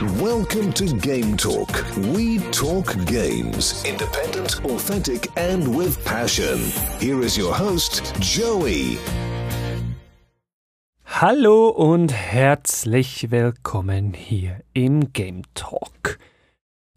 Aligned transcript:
Welcome 0.00 0.72
to 0.72 0.96
Game 0.96 1.36
Talk. 1.36 1.84
We 1.98 2.38
talk 2.52 2.86
games. 3.04 3.84
Independent, 3.84 4.64
authentic, 4.64 5.28
and 5.36 5.76
with 5.76 6.02
passion. 6.06 6.58
Here 6.98 7.20
is 7.20 7.36
your 7.36 7.52
host, 7.52 8.14
Joey. 8.18 8.96
Hallo 11.04 11.68
und 11.68 12.14
herzlich 12.14 13.30
willkommen 13.30 14.14
hier 14.14 14.62
im 14.72 15.12
Game 15.12 15.42
Talk. 15.52 16.18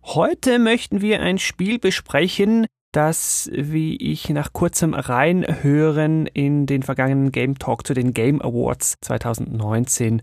Heute 0.04 0.58
möchten 0.58 1.02
wir 1.02 1.20
ein 1.20 1.40
Spiel 1.40 1.80
besprechen, 1.80 2.68
das, 2.94 3.50
wie 3.54 3.98
ich 3.98 4.30
nach 4.30 4.54
kurzem 4.54 4.94
Reinhören 4.94 6.26
in 6.28 6.68
den 6.68 6.84
vergangenen 6.84 7.34
Game 7.34 7.60
Talk 7.60 7.86
zu 7.86 7.94
den 7.94 8.14
Game 8.14 8.42
Awards 8.42 8.96
2019 9.02 10.22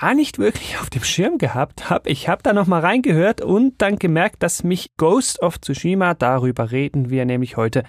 gar 0.00 0.14
nicht 0.14 0.38
wirklich 0.38 0.78
auf 0.80 0.90
dem 0.90 1.04
Schirm 1.04 1.38
gehabt 1.38 1.88
habe. 1.88 2.10
Ich 2.10 2.28
habe 2.28 2.42
da 2.42 2.52
noch 2.52 2.66
mal 2.66 2.80
reingehört 2.80 3.40
und 3.40 3.80
dann 3.80 3.96
gemerkt, 3.96 4.42
dass 4.42 4.64
mich 4.64 4.96
Ghost 4.96 5.40
of 5.40 5.60
Tsushima, 5.60 6.14
darüber 6.14 6.72
reden 6.72 7.10
wir 7.10 7.24
nämlich 7.24 7.56
heute, 7.56 7.84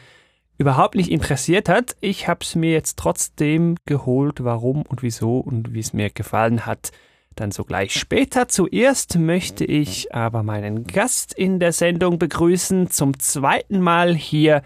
überhaupt 0.58 0.96
nicht 0.96 1.10
interessiert 1.10 1.68
hat. 1.68 1.96
Ich 2.02 2.28
habe 2.28 2.42
es 2.44 2.56
mir 2.56 2.72
jetzt 2.72 3.00
trotzdem 3.00 3.76
geholt, 3.86 4.44
warum 4.44 4.84
und 4.84 5.02
wieso 5.02 5.40
und 5.40 5.74
wie 5.74 5.80
es 5.80 5.94
mir 5.94 6.12
gefallen 6.12 6.66
hat. 6.66 6.92
Dann 7.36 7.52
sogleich 7.52 7.94
später. 7.94 8.48
Zuerst 8.48 9.18
möchte 9.18 9.66
ich 9.66 10.14
aber 10.14 10.44
meinen 10.44 10.86
Gast 10.86 11.34
in 11.34 11.60
der 11.60 11.74
Sendung 11.74 12.20
begrüßen. 12.20 12.92
Zum 12.92 13.20
zweiten 13.20 13.82
Mal 13.82 14.14
hier 14.14 14.62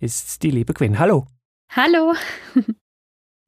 ist 0.00 0.42
die 0.42 0.50
liebe 0.50 0.74
Quinn. 0.74 0.98
Hallo. 0.98 1.26
Hallo. 1.70 2.14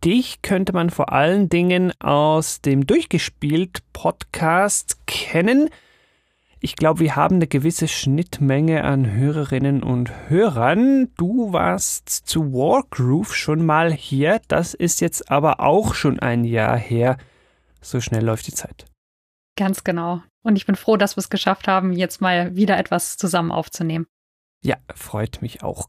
Dich 0.05 0.43
könnte 0.43 0.73
man 0.73 0.91
vor 0.91 1.13
allen 1.13 1.49
Dingen 1.49 1.93
aus 2.01 2.61
dem 2.61 2.87
Durchgespielt 2.87 3.83
Podcast 3.93 4.99
kennen. 5.07 5.69
Ich 6.61 6.77
glaube, 6.77 7.01
wir 7.01 7.17
haben 7.17 7.37
eine 7.37 7.47
gewisse 7.47 7.89
Schnittmenge 7.89 8.85
an 8.85 9.11
Hörerinnen 9.11 9.83
und 9.83 10.13
Hörern. 10.29 11.11
Du 11.17 11.53
warst 11.53 12.09
zu 12.09 12.53
Wargroove 12.53 13.35
schon 13.35 13.67
mal 13.67 13.93
hier. 13.93 14.41
Das 14.49 14.75
ist 14.75 15.01
jetzt 15.01 15.31
aber 15.31 15.61
auch 15.61 15.95
schon 15.95 16.21
ein 16.21 16.45
Jahr 16.45 16.77
her. 16.77 17.17
So 17.81 18.01
schnell 18.01 18.25
läuft 18.25 18.47
die 18.47 18.55
Zeit. 18.55 18.87
Ganz 19.57 19.83
genau. 19.83 20.23
Und 20.43 20.57
ich 20.57 20.67
bin 20.67 20.77
froh, 20.77 20.97
dass 20.97 21.17
wir 21.17 21.21
es 21.21 21.31
geschafft 21.31 21.69
haben, 21.69 21.93
jetzt 21.93 22.21
mal 22.21 22.55
wieder 22.55 22.79
etwas 22.79 23.17
zusammen 23.17 23.51
aufzunehmen. 23.51 24.07
Ja, 24.65 24.77
freut 24.95 25.43
mich 25.43 25.63
auch. 25.63 25.89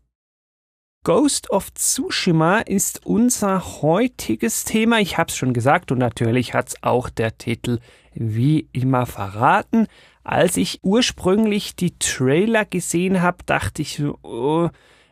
Ghost 1.03 1.51
of 1.51 1.73
Tsushima 1.73 2.59
ist 2.59 3.05
unser 3.05 3.81
heutiges 3.81 4.63
Thema. 4.63 5.01
Ich 5.01 5.17
habe 5.17 5.27
es 5.27 5.35
schon 5.35 5.53
gesagt 5.53 5.91
und 5.91 5.97
natürlich 5.97 6.53
hat 6.53 6.69
es 6.69 6.75
auch 6.81 7.09
der 7.09 7.37
Titel 7.37 7.79
wie 8.13 8.69
immer 8.71 9.05
verraten. 9.05 9.87
Als 10.23 10.55
ich 10.55 10.79
ursprünglich 10.81 11.75
die 11.75 11.99
Trailer 11.99 12.63
gesehen 12.63 13.21
habe, 13.21 13.39
dachte 13.45 13.81
ich 13.81 13.97
so, 13.97 14.17
oh, 14.23 14.69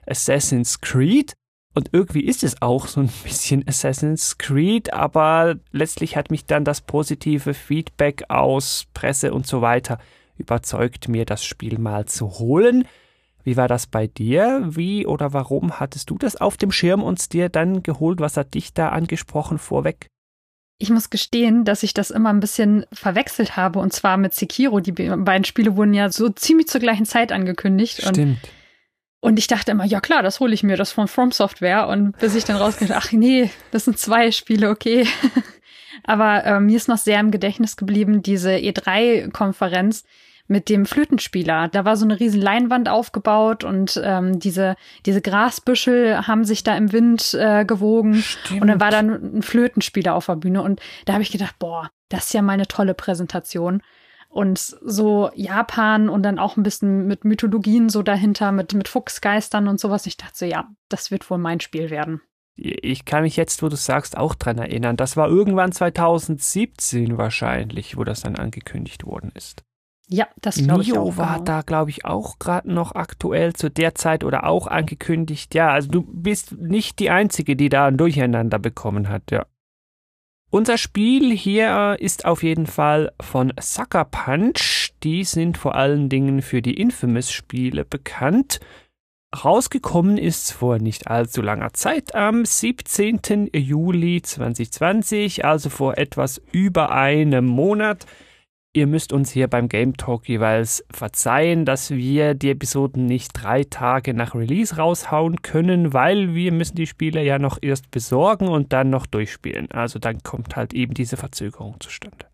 Assassin's 0.07 0.79
Creed. 0.79 1.33
Und 1.73 1.89
irgendwie 1.91 2.23
ist 2.23 2.45
es 2.45 2.61
auch 2.61 2.87
so 2.87 3.01
ein 3.01 3.09
bisschen 3.23 3.67
Assassin's 3.67 4.37
Creed, 4.37 4.93
aber 4.93 5.55
letztlich 5.73 6.15
hat 6.15 6.31
mich 6.31 6.45
dann 6.45 6.63
das 6.63 6.79
positive 6.79 7.53
Feedback 7.53 8.23
aus 8.29 8.85
Presse 8.93 9.33
und 9.33 9.45
so 9.45 9.61
weiter 9.61 9.99
überzeugt, 10.37 11.09
mir 11.09 11.25
das 11.25 11.43
Spiel 11.43 11.79
mal 11.79 12.05
zu 12.05 12.39
holen. 12.39 12.85
Wie 13.43 13.57
war 13.57 13.67
das 13.67 13.87
bei 13.87 14.07
dir? 14.07 14.61
Wie 14.63 15.05
oder 15.05 15.33
warum 15.33 15.79
hattest 15.79 16.09
du 16.09 16.17
das 16.17 16.35
auf 16.35 16.57
dem 16.57 16.71
Schirm 16.71 17.03
und 17.03 17.33
dir 17.33 17.49
dann 17.49 17.83
geholt? 17.83 18.19
Was 18.19 18.37
hat 18.37 18.53
dich 18.53 18.73
da 18.73 18.89
angesprochen 18.89 19.57
vorweg? 19.57 20.07
Ich 20.77 20.89
muss 20.89 21.09
gestehen, 21.09 21.63
dass 21.63 21.83
ich 21.83 21.93
das 21.93 22.09
immer 22.09 22.29
ein 22.29 22.39
bisschen 22.39 22.85
verwechselt 22.91 23.55
habe 23.55 23.79
und 23.79 23.93
zwar 23.93 24.17
mit 24.17 24.33
Sekiro. 24.33 24.79
Die 24.79 24.91
beiden 24.91 25.45
Spiele 25.45 25.75
wurden 25.75 25.93
ja 25.93 26.09
so 26.09 26.29
ziemlich 26.29 26.67
zur 26.67 26.81
gleichen 26.81 27.05
Zeit 27.05 27.31
angekündigt. 27.31 28.01
Stimmt. 28.01 28.17
Und, 28.17 28.39
und 29.19 29.39
ich 29.39 29.45
dachte 29.45 29.71
immer, 29.71 29.85
ja 29.85 29.99
klar, 30.01 30.23
das 30.23 30.39
hole 30.39 30.53
ich 30.53 30.63
mir, 30.63 30.77
das 30.77 30.91
von 30.91 31.07
From 31.07 31.31
Software. 31.31 31.87
Und 31.87 32.17
bis 32.17 32.33
ich 32.33 32.45
dann 32.45 32.55
rausgekommen 32.57 32.97
ach 32.97 33.11
nee, 33.11 33.51
das 33.69 33.85
sind 33.85 33.99
zwei 33.99 34.31
Spiele, 34.31 34.69
okay. 34.69 35.05
Aber 36.03 36.43
äh, 36.45 36.59
mir 36.59 36.77
ist 36.77 36.87
noch 36.87 36.97
sehr 36.97 37.19
im 37.19 37.29
Gedächtnis 37.29 37.77
geblieben, 37.77 38.23
diese 38.23 38.51
E3-Konferenz, 38.51 40.03
mit 40.47 40.69
dem 40.69 40.85
Flötenspieler. 40.85 41.67
Da 41.67 41.85
war 41.85 41.95
so 41.95 42.05
eine 42.05 42.19
riesen 42.19 42.41
Leinwand 42.41 42.89
aufgebaut 42.89 43.63
und 43.63 43.99
ähm, 44.03 44.39
diese, 44.39 44.75
diese 45.05 45.21
Grasbüschel 45.21 46.27
haben 46.27 46.43
sich 46.45 46.63
da 46.63 46.75
im 46.75 46.91
Wind 46.91 47.33
äh, 47.33 47.65
gewogen. 47.65 48.15
Stimmt. 48.15 48.61
Und 48.61 48.67
dann 48.67 48.79
war 48.79 48.91
da 48.91 48.99
ein 48.99 49.41
Flötenspieler 49.41 50.15
auf 50.15 50.25
der 50.25 50.35
Bühne. 50.35 50.61
Und 50.61 50.81
da 51.05 51.13
habe 51.13 51.23
ich 51.23 51.31
gedacht, 51.31 51.57
boah, 51.59 51.89
das 52.09 52.25
ist 52.25 52.33
ja 52.33 52.41
mal 52.41 52.53
eine 52.53 52.67
tolle 52.67 52.93
Präsentation. 52.93 53.81
Und 54.29 54.59
so 54.59 55.29
Japan 55.35 56.07
und 56.07 56.23
dann 56.23 56.39
auch 56.39 56.55
ein 56.55 56.63
bisschen 56.63 57.05
mit 57.05 57.25
Mythologien 57.25 57.89
so 57.89 58.01
dahinter, 58.01 58.53
mit, 58.53 58.73
mit 58.73 58.87
Fuchsgeistern 58.87 59.67
und 59.67 59.79
sowas. 59.79 60.05
Ich 60.05 60.15
dachte 60.15 60.37
so, 60.37 60.45
ja, 60.45 60.69
das 60.87 61.11
wird 61.11 61.29
wohl 61.29 61.37
mein 61.37 61.59
Spiel 61.59 61.89
werden. 61.89 62.21
Ich 62.55 63.05
kann 63.05 63.23
mich 63.23 63.35
jetzt, 63.35 63.63
wo 63.63 63.69
du 63.69 63.75
sagst, 63.75 64.17
auch 64.17 64.35
dran 64.35 64.57
erinnern. 64.57 64.95
Das 64.95 65.17
war 65.17 65.27
irgendwann 65.27 65.71
2017 65.71 67.17
wahrscheinlich, 67.17 67.97
wo 67.97 68.03
das 68.03 68.21
dann 68.21 68.35
angekündigt 68.35 69.05
worden 69.05 69.31
ist. 69.35 69.63
Ja, 70.13 70.27
das 70.41 70.57
glaube 70.57 70.81
ich 70.81 70.97
auch. 70.97 71.15
war 71.15 71.35
genau. 71.35 71.45
da, 71.45 71.61
glaube 71.61 71.89
ich, 71.89 72.03
auch 72.03 72.37
gerade 72.37 72.71
noch 72.71 72.95
aktuell 72.95 73.53
zu 73.53 73.69
der 73.69 73.95
Zeit 73.95 74.25
oder 74.25 74.45
auch 74.45 74.67
angekündigt. 74.67 75.55
Ja, 75.55 75.71
also 75.71 75.89
du 75.89 76.01
bist 76.01 76.51
nicht 76.59 76.99
die 76.99 77.09
Einzige, 77.09 77.55
die 77.55 77.69
da 77.69 77.87
ein 77.87 77.97
Durcheinander 77.97 78.59
bekommen 78.59 79.07
hat, 79.07 79.31
ja. 79.31 79.45
Unser 80.49 80.77
Spiel 80.77 81.33
hier 81.33 81.95
ist 81.97 82.25
auf 82.25 82.43
jeden 82.43 82.67
Fall 82.67 83.13
von 83.21 83.53
Sucker 83.57 84.03
Punch. 84.03 84.91
Die 85.01 85.23
sind 85.23 85.57
vor 85.57 85.75
allen 85.75 86.09
Dingen 86.09 86.41
für 86.41 86.61
die 86.61 86.73
Infamous-Spiele 86.73 87.85
bekannt. 87.85 88.59
Rausgekommen 89.45 90.17
ist 90.17 90.51
vor 90.51 90.79
nicht 90.79 91.07
allzu 91.07 91.41
langer 91.41 91.71
Zeit, 91.71 92.13
am 92.15 92.43
17. 92.43 93.51
Juli 93.53 94.21
2020, 94.21 95.45
also 95.45 95.69
vor 95.69 95.97
etwas 95.97 96.41
über 96.51 96.91
einem 96.91 97.45
Monat. 97.45 98.05
Ihr 98.73 98.87
müsst 98.87 99.11
uns 99.11 99.31
hier 99.31 99.49
beim 99.49 99.67
Game 99.67 99.97
Talk 99.97 100.29
jeweils 100.29 100.85
verzeihen, 100.89 101.65
dass 101.65 101.91
wir 101.91 102.35
die 102.35 102.51
Episoden 102.51 103.05
nicht 103.05 103.31
drei 103.33 103.65
Tage 103.65 104.13
nach 104.13 104.33
Release 104.33 104.77
raushauen 104.77 105.41
können, 105.41 105.91
weil 105.91 106.35
wir 106.35 106.53
müssen 106.53 106.77
die 106.77 106.87
Spiele 106.87 107.21
ja 107.21 107.37
noch 107.37 107.57
erst 107.61 107.91
besorgen 107.91 108.47
und 108.47 108.71
dann 108.71 108.89
noch 108.89 109.07
durchspielen. 109.07 109.69
Also 109.71 109.99
dann 109.99 110.23
kommt 110.23 110.55
halt 110.55 110.73
eben 110.73 110.93
diese 110.93 111.17
Verzögerung 111.17 111.81
zustande. 111.81 112.27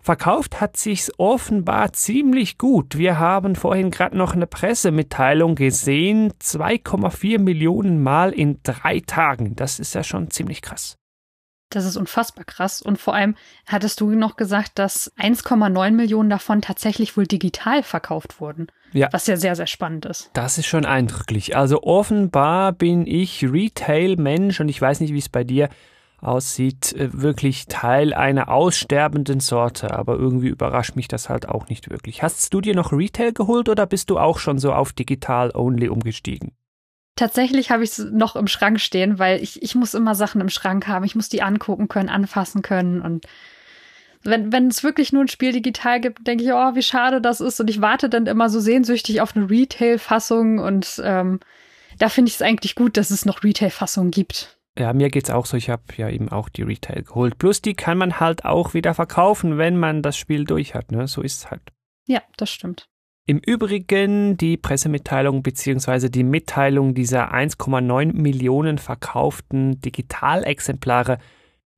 Verkauft 0.00 0.60
hat 0.60 0.76
sich's 0.76 1.12
offenbar 1.18 1.92
ziemlich 1.92 2.58
gut. 2.58 2.98
Wir 2.98 3.20
haben 3.20 3.54
vorhin 3.54 3.92
gerade 3.92 4.18
noch 4.18 4.34
eine 4.34 4.48
Pressemitteilung 4.48 5.54
gesehen. 5.54 6.32
2,4 6.42 7.38
Millionen 7.38 8.02
Mal 8.02 8.32
in 8.32 8.58
drei 8.64 8.98
Tagen. 8.98 9.54
Das 9.54 9.78
ist 9.78 9.94
ja 9.94 10.02
schon 10.02 10.30
ziemlich 10.30 10.62
krass. 10.62 10.98
Das 11.74 11.84
ist 11.84 11.96
unfassbar 11.96 12.44
krass. 12.44 12.80
Und 12.80 12.98
vor 12.98 13.14
allem 13.14 13.34
hattest 13.66 14.00
du 14.00 14.10
noch 14.10 14.36
gesagt, 14.36 14.78
dass 14.78 15.12
1,9 15.18 15.90
Millionen 15.90 16.30
davon 16.30 16.62
tatsächlich 16.62 17.16
wohl 17.16 17.26
digital 17.26 17.82
verkauft 17.82 18.40
wurden. 18.40 18.68
Ja. 18.92 19.08
Was 19.10 19.26
ja 19.26 19.36
sehr, 19.36 19.56
sehr 19.56 19.66
spannend 19.66 20.06
ist. 20.06 20.30
Das 20.34 20.56
ist 20.56 20.66
schon 20.66 20.86
eindrücklich. 20.86 21.56
Also 21.56 21.82
offenbar 21.82 22.72
bin 22.72 23.06
ich 23.06 23.44
Retail-Mensch 23.44 24.60
und 24.60 24.68
ich 24.68 24.80
weiß 24.80 25.00
nicht, 25.00 25.12
wie 25.12 25.18
es 25.18 25.28
bei 25.28 25.42
dir 25.42 25.68
aussieht, 26.20 26.92
äh, 26.92 27.08
wirklich 27.12 27.66
Teil 27.66 28.14
einer 28.14 28.48
aussterbenden 28.48 29.40
Sorte. 29.40 29.94
Aber 29.94 30.14
irgendwie 30.14 30.48
überrascht 30.48 30.94
mich 30.94 31.08
das 31.08 31.28
halt 31.28 31.48
auch 31.48 31.68
nicht 31.68 31.90
wirklich. 31.90 32.22
Hast 32.22 32.54
du 32.54 32.60
dir 32.60 32.74
noch 32.74 32.92
Retail 32.92 33.32
geholt 33.32 33.68
oder 33.68 33.86
bist 33.86 34.10
du 34.10 34.18
auch 34.18 34.38
schon 34.38 34.58
so 34.58 34.72
auf 34.72 34.92
digital-only 34.92 35.88
umgestiegen? 35.88 36.52
Tatsächlich 37.16 37.70
habe 37.70 37.84
ich 37.84 37.90
es 37.90 37.98
noch 37.98 38.34
im 38.34 38.48
Schrank 38.48 38.80
stehen, 38.80 39.18
weil 39.18 39.40
ich, 39.40 39.62
ich 39.62 39.74
muss 39.76 39.94
immer 39.94 40.16
Sachen 40.16 40.40
im 40.40 40.48
Schrank 40.48 40.88
haben. 40.88 41.04
Ich 41.04 41.14
muss 41.14 41.28
die 41.28 41.42
angucken 41.42 41.86
können, 41.86 42.08
anfassen 42.08 42.62
können. 42.62 43.00
Und 43.00 43.26
wenn, 44.24 44.52
wenn 44.52 44.66
es 44.68 44.82
wirklich 44.82 45.12
nur 45.12 45.22
ein 45.22 45.28
Spiel 45.28 45.52
digital 45.52 46.00
gibt, 46.00 46.26
denke 46.26 46.42
ich, 46.42 46.52
oh, 46.52 46.74
wie 46.74 46.82
schade 46.82 47.20
das 47.20 47.40
ist. 47.40 47.60
Und 47.60 47.70
ich 47.70 47.80
warte 47.80 48.08
dann 48.08 48.26
immer 48.26 48.48
so 48.48 48.58
sehnsüchtig 48.58 49.20
auf 49.20 49.36
eine 49.36 49.48
Retail-Fassung. 49.48 50.58
Und 50.58 51.00
ähm, 51.04 51.38
da 51.98 52.08
finde 52.08 52.30
ich 52.30 52.34
es 52.34 52.42
eigentlich 52.42 52.74
gut, 52.74 52.96
dass 52.96 53.10
es 53.10 53.24
noch 53.24 53.44
Retail-Fassungen 53.44 54.10
gibt. 54.10 54.58
Ja, 54.76 54.92
mir 54.92 55.08
geht's 55.08 55.30
auch 55.30 55.46
so. 55.46 55.56
Ich 55.56 55.70
habe 55.70 55.82
ja 55.96 56.08
eben 56.08 56.30
auch 56.30 56.48
die 56.48 56.62
Retail 56.62 57.02
geholt. 57.02 57.38
Plus 57.38 57.62
die 57.62 57.74
kann 57.74 57.96
man 57.96 58.18
halt 58.18 58.44
auch 58.44 58.74
wieder 58.74 58.92
verkaufen, 58.92 59.56
wenn 59.56 59.76
man 59.76 60.02
das 60.02 60.16
Spiel 60.16 60.44
durch 60.44 60.74
hat. 60.74 60.90
Ne? 60.90 61.06
So 61.06 61.22
ist 61.22 61.38
es 61.44 61.50
halt. 61.50 61.62
Ja, 62.08 62.22
das 62.36 62.50
stimmt. 62.50 62.88
Im 63.26 63.38
Übrigen 63.38 64.36
die 64.36 64.58
Pressemitteilung 64.58 65.42
bzw. 65.42 66.10
die 66.10 66.24
Mitteilung 66.24 66.92
dieser 66.92 67.32
1,9 67.32 68.12
Millionen 68.12 68.76
verkauften 68.76 69.80
Digitalexemplare, 69.80 71.16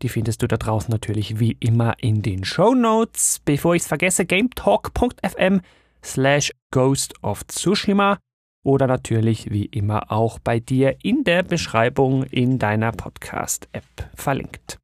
die 0.02 0.08
findest 0.08 0.42
du 0.42 0.48
da 0.48 0.56
draußen 0.56 0.90
natürlich 0.90 1.38
wie 1.38 1.56
immer 1.60 1.94
in 2.00 2.20
den 2.20 2.44
Show 2.44 2.74
Notes. 2.74 3.40
Bevor 3.44 3.76
ich 3.76 3.82
es 3.82 3.88
vergesse, 3.88 4.26
gametalk.fm 4.26 5.60
slash 6.02 6.50
Ghost 6.72 7.14
of 7.22 7.46
Tsushima 7.46 8.18
oder 8.64 8.88
natürlich 8.88 9.48
wie 9.48 9.66
immer 9.66 10.10
auch 10.10 10.40
bei 10.40 10.58
dir 10.58 10.96
in 11.04 11.22
der 11.22 11.44
Beschreibung 11.44 12.24
in 12.24 12.58
deiner 12.58 12.90
Podcast-App 12.90 14.10
verlinkt. 14.16 14.80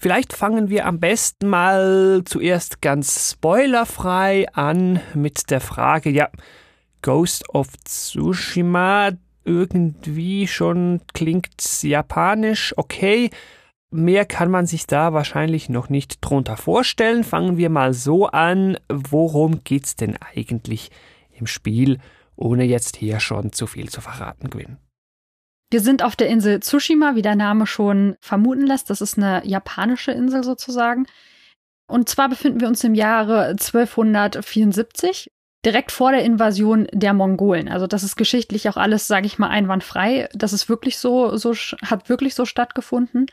Vielleicht 0.00 0.32
fangen 0.32 0.70
wir 0.70 0.86
am 0.86 1.00
besten 1.00 1.48
mal 1.48 2.22
zuerst 2.24 2.80
ganz 2.80 3.32
spoilerfrei 3.32 4.46
an 4.52 5.00
mit 5.14 5.50
der 5.50 5.60
Frage, 5.60 6.10
ja, 6.10 6.28
Ghost 7.02 7.48
of 7.50 7.68
Tsushima 7.84 9.10
irgendwie 9.44 10.46
schon 10.46 11.00
klingt 11.14 11.82
japanisch, 11.82 12.74
okay. 12.76 13.30
Mehr 13.90 14.26
kann 14.26 14.50
man 14.50 14.66
sich 14.66 14.86
da 14.86 15.14
wahrscheinlich 15.14 15.70
noch 15.70 15.88
nicht 15.88 16.18
drunter 16.20 16.58
vorstellen. 16.58 17.24
Fangen 17.24 17.56
wir 17.56 17.70
mal 17.70 17.94
so 17.94 18.26
an. 18.26 18.76
Worum 18.90 19.64
geht's 19.64 19.96
denn 19.96 20.18
eigentlich 20.18 20.90
im 21.32 21.46
Spiel, 21.46 21.96
ohne 22.36 22.64
jetzt 22.64 22.96
hier 22.96 23.18
schon 23.18 23.50
zu 23.50 23.66
viel 23.66 23.88
zu 23.88 24.02
verraten, 24.02 24.50
Gwyn? 24.50 24.76
Wir 25.70 25.80
sind 25.80 26.02
auf 26.02 26.16
der 26.16 26.28
Insel 26.28 26.60
Tsushima, 26.60 27.14
wie 27.14 27.22
der 27.22 27.36
Name 27.36 27.66
schon 27.66 28.16
vermuten 28.20 28.66
lässt. 28.66 28.88
Das 28.90 29.00
ist 29.00 29.18
eine 29.18 29.46
japanische 29.46 30.12
Insel 30.12 30.42
sozusagen. 30.42 31.06
Und 31.86 32.08
zwar 32.08 32.28
befinden 32.28 32.60
wir 32.60 32.68
uns 32.68 32.84
im 32.84 32.94
Jahre 32.94 33.46
1274, 33.48 35.30
direkt 35.64 35.92
vor 35.92 36.12
der 36.12 36.24
Invasion 36.24 36.86
der 36.92 37.14
Mongolen. 37.14 37.68
Also 37.68 37.86
das 37.86 38.02
ist 38.02 38.16
geschichtlich 38.16 38.68
auch 38.68 38.76
alles, 38.76 39.06
sage 39.06 39.26
ich 39.26 39.38
mal, 39.38 39.48
einwandfrei. 39.48 40.28
Das 40.32 40.52
ist 40.52 40.68
wirklich 40.68 40.98
so, 40.98 41.36
so 41.36 41.54
hat 41.54 42.08
wirklich 42.08 42.34
so 42.34 42.44
stattgefunden. 42.44 43.26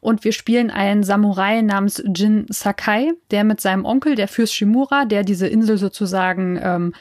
Und 0.00 0.24
wir 0.24 0.32
spielen 0.32 0.70
einen 0.70 1.02
Samurai 1.02 1.60
namens 1.62 2.02
Jin 2.14 2.46
Sakai, 2.50 3.12
der 3.30 3.44
mit 3.44 3.60
seinem 3.60 3.84
Onkel, 3.84 4.14
der 4.14 4.28
Fürst 4.28 4.54
Shimura, 4.54 5.04
der 5.04 5.24
diese 5.24 5.48
Insel 5.48 5.76
sozusagen 5.76 6.58
ähm, 6.62 6.94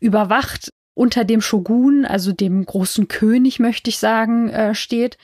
überwacht, 0.00 0.71
unter 0.94 1.24
dem 1.24 1.40
Shogun, 1.40 2.04
also 2.04 2.32
dem 2.32 2.64
großen 2.64 3.08
König, 3.08 3.58
möchte 3.58 3.90
ich 3.90 3.98
sagen, 3.98 4.48
äh, 4.50 4.74
steht 4.74 5.16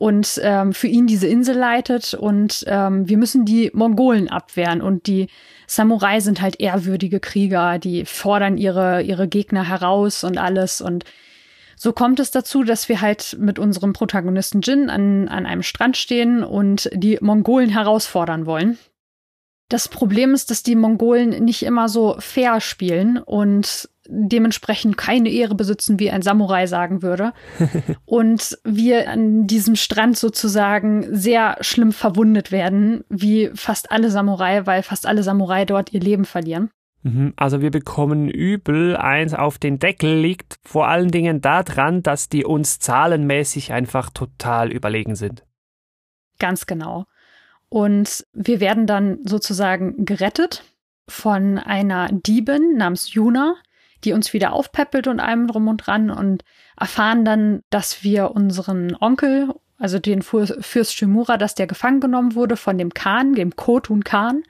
und 0.00 0.40
ähm, 0.42 0.72
für 0.72 0.86
ihn 0.86 1.06
diese 1.06 1.26
Insel 1.26 1.56
leitet. 1.56 2.14
Und 2.14 2.64
ähm, 2.66 3.06
wir 3.06 3.18
müssen 3.18 3.44
die 3.44 3.70
Mongolen 3.74 4.28
abwehren. 4.30 4.80
Und 4.80 5.06
die 5.06 5.26
Samurai 5.66 6.20
sind 6.20 6.40
halt 6.40 6.58
ehrwürdige 6.58 7.20
Krieger, 7.20 7.78
die 7.78 8.06
fordern 8.06 8.56
ihre, 8.56 9.02
ihre 9.02 9.28
Gegner 9.28 9.68
heraus 9.68 10.24
und 10.24 10.38
alles. 10.38 10.80
Und 10.80 11.04
so 11.76 11.92
kommt 11.92 12.18
es 12.18 12.30
dazu, 12.30 12.64
dass 12.64 12.88
wir 12.88 13.02
halt 13.02 13.36
mit 13.38 13.58
unserem 13.58 13.92
Protagonisten 13.92 14.62
Jin 14.62 14.88
an, 14.88 15.28
an 15.28 15.44
einem 15.44 15.62
Strand 15.62 15.98
stehen 15.98 16.44
und 16.44 16.88
die 16.94 17.18
Mongolen 17.20 17.68
herausfordern 17.68 18.46
wollen. 18.46 18.78
Das 19.68 19.88
Problem 19.88 20.32
ist, 20.32 20.50
dass 20.50 20.62
die 20.62 20.76
Mongolen 20.76 21.44
nicht 21.44 21.62
immer 21.62 21.90
so 21.90 22.16
fair 22.20 22.62
spielen 22.62 23.18
und 23.18 23.88
dementsprechend 24.10 24.96
keine 24.96 25.30
Ehre 25.30 25.54
besitzen, 25.54 25.98
wie 25.98 26.10
ein 26.10 26.22
Samurai 26.22 26.66
sagen 26.66 27.02
würde. 27.02 27.32
und 28.04 28.58
wir 28.64 29.08
an 29.08 29.46
diesem 29.46 29.76
Strand 29.76 30.18
sozusagen 30.18 31.06
sehr 31.16 31.56
schlimm 31.60 31.92
verwundet 31.92 32.52
werden, 32.52 33.04
wie 33.08 33.50
fast 33.54 33.90
alle 33.90 34.10
Samurai, 34.10 34.66
weil 34.66 34.82
fast 34.82 35.06
alle 35.06 35.22
Samurai 35.22 35.64
dort 35.64 35.92
ihr 35.92 36.00
Leben 36.00 36.24
verlieren. 36.24 36.70
Mhm, 37.02 37.32
also 37.36 37.60
wir 37.62 37.70
bekommen 37.70 38.28
übel 38.28 38.96
eins 38.96 39.32
auf 39.32 39.58
den 39.58 39.78
Deckel, 39.78 40.20
liegt 40.20 40.58
vor 40.62 40.88
allen 40.88 41.10
Dingen 41.10 41.40
daran, 41.40 42.02
dass 42.02 42.28
die 42.28 42.44
uns 42.44 42.78
zahlenmäßig 42.78 43.72
einfach 43.72 44.10
total 44.10 44.70
überlegen 44.70 45.14
sind. 45.14 45.44
Ganz 46.38 46.66
genau. 46.66 47.04
Und 47.68 48.26
wir 48.32 48.60
werden 48.60 48.86
dann 48.86 49.18
sozusagen 49.24 50.04
gerettet 50.04 50.64
von 51.08 51.58
einer 51.58 52.08
Diebin 52.10 52.76
namens 52.76 53.12
Juna, 53.14 53.54
die 54.04 54.12
uns 54.12 54.32
wieder 54.32 54.52
aufpäppelt 54.52 55.06
und 55.06 55.20
allem 55.20 55.46
drum 55.46 55.68
und 55.68 55.78
dran 55.78 56.10
und 56.10 56.44
erfahren 56.78 57.24
dann, 57.24 57.62
dass 57.70 58.02
wir 58.02 58.32
unseren 58.32 58.96
Onkel, 58.98 59.54
also 59.78 59.98
den 59.98 60.22
Fürst 60.22 60.94
Shimura, 60.94 61.36
dass 61.36 61.54
der 61.54 61.66
gefangen 61.66 62.00
genommen 62.00 62.34
wurde 62.34 62.56
von 62.56 62.78
dem 62.78 62.94
Khan, 62.94 63.34
dem 63.34 63.56
Kotun 63.56 64.04
Khan, 64.04 64.42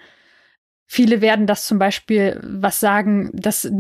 Viele 0.92 1.20
werden 1.20 1.46
das 1.46 1.66
zum 1.66 1.78
Beispiel 1.78 2.40
was 2.42 2.80
sagen, 2.80 3.30
dass 3.32 3.70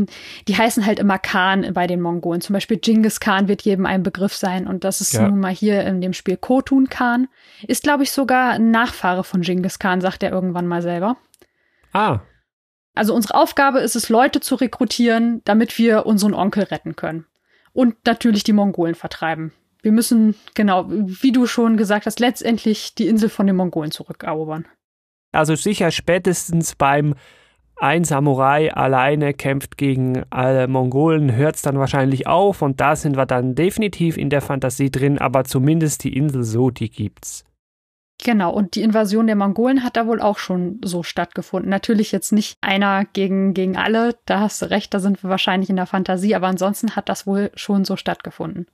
die 0.46 0.56
heißen 0.56 0.86
halt 0.86 1.00
immer 1.00 1.18
Khan 1.18 1.74
bei 1.74 1.88
den 1.88 2.00
Mongolen. 2.00 2.40
Zum 2.40 2.54
Beispiel 2.54 2.76
Genghis 2.76 3.18
Khan 3.18 3.48
wird 3.48 3.62
jedem 3.62 3.84
ein 3.84 4.04
Begriff 4.04 4.36
sein 4.36 4.68
und 4.68 4.84
das 4.84 5.00
ist 5.00 5.14
ja. 5.14 5.28
nun 5.28 5.40
mal 5.40 5.50
hier 5.52 5.82
in 5.86 6.00
dem 6.00 6.12
Spiel 6.12 6.36
Kotun 6.36 6.88
Khan. 6.88 7.26
Ist, 7.66 7.82
glaube 7.82 8.04
ich, 8.04 8.12
sogar 8.12 8.52
ein 8.52 8.70
Nachfahre 8.70 9.24
von 9.24 9.40
Genghis 9.40 9.80
Khan, 9.80 10.00
sagt 10.00 10.22
er 10.22 10.30
irgendwann 10.30 10.68
mal 10.68 10.82
selber. 10.82 11.16
Ah. 11.92 12.20
Also 12.94 13.14
unsere 13.14 13.34
Aufgabe 13.34 13.80
ist 13.80 13.96
es, 13.96 14.08
Leute 14.08 14.40
zu 14.40 14.56
rekrutieren, 14.56 15.42
damit 15.44 15.78
wir 15.78 16.06
unseren 16.06 16.34
Onkel 16.34 16.64
retten 16.64 16.96
können. 16.96 17.26
Und 17.72 17.94
natürlich 18.04 18.42
die 18.44 18.52
Mongolen 18.52 18.94
vertreiben. 18.94 19.52
Wir 19.82 19.92
müssen, 19.92 20.34
genau, 20.54 20.86
wie 20.88 21.32
du 21.32 21.46
schon 21.46 21.76
gesagt 21.76 22.06
hast, 22.06 22.20
letztendlich 22.20 22.94
die 22.94 23.06
Insel 23.06 23.28
von 23.28 23.46
den 23.46 23.56
Mongolen 23.56 23.90
zurückerobern. 23.90 24.66
Also 25.32 25.54
sicher 25.54 25.90
spätestens 25.90 26.74
beim 26.74 27.14
ein 27.76 28.04
Samurai 28.04 28.70
alleine 28.74 29.32
kämpft 29.32 29.78
gegen 29.78 30.24
alle 30.28 30.68
Mongolen, 30.68 31.34
hört 31.34 31.56
es 31.56 31.62
dann 31.62 31.78
wahrscheinlich 31.78 32.26
auf 32.26 32.60
und 32.60 32.78
da 32.78 32.94
sind 32.94 33.16
wir 33.16 33.24
dann 33.24 33.54
definitiv 33.54 34.18
in 34.18 34.28
der 34.28 34.42
Fantasie 34.42 34.90
drin, 34.90 35.18
aber 35.18 35.44
zumindest 35.44 36.04
die 36.04 36.14
Insel 36.14 36.42
so, 36.42 36.70
die 36.70 36.90
gibt's. 36.90 37.44
Genau, 38.22 38.52
und 38.52 38.74
die 38.74 38.82
Invasion 38.82 39.26
der 39.26 39.36
Mongolen 39.36 39.82
hat 39.82 39.96
da 39.96 40.06
wohl 40.06 40.20
auch 40.20 40.38
schon 40.38 40.78
so 40.84 41.02
stattgefunden. 41.02 41.70
Natürlich 41.70 42.12
jetzt 42.12 42.32
nicht 42.32 42.58
einer 42.60 43.04
gegen, 43.06 43.54
gegen 43.54 43.76
alle, 43.76 44.16
da 44.26 44.40
hast 44.40 44.60
du 44.60 44.70
recht, 44.70 44.92
da 44.92 45.00
sind 45.00 45.22
wir 45.22 45.30
wahrscheinlich 45.30 45.70
in 45.70 45.76
der 45.76 45.86
Fantasie, 45.86 46.34
aber 46.34 46.48
ansonsten 46.48 46.96
hat 46.96 47.08
das 47.08 47.26
wohl 47.26 47.50
schon 47.54 47.84
so 47.84 47.96
stattgefunden. 47.96 48.66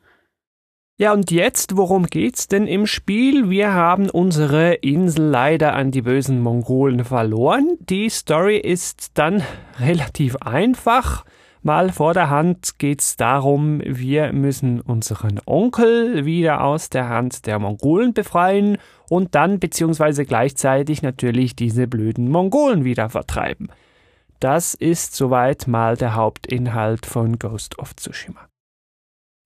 Ja, 0.98 1.12
und 1.12 1.30
jetzt, 1.30 1.76
worum 1.76 2.06
geht's 2.06 2.48
denn 2.48 2.66
im 2.66 2.86
Spiel? 2.86 3.50
Wir 3.50 3.74
haben 3.74 4.08
unsere 4.08 4.74
Insel 4.74 5.26
leider 5.26 5.74
an 5.74 5.90
die 5.90 6.00
bösen 6.00 6.40
Mongolen 6.40 7.04
verloren. 7.04 7.76
Die 7.80 8.08
Story 8.08 8.56
ist 8.56 9.10
dann 9.14 9.42
relativ 9.78 10.36
einfach. 10.36 11.24
Mal 11.66 11.90
vor 11.90 12.14
der 12.14 12.30
Hand 12.30 12.78
geht's 12.78 13.16
darum, 13.16 13.80
wir 13.84 14.32
müssen 14.32 14.80
unseren 14.80 15.40
Onkel 15.46 16.24
wieder 16.24 16.62
aus 16.62 16.90
der 16.90 17.08
Hand 17.08 17.44
der 17.46 17.58
Mongolen 17.58 18.14
befreien 18.14 18.78
und 19.08 19.34
dann 19.34 19.58
beziehungsweise 19.60 20.24
gleichzeitig 20.24 21.02
natürlich 21.02 21.56
diese 21.56 21.86
blöden 21.86 22.30
Mongolen 22.30 22.84
wieder 22.84 23.08
vertreiben. 23.08 23.68
Das 24.40 24.74
ist 24.74 25.16
soweit 25.16 25.66
mal 25.66 25.96
der 25.96 26.14
Hauptinhalt 26.14 27.06
von 27.06 27.38
Ghost 27.38 27.78
of 27.78 27.96
Tsushima. 27.96 28.48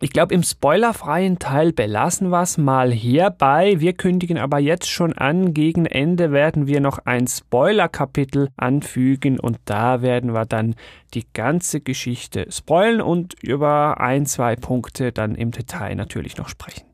Ich 0.03 0.13
glaube, 0.13 0.33
im 0.35 0.43
spoilerfreien 0.43 1.39
Teil 1.39 1.75
belassen 1.75 2.31
wir 2.31 2.41
es 2.41 2.57
mal 2.57 2.91
hierbei. 2.91 3.81
Wir 3.81 3.93
kündigen 3.93 4.39
aber 4.39 4.59
jetzt 4.59 4.89
schon 4.89 5.13
an, 5.13 5.53
gegen 5.53 5.85
Ende 5.85 6.33
werden 6.33 6.67
wir 6.67 6.81
noch 6.81 7.01
ein 7.05 7.27
Spoiler-Kapitel 7.27 8.49
anfügen 8.57 9.39
und 9.39 9.59
da 9.67 10.01
werden 10.01 10.33
wir 10.33 10.47
dann 10.47 10.75
die 11.13 11.27
ganze 11.35 11.83
Geschichte 11.83 12.47
spoilen 12.51 13.03
und 13.03 13.35
über 13.43 14.01
ein, 14.01 14.25
zwei 14.25 14.57
Punkte 14.57 15.13
dann 15.13 15.35
im 15.35 15.51
Detail 15.51 15.95
natürlich 15.97 16.39
noch 16.39 16.49
sprechen. 16.49 16.90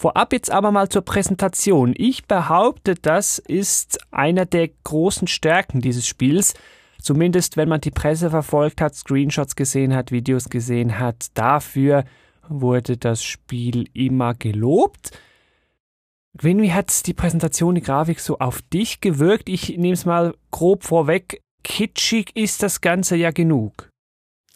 Vorab 0.00 0.32
jetzt 0.32 0.50
aber 0.50 0.72
mal 0.72 0.88
zur 0.88 1.02
Präsentation. 1.02 1.94
Ich 1.96 2.26
behaupte, 2.26 2.94
das 2.94 3.38
ist 3.38 3.98
einer 4.10 4.46
der 4.46 4.68
großen 4.84 5.28
Stärken 5.28 5.80
dieses 5.80 6.06
Spiels 6.06 6.54
Zumindest 7.02 7.56
wenn 7.56 7.68
man 7.68 7.80
die 7.80 7.90
Presse 7.90 8.30
verfolgt 8.30 8.80
hat, 8.80 8.94
Screenshots 8.94 9.56
gesehen 9.56 9.94
hat, 9.94 10.12
Videos 10.12 10.48
gesehen 10.50 10.98
hat, 10.98 11.26
dafür 11.34 12.04
wurde 12.48 12.96
das 12.96 13.22
Spiel 13.22 13.88
immer 13.94 14.34
gelobt. 14.34 15.12
Gwen, 16.36 16.62
wie 16.62 16.72
hat 16.72 17.06
die 17.06 17.14
Präsentation, 17.14 17.74
die 17.74 17.80
Grafik 17.80 18.20
so 18.20 18.38
auf 18.38 18.62
dich 18.62 19.00
gewirkt? 19.00 19.48
Ich 19.48 19.76
nehme 19.76 19.94
es 19.94 20.04
mal 20.04 20.34
grob 20.50 20.84
vorweg. 20.84 21.42
Kitschig 21.64 22.36
ist 22.36 22.62
das 22.62 22.80
Ganze 22.80 23.16
ja 23.16 23.30
genug. 23.30 23.90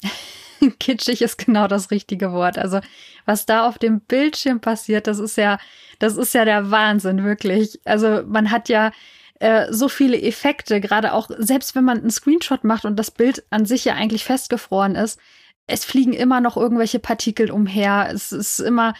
Kitschig 0.80 1.22
ist 1.22 1.38
genau 1.38 1.68
das 1.68 1.90
richtige 1.90 2.32
Wort. 2.32 2.58
Also, 2.58 2.80
was 3.26 3.46
da 3.46 3.66
auf 3.66 3.78
dem 3.78 4.00
Bildschirm 4.00 4.60
passiert, 4.60 5.06
das 5.06 5.18
ist 5.18 5.36
ja, 5.36 5.58
das 5.98 6.16
ist 6.16 6.34
ja 6.34 6.44
der 6.44 6.70
Wahnsinn, 6.70 7.24
wirklich. 7.24 7.80
Also, 7.84 8.22
man 8.26 8.50
hat 8.50 8.68
ja 8.68 8.92
äh, 9.40 9.72
so 9.72 9.88
viele 9.88 10.20
Effekte, 10.20 10.80
gerade 10.80 11.12
auch 11.12 11.28
selbst 11.38 11.74
wenn 11.74 11.84
man 11.84 11.98
einen 11.98 12.10
Screenshot 12.10 12.64
macht 12.64 12.84
und 12.84 12.96
das 12.96 13.10
Bild 13.10 13.44
an 13.50 13.66
sich 13.66 13.84
ja 13.84 13.94
eigentlich 13.94 14.24
festgefroren 14.24 14.94
ist, 14.94 15.18
es 15.66 15.84
fliegen 15.84 16.12
immer 16.12 16.40
noch 16.40 16.56
irgendwelche 16.56 16.98
Partikel 16.98 17.50
umher. 17.50 18.10
Es 18.12 18.32
ist 18.32 18.60
immer 18.60 18.94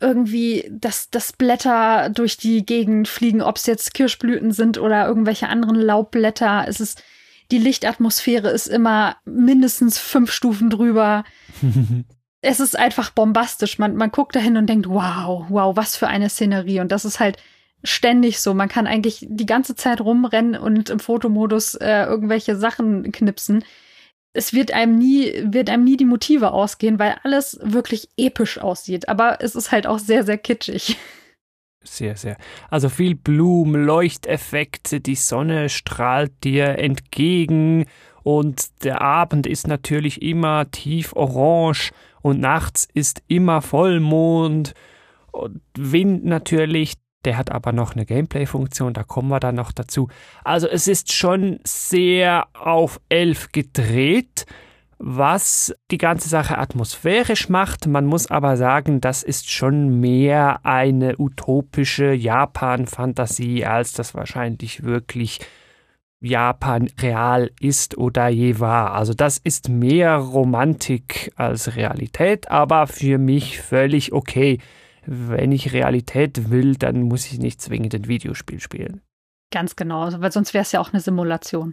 irgendwie, 0.00 0.68
dass, 0.70 1.10
dass 1.10 1.32
Blätter 1.32 2.10
durch 2.10 2.36
die 2.36 2.64
Gegend 2.64 3.08
fliegen, 3.08 3.42
ob 3.42 3.56
es 3.56 3.66
jetzt 3.66 3.94
Kirschblüten 3.94 4.52
sind 4.52 4.78
oder 4.78 5.06
irgendwelche 5.06 5.48
anderen 5.48 5.76
Laubblätter. 5.76 6.64
Es 6.68 6.80
ist, 6.80 7.02
die 7.50 7.58
Lichtatmosphäre 7.58 8.50
ist 8.50 8.66
immer 8.66 9.16
mindestens 9.24 9.98
fünf 9.98 10.32
Stufen 10.32 10.70
drüber. 10.70 11.24
es 12.42 12.60
ist 12.60 12.78
einfach 12.78 13.10
bombastisch. 13.10 13.78
Man, 13.78 13.96
man 13.96 14.10
guckt 14.10 14.36
dahin 14.36 14.56
und 14.56 14.66
denkt, 14.66 14.88
wow, 14.88 15.46
wow, 15.48 15.76
was 15.76 15.96
für 15.96 16.08
eine 16.08 16.28
Szenerie. 16.28 16.80
Und 16.80 16.92
das 16.92 17.04
ist 17.04 17.20
halt 17.20 17.38
ständig 17.82 18.40
so. 18.40 18.54
Man 18.54 18.68
kann 18.68 18.86
eigentlich 18.86 19.26
die 19.28 19.46
ganze 19.46 19.74
Zeit 19.74 20.00
rumrennen 20.00 20.60
und 20.60 20.90
im 20.90 21.00
Fotomodus 21.00 21.74
äh, 21.74 22.04
irgendwelche 22.04 22.56
Sachen 22.56 23.10
knipsen. 23.12 23.64
Es 24.34 24.52
wird 24.52 24.72
einem 24.72 24.96
nie, 24.96 25.32
wird 25.44 25.70
einem 25.70 25.84
nie 25.84 25.96
die 25.96 26.04
Motive 26.04 26.52
ausgehen, 26.52 26.98
weil 26.98 27.16
alles 27.24 27.58
wirklich 27.62 28.10
episch 28.16 28.58
aussieht. 28.58 29.08
Aber 29.08 29.38
es 29.40 29.54
ist 29.54 29.72
halt 29.72 29.86
auch 29.86 29.98
sehr, 29.98 30.24
sehr 30.24 30.38
kitschig. 30.38 30.96
sehr, 31.96 32.16
sehr. 32.16 32.36
Also 32.70 32.88
viel 32.88 33.14
Blumen, 33.14 33.84
Leuchteffekte, 33.84 35.00
die 35.00 35.14
Sonne 35.14 35.68
strahlt 35.68 36.32
dir 36.44 36.78
entgegen 36.78 37.86
und 38.22 38.84
der 38.84 39.00
Abend 39.00 39.46
ist 39.46 39.66
natürlich 39.66 40.22
immer 40.22 40.70
tief 40.70 41.14
orange 41.14 41.92
und 42.22 42.40
nachts 42.40 42.86
ist 42.92 43.22
immer 43.26 43.62
Vollmond 43.62 44.74
und 45.32 45.60
Wind 45.76 46.24
natürlich. 46.24 46.94
Der 47.24 47.36
hat 47.36 47.50
aber 47.50 47.72
noch 47.72 47.94
eine 47.94 48.06
Gameplay-Funktion, 48.06 48.94
da 48.94 49.02
kommen 49.02 49.28
wir 49.28 49.40
dann 49.40 49.56
noch 49.56 49.72
dazu. 49.72 50.08
Also 50.44 50.68
es 50.68 50.86
ist 50.86 51.12
schon 51.12 51.58
sehr 51.64 52.46
auf 52.54 53.00
elf 53.08 53.50
gedreht 53.50 54.46
was 54.98 55.74
die 55.90 55.98
ganze 55.98 56.28
Sache 56.28 56.58
atmosphärisch 56.58 57.48
macht. 57.48 57.86
Man 57.86 58.06
muss 58.06 58.30
aber 58.30 58.56
sagen, 58.56 59.00
das 59.00 59.22
ist 59.22 59.50
schon 59.50 60.00
mehr 60.00 60.64
eine 60.64 61.16
utopische 61.18 62.12
Japan-Fantasie, 62.12 63.64
als 63.64 63.92
das 63.92 64.14
wahrscheinlich 64.14 64.82
wirklich 64.82 65.40
Japan 66.20 66.88
real 67.00 67.50
ist 67.60 67.96
oder 67.96 68.28
je 68.28 68.58
war. 68.58 68.92
Also 68.92 69.14
das 69.14 69.38
ist 69.38 69.68
mehr 69.68 70.16
Romantik 70.16 71.32
als 71.36 71.76
Realität, 71.76 72.50
aber 72.50 72.86
für 72.88 73.18
mich 73.18 73.60
völlig 73.60 74.12
okay. 74.12 74.58
Wenn 75.06 75.52
ich 75.52 75.72
Realität 75.72 76.50
will, 76.50 76.74
dann 76.74 77.02
muss 77.02 77.26
ich 77.26 77.38
nicht 77.38 77.62
zwingend 77.62 77.94
ein 77.94 78.08
Videospiel 78.08 78.60
spielen. 78.60 79.00
Ganz 79.50 79.76
genau, 79.76 80.10
weil 80.20 80.32
sonst 80.32 80.52
wäre 80.52 80.62
es 80.62 80.72
ja 80.72 80.80
auch 80.80 80.92
eine 80.92 81.00
Simulation. 81.00 81.72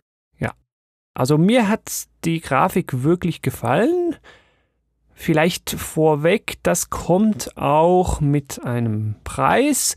Also 1.16 1.38
mir 1.38 1.68
hat 1.70 1.90
die 2.26 2.42
Grafik 2.42 3.02
wirklich 3.04 3.42
gefallen. 3.42 4.16
Vielleicht 5.14 5.72
vorweg, 5.72 6.58
das 6.62 6.90
kommt 6.90 7.58
auch 7.58 8.20
mit 8.20 8.64
einem 8.64 9.16
Preis. 9.24 9.96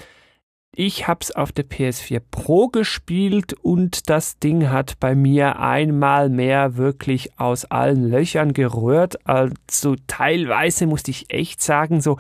Ich 0.73 1.09
habe 1.09 1.19
es 1.23 1.35
auf 1.35 1.51
der 1.51 1.69
PS4 1.69 2.23
Pro 2.31 2.69
gespielt 2.69 3.53
und 3.53 4.09
das 4.09 4.39
Ding 4.39 4.71
hat 4.71 5.01
bei 5.01 5.17
mir 5.17 5.59
einmal 5.59 6.29
mehr 6.29 6.77
wirklich 6.77 7.37
aus 7.37 7.65
allen 7.65 8.09
Löchern 8.09 8.53
gerührt. 8.53 9.27
Also 9.27 9.97
teilweise 10.07 10.87
musste 10.87 11.11
ich 11.11 11.35
echt 11.35 11.61
sagen, 11.61 12.01
so, 12.01 12.19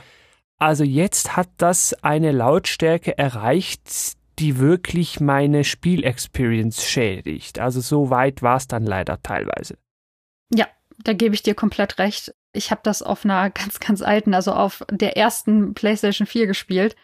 also 0.58 0.82
jetzt 0.82 1.36
hat 1.36 1.48
das 1.58 1.94
eine 2.02 2.32
Lautstärke 2.32 3.16
erreicht, 3.16 4.17
die 4.38 4.59
wirklich 4.59 5.21
meine 5.21 5.64
Spielexperience 5.64 6.85
schädigt. 6.85 7.59
Also 7.59 7.80
so 7.80 8.11
weit 8.11 8.42
war 8.42 8.57
es 8.57 8.68
dann 8.68 8.85
leider 8.85 9.23
teilweise. 9.23 9.76
Ja, 10.54 10.66
da 11.02 11.12
gebe 11.12 11.35
ich 11.35 11.42
dir 11.42 11.54
komplett 11.54 11.99
recht. 11.99 12.35
Ich 12.52 12.71
habe 12.71 12.80
das 12.85 13.02
auf 13.02 13.25
einer 13.25 13.50
ganz, 13.50 13.80
ganz 13.80 14.02
alten, 14.02 14.35
also 14.35 14.52
auf 14.52 14.85
der 14.90 15.16
ersten 15.16 15.75
PlayStation 15.75 16.26
4 16.26 16.47
gespielt. 16.47 16.97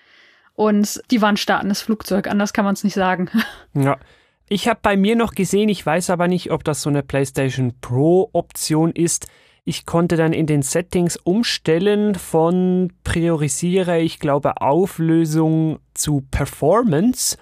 Und 0.55 1.03
die 1.11 1.21
war 1.21 1.31
ein 1.31 1.37
startendes 1.37 1.83
Flugzeug, 1.83 2.29
anders 2.29 2.53
kann 2.53 2.65
man 2.65 2.75
es 2.75 2.85
nicht 2.85 2.95
sagen. 2.95 3.31
Ja. 3.75 3.99
Ich 4.47 4.69
habe 4.69 4.79
bei 4.83 4.97
mir 4.97 5.17
noch 5.17 5.33
gesehen, 5.33 5.71
ich 5.71 5.85
weiß 5.85 6.11
aber 6.11 6.29
nicht, 6.29 6.51
ob 6.51 6.65
das 6.65 6.83
so 6.83 6.91
eine 6.91 7.03
PlayStation 7.03 7.81
Pro-Option 7.81 8.93
ist. 8.93 9.27
Ich 9.67 9.87
konnte 9.87 10.17
dann 10.17 10.35
in 10.35 10.47
den 10.47 10.61
Settings 10.61 11.17
umstellen 11.17 12.17
von 12.17 12.93
priorisiere, 13.03 14.01
ich 14.01 14.19
glaube, 14.19 14.61
Auflösung 14.61 15.79
zu 15.95 16.23
Performance. 16.31 17.39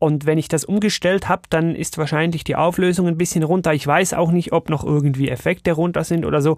Und 0.00 0.26
wenn 0.26 0.38
ich 0.38 0.48
das 0.48 0.64
umgestellt 0.64 1.28
habe, 1.28 1.42
dann 1.50 1.76
ist 1.76 1.98
wahrscheinlich 1.98 2.42
die 2.42 2.56
Auflösung 2.56 3.06
ein 3.06 3.16
bisschen 3.16 3.44
runter. 3.44 3.72
Ich 3.74 3.86
weiß 3.86 4.14
auch 4.14 4.32
nicht, 4.32 4.52
ob 4.52 4.70
noch 4.70 4.82
irgendwie 4.82 5.28
Effekte 5.28 5.72
runter 5.72 6.02
sind 6.02 6.24
oder 6.24 6.42
so. 6.42 6.56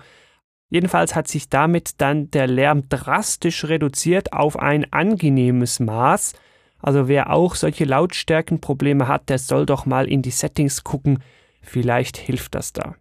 Jedenfalls 0.70 1.14
hat 1.14 1.28
sich 1.28 1.50
damit 1.50 2.00
dann 2.00 2.30
der 2.30 2.46
Lärm 2.46 2.88
drastisch 2.88 3.66
reduziert 3.66 4.32
auf 4.32 4.58
ein 4.58 4.90
angenehmes 4.90 5.80
Maß. 5.80 6.32
Also 6.80 7.08
wer 7.08 7.30
auch 7.30 7.54
solche 7.54 7.84
Lautstärkenprobleme 7.84 9.06
hat, 9.06 9.28
der 9.28 9.38
soll 9.38 9.66
doch 9.66 9.84
mal 9.84 10.08
in 10.08 10.22
die 10.22 10.30
Settings 10.30 10.82
gucken. 10.82 11.22
Vielleicht 11.60 12.16
hilft 12.16 12.54
das 12.54 12.72
da. 12.72 12.94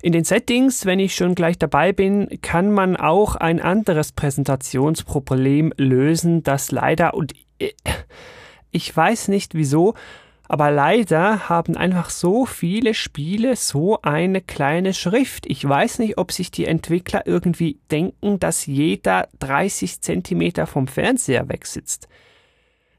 In 0.00 0.12
den 0.12 0.22
Settings, 0.22 0.86
wenn 0.86 1.00
ich 1.00 1.16
schon 1.16 1.34
gleich 1.34 1.58
dabei 1.58 1.92
bin, 1.92 2.28
kann 2.40 2.70
man 2.70 2.96
auch 2.96 3.34
ein 3.34 3.60
anderes 3.60 4.12
Präsentationsproblem 4.12 5.72
lösen, 5.76 6.44
das 6.44 6.70
leider 6.70 7.14
und 7.14 7.32
ich 8.70 8.96
weiß 8.96 9.26
nicht 9.26 9.54
wieso, 9.54 9.94
aber 10.44 10.70
leider 10.70 11.48
haben 11.48 11.76
einfach 11.76 12.10
so 12.10 12.46
viele 12.46 12.94
Spiele 12.94 13.56
so 13.56 14.00
eine 14.02 14.40
kleine 14.40 14.94
Schrift. 14.94 15.46
Ich 15.46 15.68
weiß 15.68 15.98
nicht, 15.98 16.16
ob 16.16 16.30
sich 16.30 16.52
die 16.52 16.66
Entwickler 16.66 17.26
irgendwie 17.26 17.80
denken, 17.90 18.38
dass 18.38 18.66
jeder 18.66 19.28
30 19.40 20.00
Zentimeter 20.00 20.68
vom 20.68 20.86
Fernseher 20.86 21.48
wegsitzt. 21.48 22.06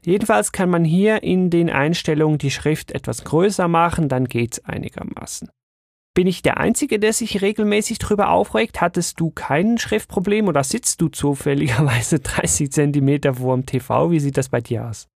Jedenfalls 0.04 0.52
kann 0.52 0.68
man 0.68 0.84
hier 0.84 1.22
in 1.22 1.48
den 1.48 1.70
Einstellungen 1.70 2.36
die 2.36 2.50
Schrift 2.50 2.92
etwas 2.92 3.24
größer 3.24 3.68
machen, 3.68 4.10
dann 4.10 4.26
geht's 4.26 4.62
einigermaßen. 4.66 5.50
Bin 6.12 6.26
ich 6.26 6.42
der 6.42 6.58
Einzige, 6.58 6.98
der 6.98 7.12
sich 7.12 7.40
regelmäßig 7.40 7.98
drüber 7.98 8.30
aufregt? 8.30 8.80
Hattest 8.80 9.20
du 9.20 9.30
kein 9.30 9.78
Schriftproblem 9.78 10.48
oder 10.48 10.64
sitzt 10.64 11.00
du 11.00 11.08
zufälligerweise 11.08 12.18
30 12.20 12.72
Zentimeter 12.72 13.34
vor 13.34 13.56
dem 13.56 13.66
TV? 13.66 14.10
Wie 14.10 14.20
sieht 14.20 14.36
das 14.36 14.48
bei 14.48 14.60
dir 14.60 14.86
aus? 14.86 15.06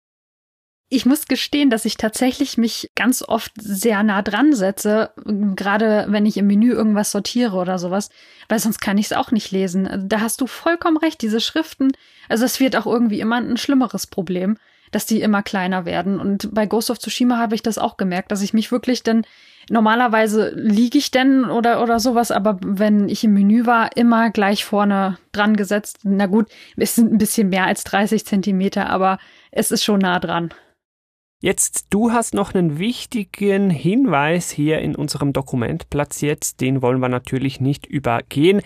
Ich 0.87 1.05
muss 1.05 1.25
gestehen, 1.25 1.71
dass 1.71 1.83
ich 1.83 1.97
tatsächlich 1.97 2.57
mich 2.57 2.91
ganz 2.95 3.23
oft 3.27 3.51
sehr 3.59 4.03
nah 4.03 4.21
dran 4.21 4.53
setze, 4.53 5.11
gerade 5.55 6.05
wenn 6.09 6.27
ich 6.27 6.37
im 6.37 6.45
Menü 6.45 6.71
irgendwas 6.71 7.11
sortiere 7.11 7.57
oder 7.57 7.79
sowas, 7.79 8.09
weil 8.47 8.59
sonst 8.59 8.79
kann 8.79 8.99
ich 8.99 9.07
es 9.07 9.13
auch 9.13 9.31
nicht 9.31 9.51
lesen. 9.51 9.89
Da 10.07 10.21
hast 10.21 10.41
du 10.41 10.47
vollkommen 10.47 10.97
recht, 10.97 11.21
diese 11.23 11.41
Schriften, 11.41 11.91
also 12.29 12.45
es 12.45 12.59
wird 12.59 12.75
auch 12.75 12.85
irgendwie 12.85 13.19
immer 13.19 13.37
ein 13.37 13.57
schlimmeres 13.57 14.05
Problem, 14.05 14.57
dass 14.91 15.07
die 15.07 15.21
immer 15.21 15.41
kleiner 15.41 15.85
werden. 15.85 16.19
Und 16.19 16.53
bei 16.53 16.67
Ghost 16.67 16.91
of 16.91 16.99
Tsushima 16.99 17.37
habe 17.37 17.55
ich 17.55 17.63
das 17.63 17.79
auch 17.79 17.97
gemerkt, 17.97 18.31
dass 18.31 18.43
ich 18.43 18.53
mich 18.53 18.71
wirklich 18.71 19.01
dann 19.01 19.25
Normalerweise 19.69 20.51
liege 20.55 20.97
ich 20.97 21.11
denn 21.11 21.45
oder, 21.45 21.81
oder 21.81 21.99
sowas, 21.99 22.31
aber 22.31 22.59
wenn 22.63 23.09
ich 23.09 23.23
im 23.23 23.33
Menü 23.33 23.65
war, 23.65 23.95
immer 23.97 24.29
gleich 24.29 24.65
vorne 24.65 25.17
dran 25.31 25.55
gesetzt. 25.55 25.99
Na 26.03 26.27
gut, 26.27 26.49
es 26.77 26.95
sind 26.95 27.11
ein 27.11 27.17
bisschen 27.17 27.49
mehr 27.49 27.65
als 27.65 27.83
30 27.83 28.25
Zentimeter, 28.25 28.89
aber 28.89 29.17
es 29.51 29.71
ist 29.71 29.83
schon 29.83 29.99
nah 29.99 30.19
dran. 30.19 30.53
Jetzt, 31.41 31.87
du 31.89 32.11
hast 32.11 32.33
noch 32.33 32.53
einen 32.53 32.79
wichtigen 32.79 33.69
Hinweis 33.69 34.49
hier 34.49 34.79
in 34.79 34.95
unserem 34.95 35.33
Dokument 35.33 35.89
platziert, 35.89 36.61
den 36.61 36.81
wollen 36.81 36.99
wir 36.99 37.09
natürlich 37.09 37.59
nicht 37.59 37.85
übergehen. 37.85 38.61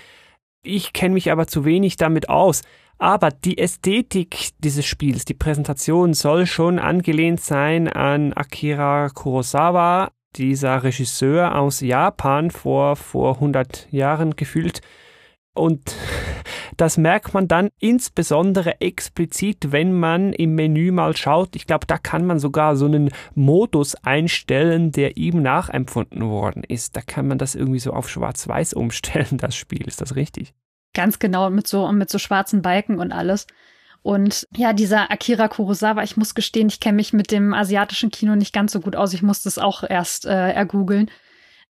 Ich 0.63 0.94
kenne 0.94 1.13
mich 1.13 1.32
aber 1.32 1.48
zu 1.48 1.65
wenig 1.65 1.98
damit 1.98 2.29
aus. 2.29 2.62
Aber 2.98 3.32
die 3.32 3.58
Ästhetik 3.58 4.50
dieses 4.60 4.86
Spiels, 4.86 5.24
die 5.24 5.34
Präsentation 5.34 6.13
soll 6.13 6.46
schon 6.46 6.79
angelehnt 6.79 7.39
sein 7.39 7.88
an 7.88 8.34
Akira 8.34 9.08
Kurosawa, 9.10 10.12
dieser 10.36 10.83
Regisseur 10.83 11.57
aus 11.57 11.81
Japan 11.81 12.51
vor, 12.51 12.95
vor 12.95 13.36
100 13.36 13.91
Jahren 13.91 14.36
gefühlt. 14.36 14.81
Und 15.53 15.95
das 16.77 16.98
merkt 16.98 17.33
man 17.33 17.48
dann 17.48 17.69
insbesondere 17.79 18.79
explizit, 18.81 19.71
wenn 19.71 19.93
man 19.93 20.33
im 20.33 20.55
Menü 20.55 20.91
mal 20.91 21.15
schaut. 21.15 21.55
Ich 21.55 21.67
glaube, 21.67 21.86
da 21.88 21.98
kann 21.98 22.25
man 22.25 22.39
sogar 22.39 22.75
so 22.75 22.86
einen 22.86 23.09
Modus 23.36 23.95
einstellen, 23.95 24.91
der 24.91 25.17
ihm 25.17 25.41
nachempfunden 25.41 26.29
worden 26.29 26.63
ist. 26.63 26.95
Da 26.95 27.01
kann 27.01 27.27
man 27.27 27.38
das 27.38 27.55
irgendwie 27.55 27.79
so 27.79 27.91
auf 27.93 28.09
Schwarz-Weiß 28.09 28.74
umstellen, 28.75 29.38
das 29.38 29.55
Spiel. 29.55 29.88
Ist 29.88 30.01
das 30.01 30.15
richtig? 30.15 30.53
Ganz 30.93 31.19
genau, 31.19 31.50
mit 31.50 31.67
so, 31.67 31.91
mit 31.91 32.09
so 32.09 32.17
schwarzen 32.17 32.62
Balken 32.62 33.00
und 33.00 33.12
alles. 33.12 33.45
Und 34.01 34.48
ja, 34.56 34.74
dieser 34.74 35.12
Akira 35.12 35.48
Kurosawa, 35.48 36.03
ich 36.03 36.18
muss 36.18 36.36
gestehen, 36.36 36.68
ich 36.68 36.79
kenne 36.79 36.96
mich 36.96 37.13
mit 37.13 37.32
dem 37.32 37.53
asiatischen 37.53 38.12
Kino 38.12 38.36
nicht 38.36 38.53
ganz 38.53 38.72
so 38.72 38.79
gut 38.79 38.96
aus. 38.96 39.13
Ich 39.13 39.22
musste 39.22 39.50
es 39.50 39.58
auch 39.58 39.84
erst 39.84 40.25
äh, 40.25 40.51
ergoogeln. 40.51 41.12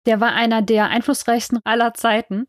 Der 0.06 0.20
war 0.20 0.34
einer 0.34 0.62
der 0.62 0.90
einflussreichsten 0.90 1.60
aller 1.64 1.94
Zeiten. 1.94 2.46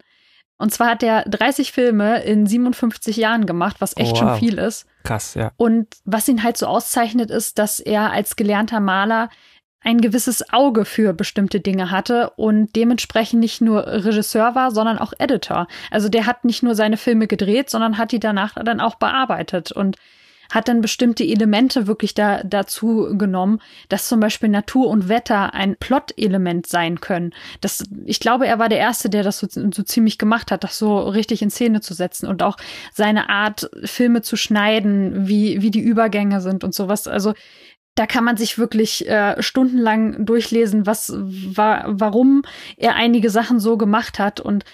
Und 0.59 0.73
zwar 0.73 0.89
hat 0.89 1.03
er 1.03 1.23
30 1.25 1.73
Filme 1.73 2.23
in 2.23 2.47
57 2.47 3.17
Jahren 3.17 3.45
gemacht, 3.45 3.77
was 3.81 3.97
echt 3.97 4.13
oh, 4.13 4.15
wow. 4.15 4.19
schon 4.19 4.39
viel 4.39 4.59
ist. 4.59 4.87
Krass, 5.05 5.35
ja. 5.35 5.53
Und 5.57 5.89
was 6.05 6.29
ihn 6.29 6.43
halt 6.43 6.57
so 6.57 6.67
auszeichnet, 6.67 7.31
ist, 7.31 7.59
dass 7.59 7.79
er 7.79 8.11
als 8.11 8.37
gelernter 8.37 8.81
Maler 8.81 9.29
ein 9.87 10.01
gewisses 10.01 10.53
Auge 10.53 10.85
für 10.85 11.13
bestimmte 11.13 11.61
Dinge 11.61 11.93
hatte 11.93 12.31
und 12.31 12.75
dementsprechend 12.75 13.39
nicht 13.39 13.61
nur 13.61 13.87
Regisseur 13.87 14.57
war, 14.57 14.73
sondern 14.73 14.99
auch 14.99 15.13
Editor. 15.19 15.69
Also 15.93 16.09
der 16.09 16.27
hat 16.27 16.45
nicht 16.45 16.65
nur 16.65 16.75
seine 16.75 16.97
Filme 16.97 17.29
gedreht, 17.29 17.71
sondern 17.71 17.97
hat 17.97 18.11
die 18.11 18.19
danach 18.19 18.57
dann 18.65 18.81
auch 18.81 18.97
bearbeitet 18.97 19.71
und 19.71 19.97
hat 20.51 20.69
dann 20.69 20.81
bestimmte 20.81 21.25
Elemente 21.25 21.87
wirklich 21.87 22.15
da, 22.15 22.43
dazu 22.43 23.17
genommen, 23.17 23.61
dass 23.89 24.09
zum 24.09 24.21
Beispiel 24.21 24.49
Natur 24.49 24.89
und 24.89 25.09
Wetter 25.09 25.55
ein 25.55 25.77
Plot-Element 25.77 26.67
sein 26.67 27.01
können. 27.01 27.33
Das, 27.61 27.85
ich 28.05 28.21
glaube, 28.21 28.47
er 28.47 28.59
war 28.59 28.69
der 28.69 28.79
Erste, 28.79 29.09
der 29.09 29.23
das 29.23 29.39
so, 29.39 29.47
so 29.49 29.83
ziemlich 29.83 30.19
gemacht 30.19 30.51
hat, 30.51 30.65
das 30.65 30.79
so 30.79 30.99
richtig 30.99 31.43
in 31.43 31.51
Szene 31.51 31.81
zu 31.81 31.95
setzen 31.95 32.27
und 32.27 32.43
auch 32.43 32.57
seine 32.93 33.29
Art, 33.29 33.71
Filme 33.85 34.23
zu 34.23 34.37
schneiden, 34.37 35.29
wie, 35.29 35.63
wie 35.63 35.71
die 35.71 35.81
Übergänge 35.81 36.41
sind 36.41 36.65
und 36.65 36.75
sowas. 36.75 37.07
Also 37.07 37.35
da 37.97 38.07
kann 38.07 38.25
man 38.25 38.37
sich 38.37 38.59
wirklich 38.59 39.09
äh, 39.09 39.43
stundenlang 39.43 40.25
durchlesen, 40.25 40.87
was 40.87 41.13
war, 41.17 41.85
warum 41.89 42.43
er 42.77 42.95
einige 42.95 43.31
Sachen 43.31 43.59
so 43.59 43.77
gemacht 43.77 44.19
hat 44.21 44.39
und 44.39 44.65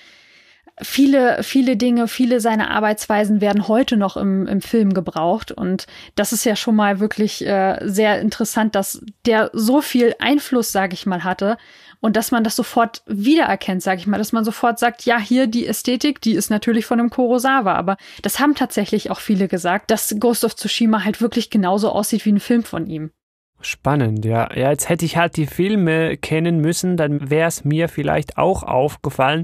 viele, 0.81 1.43
viele 1.43 1.77
Dinge, 1.77 2.09
viele 2.09 2.41
seiner 2.41 2.71
Arbeitsweisen 2.71 3.41
werden 3.41 3.69
heute 3.69 3.97
noch 3.97 4.17
im, 4.17 4.47
im 4.47 4.61
Film 4.61 4.95
gebraucht. 4.95 5.53
Und 5.53 5.87
das 6.15 6.33
ist 6.33 6.45
ja 6.45 6.57
schon 6.57 6.77
mal 6.77 7.01
wirklich 7.01 7.47
äh, 7.47 7.79
sehr 7.83 8.21
interessant, 8.21 8.75
dass 8.75 9.05
der 9.27 9.51
so 9.53 9.81
viel 9.81 10.15
Einfluss, 10.19 10.73
sage 10.73 10.95
ich 10.95 11.07
mal, 11.07 11.25
hatte. 11.25 11.57
Und 12.03 12.17
dass 12.17 12.33
man 12.33 12.43
das 12.43 12.57
sofort 12.57 13.03
wiedererkennt, 13.07 13.81
sage 13.81 14.01
ich 14.01 14.09
mal, 14.09 14.19
dass 14.19 14.33
man 14.33 14.45
sofort 14.45 14.81
sagt, 14.81 15.05
ja, 15.05 15.21
hier 15.21 15.47
die 15.47 15.69
Ästhetik, 15.69 16.21
die 16.21 16.33
ist 16.33 16.51
natürlich 16.51 16.85
von 16.85 16.99
dem 16.99 17.11
Kurosawa, 17.11 17.75
aber 17.75 17.97
das 18.23 18.41
haben 18.41 18.57
tatsächlich 18.57 19.13
auch 19.13 19.21
viele 19.21 19.47
gesagt, 19.47 19.93
dass 19.93 20.17
Ghost 20.19 20.45
of 20.45 20.57
Tsushima 20.57 21.05
halt 21.05 21.21
wirklich 21.21 21.49
genauso 21.49 21.91
aussieht 21.91 22.27
wie 22.27 22.33
ein 22.33 22.41
Film 22.41 22.65
von 22.65 22.89
ihm. 22.89 23.13
Spannend, 23.61 24.25
ja. 24.25 24.53
Ja, 24.53 24.71
jetzt 24.71 24.89
hätte 24.89 25.05
ich 25.05 25.17
halt 25.17 25.37
die 25.37 25.47
Filme 25.47 26.17
kennen 26.17 26.59
müssen, 26.59 26.97
dann 26.97 27.31
wäre 27.31 27.47
es 27.47 27.65
mir 27.65 27.89
vielleicht 27.89 28.37
auch 28.37 28.65
aufgefallen. 28.65 29.43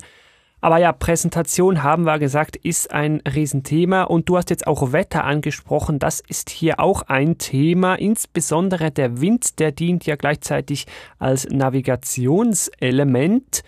Aber 0.61 0.79
ja, 0.79 0.91
Präsentation 0.93 1.85
haben 1.85 2.05
wir 2.05 2.19
gesagt, 2.19 2.57
ist 2.57 2.91
ein 2.91 3.21
Riesenthema. 3.21 4.03
Und 4.03 4.29
du 4.29 4.37
hast 4.37 4.51
jetzt 4.51 4.67
auch 4.67 4.91
Wetter 4.93 5.23
angesprochen, 5.25 6.01
das 6.01 6.21
ist 6.21 6.51
hier 6.51 6.81
auch 6.81 7.03
ein 7.03 7.39
Thema, 7.39 7.95
insbesondere 7.95 8.91
der 8.91 9.21
Wind, 9.21 9.61
der 9.61 9.71
dient 9.71 10.05
ja 10.07 10.17
gleichzeitig 10.17 10.87
als 11.19 11.47
Navigationselement. 11.49 13.63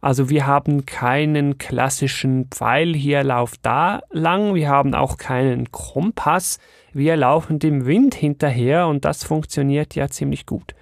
Also 0.00 0.30
wir 0.30 0.46
haben 0.46 0.86
keinen 0.86 1.58
klassischen 1.58 2.46
Pfeil, 2.50 2.94
hier 2.94 3.24
lauf 3.24 3.54
da 3.62 4.02
lang, 4.10 4.54
wir 4.54 4.68
haben 4.68 4.94
auch 4.94 5.16
keinen 5.16 5.72
Kompass, 5.72 6.60
wir 6.92 7.16
laufen 7.16 7.58
dem 7.58 7.84
Wind 7.84 8.14
hinterher 8.14 8.86
und 8.86 9.04
das 9.04 9.24
funktioniert 9.24 9.96
ja 9.96 10.08
ziemlich 10.08 10.46
gut. 10.46 10.76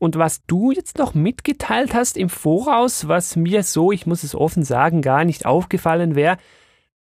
Und 0.00 0.16
was 0.16 0.44
du 0.46 0.72
jetzt 0.72 0.96
noch 0.96 1.12
mitgeteilt 1.12 1.92
hast 1.92 2.16
im 2.16 2.30
Voraus, 2.30 3.06
was 3.06 3.36
mir 3.36 3.62
so, 3.62 3.92
ich 3.92 4.06
muss 4.06 4.24
es 4.24 4.34
offen 4.34 4.64
sagen, 4.64 5.02
gar 5.02 5.26
nicht 5.26 5.44
aufgefallen 5.44 6.14
wäre, 6.14 6.38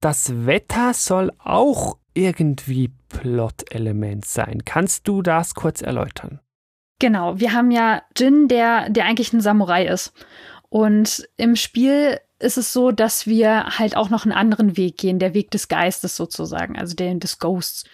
das 0.00 0.46
Wetter 0.46 0.94
soll 0.94 1.32
auch 1.38 1.98
irgendwie 2.14 2.92
Plot-Element 3.08 4.24
sein. 4.24 4.64
Kannst 4.64 5.08
du 5.08 5.20
das 5.20 5.56
kurz 5.56 5.82
erläutern? 5.82 6.38
Genau, 7.00 7.40
wir 7.40 7.52
haben 7.52 7.72
ja 7.72 8.02
Jin, 8.16 8.46
der, 8.46 8.88
der 8.88 9.04
eigentlich 9.04 9.32
ein 9.32 9.40
Samurai 9.40 9.86
ist. 9.86 10.12
Und 10.68 11.28
im 11.36 11.56
Spiel 11.56 12.20
ist 12.38 12.56
es 12.56 12.72
so, 12.72 12.92
dass 12.92 13.26
wir 13.26 13.78
halt 13.78 13.96
auch 13.96 14.10
noch 14.10 14.24
einen 14.24 14.32
anderen 14.32 14.76
Weg 14.76 14.96
gehen, 14.96 15.18
der 15.18 15.34
Weg 15.34 15.50
des 15.50 15.66
Geistes 15.66 16.14
sozusagen, 16.14 16.78
also 16.78 16.94
den 16.94 17.18
des 17.18 17.40
Ghosts. 17.40 17.84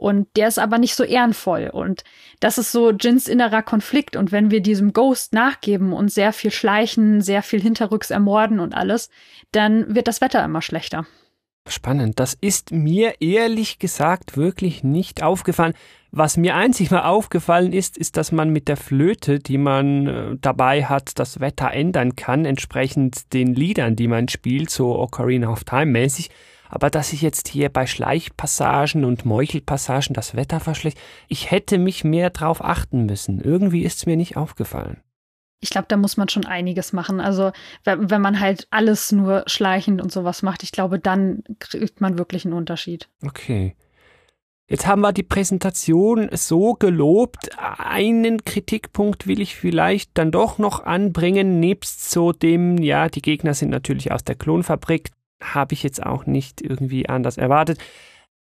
Und 0.00 0.28
der 0.34 0.48
ist 0.48 0.58
aber 0.58 0.78
nicht 0.78 0.94
so 0.94 1.04
ehrenvoll. 1.04 1.68
Und 1.70 2.04
das 2.40 2.56
ist 2.56 2.72
so 2.72 2.90
Jins 2.90 3.28
innerer 3.28 3.60
Konflikt. 3.60 4.16
Und 4.16 4.32
wenn 4.32 4.50
wir 4.50 4.62
diesem 4.62 4.94
Ghost 4.94 5.34
nachgeben 5.34 5.92
und 5.92 6.10
sehr 6.10 6.32
viel 6.32 6.50
schleichen, 6.50 7.20
sehr 7.20 7.42
viel 7.42 7.60
hinterrücks 7.60 8.10
ermorden 8.10 8.60
und 8.60 8.74
alles, 8.74 9.10
dann 9.52 9.94
wird 9.94 10.08
das 10.08 10.22
Wetter 10.22 10.42
immer 10.42 10.62
schlechter. 10.62 11.04
Spannend. 11.68 12.18
Das 12.18 12.32
ist 12.32 12.72
mir 12.72 13.20
ehrlich 13.20 13.78
gesagt 13.78 14.38
wirklich 14.38 14.82
nicht 14.82 15.22
aufgefallen. 15.22 15.74
Was 16.12 16.38
mir 16.38 16.56
einzig 16.56 16.90
mal 16.90 17.02
aufgefallen 17.02 17.74
ist, 17.74 17.98
ist, 17.98 18.16
dass 18.16 18.32
man 18.32 18.48
mit 18.48 18.68
der 18.68 18.78
Flöte, 18.78 19.38
die 19.38 19.58
man 19.58 20.06
äh, 20.06 20.36
dabei 20.40 20.86
hat, 20.86 21.18
das 21.18 21.40
Wetter 21.40 21.72
ändern 21.72 22.16
kann, 22.16 22.46
entsprechend 22.46 23.34
den 23.34 23.54
Liedern, 23.54 23.96
die 23.96 24.08
man 24.08 24.28
spielt, 24.28 24.70
so 24.70 24.98
Ocarina 24.98 25.50
of 25.50 25.64
Time 25.64 25.92
mäßig 25.92 26.30
aber 26.70 26.88
dass 26.88 27.12
ich 27.12 27.20
jetzt 27.20 27.48
hier 27.48 27.68
bei 27.68 27.86
Schleichpassagen 27.86 29.04
und 29.04 29.24
Meuchelpassagen 29.24 30.14
das 30.14 30.36
Wetter 30.36 30.60
verschlecht, 30.60 30.98
ich 31.28 31.50
hätte 31.50 31.78
mich 31.78 32.04
mehr 32.04 32.30
drauf 32.30 32.64
achten 32.64 33.06
müssen. 33.06 33.40
Irgendwie 33.40 33.82
ist 33.82 33.98
es 33.98 34.06
mir 34.06 34.16
nicht 34.16 34.36
aufgefallen. 34.36 35.02
Ich 35.62 35.68
glaube, 35.68 35.88
da 35.88 35.98
muss 35.98 36.16
man 36.16 36.30
schon 36.30 36.46
einiges 36.46 36.94
machen. 36.94 37.20
Also, 37.20 37.52
wenn 37.84 38.22
man 38.22 38.40
halt 38.40 38.66
alles 38.70 39.12
nur 39.12 39.42
schleichend 39.46 40.00
und 40.00 40.10
sowas 40.10 40.42
macht, 40.42 40.62
ich 40.62 40.72
glaube, 40.72 40.98
dann 40.98 41.42
kriegt 41.58 42.00
man 42.00 42.16
wirklich 42.16 42.46
einen 42.46 42.54
Unterschied. 42.54 43.10
Okay. 43.22 43.76
Jetzt 44.66 44.86
haben 44.86 45.02
wir 45.02 45.12
die 45.12 45.24
Präsentation 45.24 46.30
so 46.32 46.74
gelobt. 46.74 47.50
Einen 47.58 48.44
Kritikpunkt 48.44 49.26
will 49.26 49.40
ich 49.40 49.56
vielleicht 49.56 50.12
dann 50.14 50.30
doch 50.30 50.58
noch 50.58 50.84
anbringen, 50.84 51.58
nebst 51.58 52.10
so 52.10 52.32
dem, 52.32 52.78
ja, 52.78 53.08
die 53.08 53.20
Gegner 53.20 53.52
sind 53.52 53.70
natürlich 53.70 54.12
aus 54.12 54.22
der 54.22 54.36
Klonfabrik 54.36 55.10
habe 55.42 55.74
ich 55.74 55.82
jetzt 55.82 56.04
auch 56.04 56.26
nicht 56.26 56.60
irgendwie 56.60 57.08
anders 57.08 57.36
erwartet. 57.36 57.78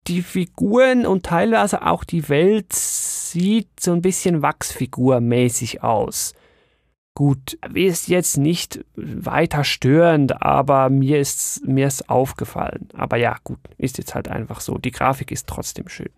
Die 0.08 0.22
Figuren 0.22 1.06
und 1.06 1.24
teilweise 1.24 1.86
auch 1.86 2.04
die 2.04 2.28
Welt 2.28 2.72
sieht 2.72 3.68
so 3.78 3.92
ein 3.92 4.02
bisschen 4.02 4.42
Wachsfigurmäßig 4.42 5.82
aus. 5.82 6.34
Gut, 7.14 7.58
ist 7.74 8.08
jetzt 8.08 8.38
nicht 8.38 8.84
weiter 8.96 9.64
störend, 9.64 10.42
aber 10.42 10.88
mir 10.88 11.20
ist 11.20 11.66
mir 11.66 11.86
ist 11.86 12.08
aufgefallen. 12.08 12.88
Aber 12.94 13.16
ja, 13.16 13.36
gut, 13.44 13.60
ist 13.76 13.98
jetzt 13.98 14.14
halt 14.14 14.28
einfach 14.28 14.60
so. 14.60 14.78
Die 14.78 14.90
Grafik 14.90 15.30
ist 15.30 15.46
trotzdem 15.46 15.88
schön. 15.88 16.10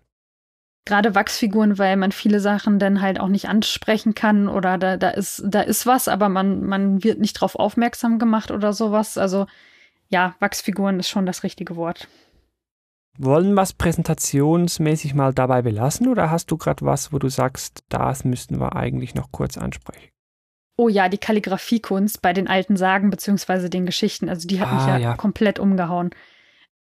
Gerade 0.85 1.13
Wachsfiguren, 1.13 1.77
weil 1.79 1.97
man 1.97 2.11
viele 2.11 2.39
Sachen 2.39 2.79
dann 2.79 3.01
halt 3.01 3.19
auch 3.19 3.27
nicht 3.27 3.49
ansprechen 3.49 4.15
kann 4.15 4.47
oder 4.47 4.77
da, 4.77 4.97
da 4.97 5.09
ist 5.09 5.43
da 5.45 5.61
ist 5.61 5.85
was, 5.85 6.07
aber 6.07 6.29
man 6.29 6.63
man 6.63 7.03
wird 7.03 7.19
nicht 7.19 7.33
drauf 7.33 7.55
aufmerksam 7.55 8.17
gemacht 8.17 8.49
oder 8.49 8.71
sowas. 8.71 9.17
Also 9.17 9.47
ja, 10.15 10.33
Wachsfiguren 10.39 10.97
ist 11.01 11.09
schon 11.09 11.25
das 11.25 11.43
richtige 11.43 11.75
Wort. 11.75 12.07
Wollen 13.17 13.53
wir 13.53 13.63
es 13.63 13.73
präsentationsmäßig 13.73 15.13
mal 15.13 15.33
dabei 15.33 15.61
belassen 15.61 16.07
oder 16.07 16.31
hast 16.31 16.49
du 16.51 16.57
gerade 16.57 16.85
was, 16.85 17.11
wo 17.11 17.19
du 17.19 17.27
sagst, 17.27 17.83
das 17.89 18.23
müssten 18.23 18.57
wir 18.57 18.77
eigentlich 18.77 19.13
noch 19.13 19.33
kurz 19.33 19.57
ansprechen? 19.57 20.09
Oh 20.77 20.87
ja, 20.87 21.09
die 21.09 21.17
Kalligrafiekunst 21.17 22.21
bei 22.21 22.31
den 22.31 22.47
alten 22.47 22.77
Sagen 22.77 23.09
bzw. 23.09 23.67
den 23.67 23.85
Geschichten, 23.85 24.29
also 24.29 24.47
die 24.47 24.61
hat 24.61 24.69
ah, 24.69 24.75
mich 24.75 24.87
ja, 24.87 24.97
ja 24.97 25.13
komplett 25.15 25.59
umgehauen. 25.59 26.11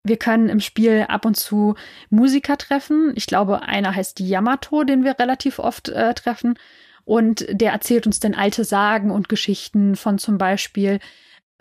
Wir 0.03 0.17
können 0.17 0.49
im 0.49 0.59
Spiel 0.59 1.05
ab 1.07 1.25
und 1.25 1.35
zu 1.35 1.73
Musiker 2.11 2.57
treffen. 2.59 3.11
Ich 3.15 3.25
glaube, 3.25 3.63
einer 3.63 3.95
heißt 3.95 4.19
Yamato, 4.19 4.83
den 4.83 5.03
wir 5.03 5.17
relativ 5.17 5.57
oft 5.57 5.89
äh, 5.89 6.13
treffen. 6.13 6.59
Und 7.05 7.47
der 7.49 7.71
erzählt 7.71 8.05
uns 8.05 8.19
dann 8.19 8.35
alte 8.35 8.65
Sagen 8.65 9.09
und 9.09 9.29
Geschichten 9.29 9.95
von 9.95 10.19
zum 10.19 10.37
Beispiel 10.37 10.99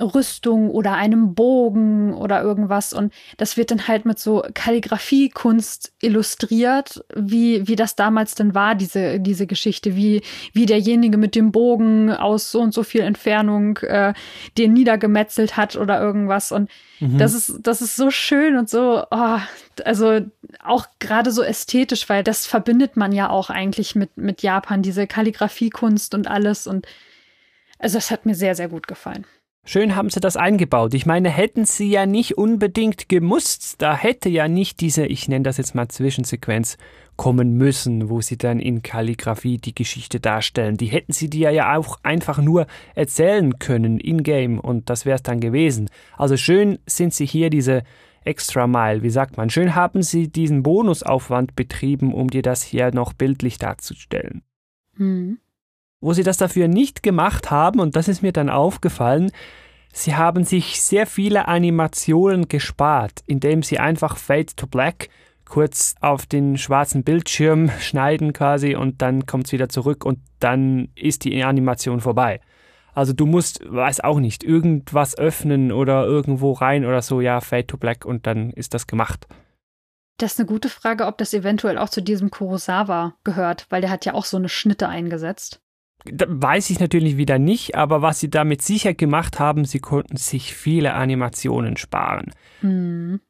Rüstung 0.01 0.71
oder 0.71 0.95
einem 0.95 1.35
Bogen 1.35 2.15
oder 2.15 2.43
irgendwas. 2.43 2.93
Und 2.93 3.13
das 3.37 3.57
wird 3.57 3.71
dann 3.71 3.87
halt 3.87 4.05
mit 4.05 4.19
so 4.19 4.43
Kalligrafiekunst 4.53 5.93
illustriert, 6.01 7.05
wie, 7.15 7.69
wie 7.69 7.77
das 7.77 7.95
damals 7.95 8.35
dann 8.35 8.55
war, 8.55 8.75
diese, 8.75 9.21
diese 9.21 9.47
Geschichte, 9.47 9.95
wie, 9.95 10.23
wie 10.53 10.67
derjenige 10.67 11.17
mit 11.17 11.37
dem 11.37 11.53
Bogen 11.53 12.11
aus 12.11 12.51
so 12.51 12.61
und 12.61 12.75
so 12.75 12.83
viel 12.83 13.03
Entfernung 13.03 13.79
äh, 13.79 14.15
den 14.59 14.73
niedergemetzelt 14.73 15.57
hat 15.57 15.77
oder 15.77 16.01
irgendwas. 16.01 16.51
Und 16.51 16.71
mhm. 16.99 17.19
das 17.19 17.33
ist, 17.33 17.61
das 17.63 17.81
ist 17.81 17.95
so 17.95 18.11
schön 18.11 18.57
und 18.57 18.69
so, 18.69 19.05
oh, 19.09 19.39
also 19.85 20.21
auch 20.63 20.87
gerade 20.99 21.31
so 21.31 21.43
ästhetisch, 21.43 22.09
weil 22.09 22.25
das 22.25 22.47
verbindet 22.47 22.97
man 22.97 23.13
ja 23.13 23.31
auch 23.31 23.49
eigentlich 23.49 23.95
mit, 23.95 24.17
mit 24.17 24.43
Japan, 24.43 24.83
diese 24.83 25.07
Kalligrafiekunst 25.07 26.15
und 26.17 26.27
alles. 26.27 26.67
Und 26.67 26.87
also 27.79 27.97
das 27.99 28.11
hat 28.11 28.27
mir 28.27 28.35
sehr, 28.35 28.57
sehr 28.57 28.69
gut 28.69 28.89
gefallen. 28.89 29.25
Schön 29.67 29.97
haben 29.97 30.11
sie 30.11 30.21
das 30.21 30.37
eingebaut. 30.37 30.93
Ich 30.93 31.07
meine, 31.07 31.31
hätten 31.31 31.65
sie 31.65 31.89
ja 31.89 32.05
nicht 32.05 32.37
unbedingt 32.37 33.09
gemusst, 33.09 33.81
da 33.81 33.97
hätte 33.97 34.29
ja 34.29 34.47
nicht 34.47 34.81
diese, 34.81 35.07
ich 35.07 35.27
nenne 35.27 35.45
das 35.45 35.57
jetzt 35.57 35.75
mal 35.75 35.89
Zwischensequenz, 35.89 36.77
kommen 37.17 37.57
müssen, 37.57 38.11
wo 38.11 38.21
sie 38.21 38.37
dann 38.37 38.61
in 38.61 38.83
Kalligrafie 38.83 39.59
die 39.59 39.75
Geschichte 39.75 40.21
darstellen. 40.21 40.77
Die 40.77 40.87
hätten 40.87 41.13
sie 41.13 41.31
dir 41.31 41.51
ja 41.51 41.77
auch 41.77 41.99
einfach 42.03 42.39
nur 42.39 42.67
erzählen 42.95 43.59
können 43.59 43.99
in-game 43.99 44.59
und 44.59 44.91
das 44.91 45.07
wäre 45.07 45.17
es 45.17 45.23
dann 45.23 45.41
gewesen. 45.41 45.89
Also 46.17 46.37
schön 46.37 46.79
sind 46.87 47.15
sie 47.15 47.27
hier 47.27 47.51
diese 47.51 47.85
Extra 48.25 48.67
Mile, 48.67 49.03
wie 49.03 49.11
sagt 49.11 49.37
man, 49.37 49.51
schön 49.51 49.75
haben 49.75 50.03
sie 50.03 50.29
diesen 50.29 50.63
Bonusaufwand 50.63 51.57
betrieben, 51.57 52.13
um 52.13 52.29
dir 52.29 52.43
das 52.43 52.63
hier 52.63 52.93
noch 52.93 53.13
bildlich 53.13 53.59
darzustellen. 53.59 54.43
Mhm. 54.97 55.39
Wo 56.05 56.13
sie 56.13 56.23
das 56.23 56.37
dafür 56.37 56.69
nicht 56.69 57.03
gemacht 57.03 57.51
haben, 57.51 57.81
und 57.81 57.97
das 57.97 58.09
ist 58.09 58.21
mir 58.21 58.35
dann 58.35 58.51
aufgefallen, 58.51 59.33
sie 59.91 60.15
haben 60.15 60.45
sich 60.45 60.83
sehr 60.83 61.07
viele 61.07 61.49
Animationen 61.49 62.47
gespart, 62.47 63.23
indem 63.25 63.63
sie 63.63 63.79
einfach 63.79 64.19
Fade 64.19 64.55
to 64.55 64.67
Black 64.67 65.09
kurz 65.49 65.95
auf 66.03 66.27
den 66.27 66.59
schwarzen 66.59 67.05
Bildschirm 67.05 67.71
schneiden 67.81 68.35
quasi 68.35 68.77
und 68.77 69.01
dann 69.01 69.25
kommt 69.25 69.47
es 69.47 69.53
wieder 69.53 69.71
zurück 69.71 70.05
und 70.05 70.19
dann 70.41 70.89
ist 70.95 71.25
die 71.25 71.43
Animation 71.43 72.03
vorbei. 72.03 72.43
Also 72.93 73.15
du 73.15 73.25
musst, 73.25 73.61
weiß 73.67 74.01
auch 74.01 74.21
nicht, 74.21 74.45
irgendwas 74.45 75.17
öffnen 75.17 75.73
oder 75.73 76.05
irgendwo 76.05 76.53
rein 76.53 76.85
oder 76.85 77.01
so, 77.01 77.23
ja, 77.23 77.41
Fade 77.41 77.67
to 77.67 77.79
Black 77.79 78.05
und 78.05 78.27
dann 78.27 78.51
ist 78.51 78.75
das 78.75 78.87
gemacht. 78.87 79.27
Das 80.19 80.35
ist 80.35 80.39
eine 80.39 80.49
gute 80.49 80.69
Frage, 80.69 81.07
ob 81.07 81.17
das 81.17 81.33
eventuell 81.33 81.79
auch 81.79 81.89
zu 81.89 82.03
diesem 82.03 82.31
Kurosawa 82.31 83.15
gehört, 83.25 83.65
weil 83.71 83.81
der 83.81 83.89
hat 83.89 84.05
ja 84.05 84.13
auch 84.13 84.27
so 84.27 84.37
eine 84.37 84.51
Schnitte 84.51 84.87
eingesetzt 84.91 85.63
weiß 86.05 86.71
ich 86.71 86.81
natürlich 86.81 87.17
wieder 87.17 87.39
nicht, 87.39 87.77
aber 87.77 88.03
was 88.03 88.21
sie 88.21 88.31
damit 88.31 88.63
sicher 88.63 88.95
gemacht 88.95 89.41
haben, 89.41 89.65
sie 89.65 89.81
konnten 89.81 90.17
sich 90.17 90.55
viele 90.55 90.95
Animationen 90.95 91.77
sparen. 91.77 92.33
Mhm. 92.61 93.21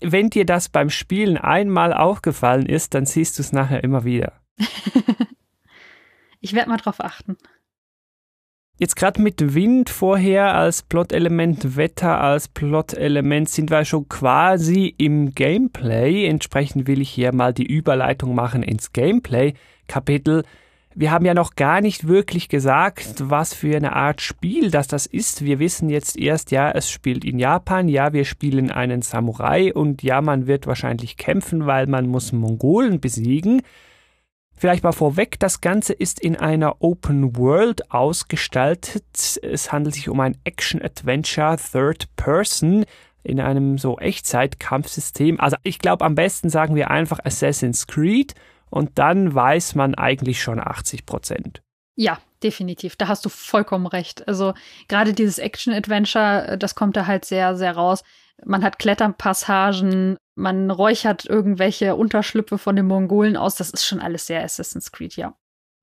Wenn 0.00 0.30
dir 0.30 0.44
das 0.44 0.68
beim 0.68 0.90
Spielen 0.90 1.36
einmal 1.36 1.92
aufgefallen 1.92 2.66
ist, 2.66 2.94
dann 2.94 3.06
siehst 3.06 3.38
du 3.38 3.42
es 3.42 3.52
nachher 3.52 3.84
immer 3.84 4.04
wieder. 4.04 4.32
ich 6.40 6.54
werde 6.54 6.70
mal 6.70 6.76
drauf 6.76 7.00
achten. 7.00 7.36
Jetzt 8.78 8.96
gerade 8.96 9.22
mit 9.22 9.54
Wind 9.54 9.90
vorher 9.90 10.54
als 10.54 10.82
Plot-Element, 10.82 11.76
Wetter 11.76 12.20
als 12.20 12.48
Plot-Element 12.48 13.48
sind 13.48 13.70
wir 13.70 13.84
schon 13.84 14.08
quasi 14.08 14.92
im 14.98 15.34
Gameplay. 15.34 16.26
Entsprechend 16.26 16.88
will 16.88 17.00
ich 17.00 17.10
hier 17.10 17.32
mal 17.32 17.52
die 17.54 17.66
Überleitung 17.66 18.34
machen 18.34 18.64
ins 18.64 18.92
Gameplay-Kapitel. 18.92 20.42
Wir 20.94 21.10
haben 21.10 21.24
ja 21.24 21.32
noch 21.32 21.54
gar 21.54 21.80
nicht 21.80 22.06
wirklich 22.06 22.48
gesagt, 22.48 23.14
was 23.18 23.54
für 23.54 23.76
eine 23.76 23.94
Art 23.94 24.20
Spiel 24.20 24.70
das 24.70 24.88
das 24.88 25.06
ist. 25.06 25.44
Wir 25.44 25.58
wissen 25.58 25.88
jetzt 25.88 26.18
erst, 26.18 26.50
ja, 26.50 26.70
es 26.70 26.90
spielt 26.90 27.24
in 27.24 27.38
Japan, 27.38 27.88
ja, 27.88 28.12
wir 28.12 28.24
spielen 28.24 28.70
einen 28.70 29.00
Samurai 29.00 29.72
und 29.72 30.02
ja, 30.02 30.20
man 30.20 30.46
wird 30.46 30.66
wahrscheinlich 30.66 31.16
kämpfen, 31.16 31.66
weil 31.66 31.86
man 31.86 32.06
muss 32.08 32.32
Mongolen 32.32 33.00
besiegen. 33.00 33.62
Vielleicht 34.54 34.84
mal 34.84 34.92
vorweg, 34.92 35.40
das 35.40 35.60
Ganze 35.60 35.92
ist 35.92 36.20
in 36.20 36.36
einer 36.36 36.82
Open 36.82 37.36
World 37.36 37.90
ausgestaltet. 37.90 39.40
Es 39.42 39.72
handelt 39.72 39.94
sich 39.94 40.08
um 40.08 40.20
ein 40.20 40.36
Action-Adventure 40.44 41.56
Third 41.56 42.14
Person 42.16 42.84
in 43.24 43.40
einem 43.40 43.78
so 43.78 43.98
Echtzeit-Kampfsystem. 43.98 45.40
Also 45.40 45.56
ich 45.62 45.78
glaube, 45.78 46.04
am 46.04 46.14
besten 46.14 46.48
sagen 46.48 46.74
wir 46.74 46.90
einfach 46.90 47.18
Assassin's 47.24 47.86
Creed 47.86 48.34
und 48.72 48.98
dann 48.98 49.34
weiß 49.34 49.74
man 49.74 49.94
eigentlich 49.94 50.42
schon 50.42 50.58
80 50.58 51.04
Prozent. 51.04 51.62
Ja, 51.94 52.18
definitiv. 52.42 52.96
Da 52.96 53.06
hast 53.06 53.24
du 53.24 53.28
vollkommen 53.28 53.86
recht. 53.86 54.26
Also 54.26 54.54
gerade 54.88 55.12
dieses 55.12 55.38
Action-Adventure, 55.38 56.56
das 56.58 56.74
kommt 56.74 56.96
da 56.96 57.06
halt 57.06 57.26
sehr, 57.26 57.54
sehr 57.54 57.76
raus. 57.76 58.02
Man 58.44 58.64
hat 58.64 58.78
Kletterpassagen, 58.78 60.16
man 60.34 60.70
räuchert 60.70 61.26
irgendwelche 61.26 61.94
Unterschlüpfe 61.96 62.56
von 62.56 62.74
den 62.74 62.86
Mongolen 62.86 63.36
aus. 63.36 63.56
Das 63.56 63.70
ist 63.70 63.84
schon 63.84 64.00
alles 64.00 64.26
sehr 64.26 64.42
Assassin's 64.42 64.90
Creed, 64.90 65.16
ja. 65.16 65.34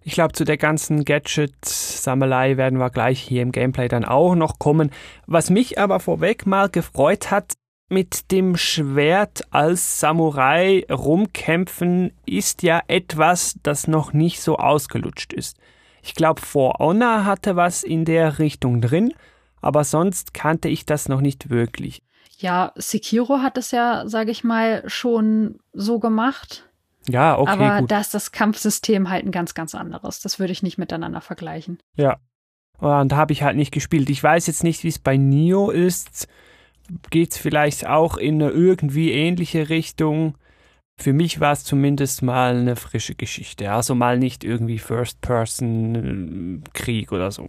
Ich 0.04 0.14
glaube, 0.14 0.34
zu 0.34 0.44
der 0.46 0.58
ganzen 0.58 1.06
Gadget-Sammelei 1.06 2.58
werden 2.58 2.80
wir 2.80 2.90
gleich 2.90 3.20
hier 3.20 3.44
im 3.44 3.52
Gameplay 3.52 3.88
dann 3.88 4.06
auch 4.06 4.34
noch 4.34 4.58
kommen. 4.58 4.92
Was 5.28 5.52
mich 5.52 5.78
aber 5.78 6.00
vorweg 6.00 6.48
mal 6.48 6.70
gefreut 6.70 7.30
hat, 7.30 7.54
mit 7.90 8.32
dem 8.32 8.56
Schwert 8.56 9.42
als 9.52 10.00
Samurai 10.00 10.86
rumkämpfen 10.90 12.14
ist 12.26 12.64
ja 12.64 12.82
etwas, 12.88 13.56
das 13.64 13.88
noch 13.88 14.14
nicht 14.14 14.42
so 14.42 14.58
ausgelutscht 14.58 15.34
ist. 15.34 15.58
Ich 16.02 16.16
glaube, 16.16 16.42
For 16.42 16.76
Honor 16.80 17.26
hatte 17.26 17.56
was 17.56 17.84
in 17.84 18.06
der 18.06 18.40
Richtung 18.40 18.82
drin, 18.82 19.14
aber 19.62 19.84
sonst 19.84 20.34
kannte 20.34 20.70
ich 20.70 20.86
das 20.86 21.10
noch 21.10 21.22
nicht 21.22 21.50
wirklich. 21.50 22.02
Ja, 22.38 22.72
Sekiro 22.76 23.40
hat 23.40 23.58
es 23.58 23.72
ja, 23.72 24.08
sage 24.08 24.32
ich 24.32 24.44
mal, 24.44 24.84
schon 24.88 25.60
so 25.74 26.00
gemacht. 26.00 26.70
Ja, 27.10 27.38
okay. 27.38 27.52
Aber 27.52 27.80
gut. 27.82 27.92
da 27.92 28.00
ist 28.00 28.14
das 28.14 28.32
Kampfsystem 28.32 29.10
halt 29.10 29.26
ein 29.26 29.32
ganz, 29.32 29.54
ganz 29.54 29.76
anderes. 29.76 30.22
Das 30.22 30.40
würde 30.40 30.54
ich 30.54 30.64
nicht 30.64 30.78
miteinander 30.78 31.22
vergleichen. 31.22 31.80
Ja. 31.96 32.20
Und 32.78 33.12
da 33.12 33.18
habe 33.18 33.34
ich 33.34 33.44
halt 33.44 33.58
nicht 33.58 33.74
gespielt. 33.74 34.10
Ich 34.10 34.24
weiß 34.24 34.48
jetzt 34.48 34.64
nicht, 34.64 34.84
wie 34.86 34.90
es 34.90 35.00
bei 35.00 35.18
Nio 35.18 35.70
ist 35.70 36.30
geht 37.10 37.32
es 37.32 37.38
vielleicht 37.38 37.88
auch 37.88 38.18
in 38.18 38.42
eine 38.42 38.52
irgendwie 38.52 39.12
ähnliche 39.12 39.70
Richtung. 39.70 40.36
Für 40.98 41.14
mich 41.14 41.40
war 41.40 41.54
es 41.54 41.64
zumindest 41.64 42.24
mal 42.24 42.58
eine 42.58 42.76
frische 42.76 43.16
Geschichte. 43.16 43.72
Also 43.72 43.96
mal 43.96 44.20
nicht 44.20 44.44
irgendwie 44.44 44.80
First-Person-Krieg 44.80 47.12
oder 47.12 47.32
so. 47.32 47.48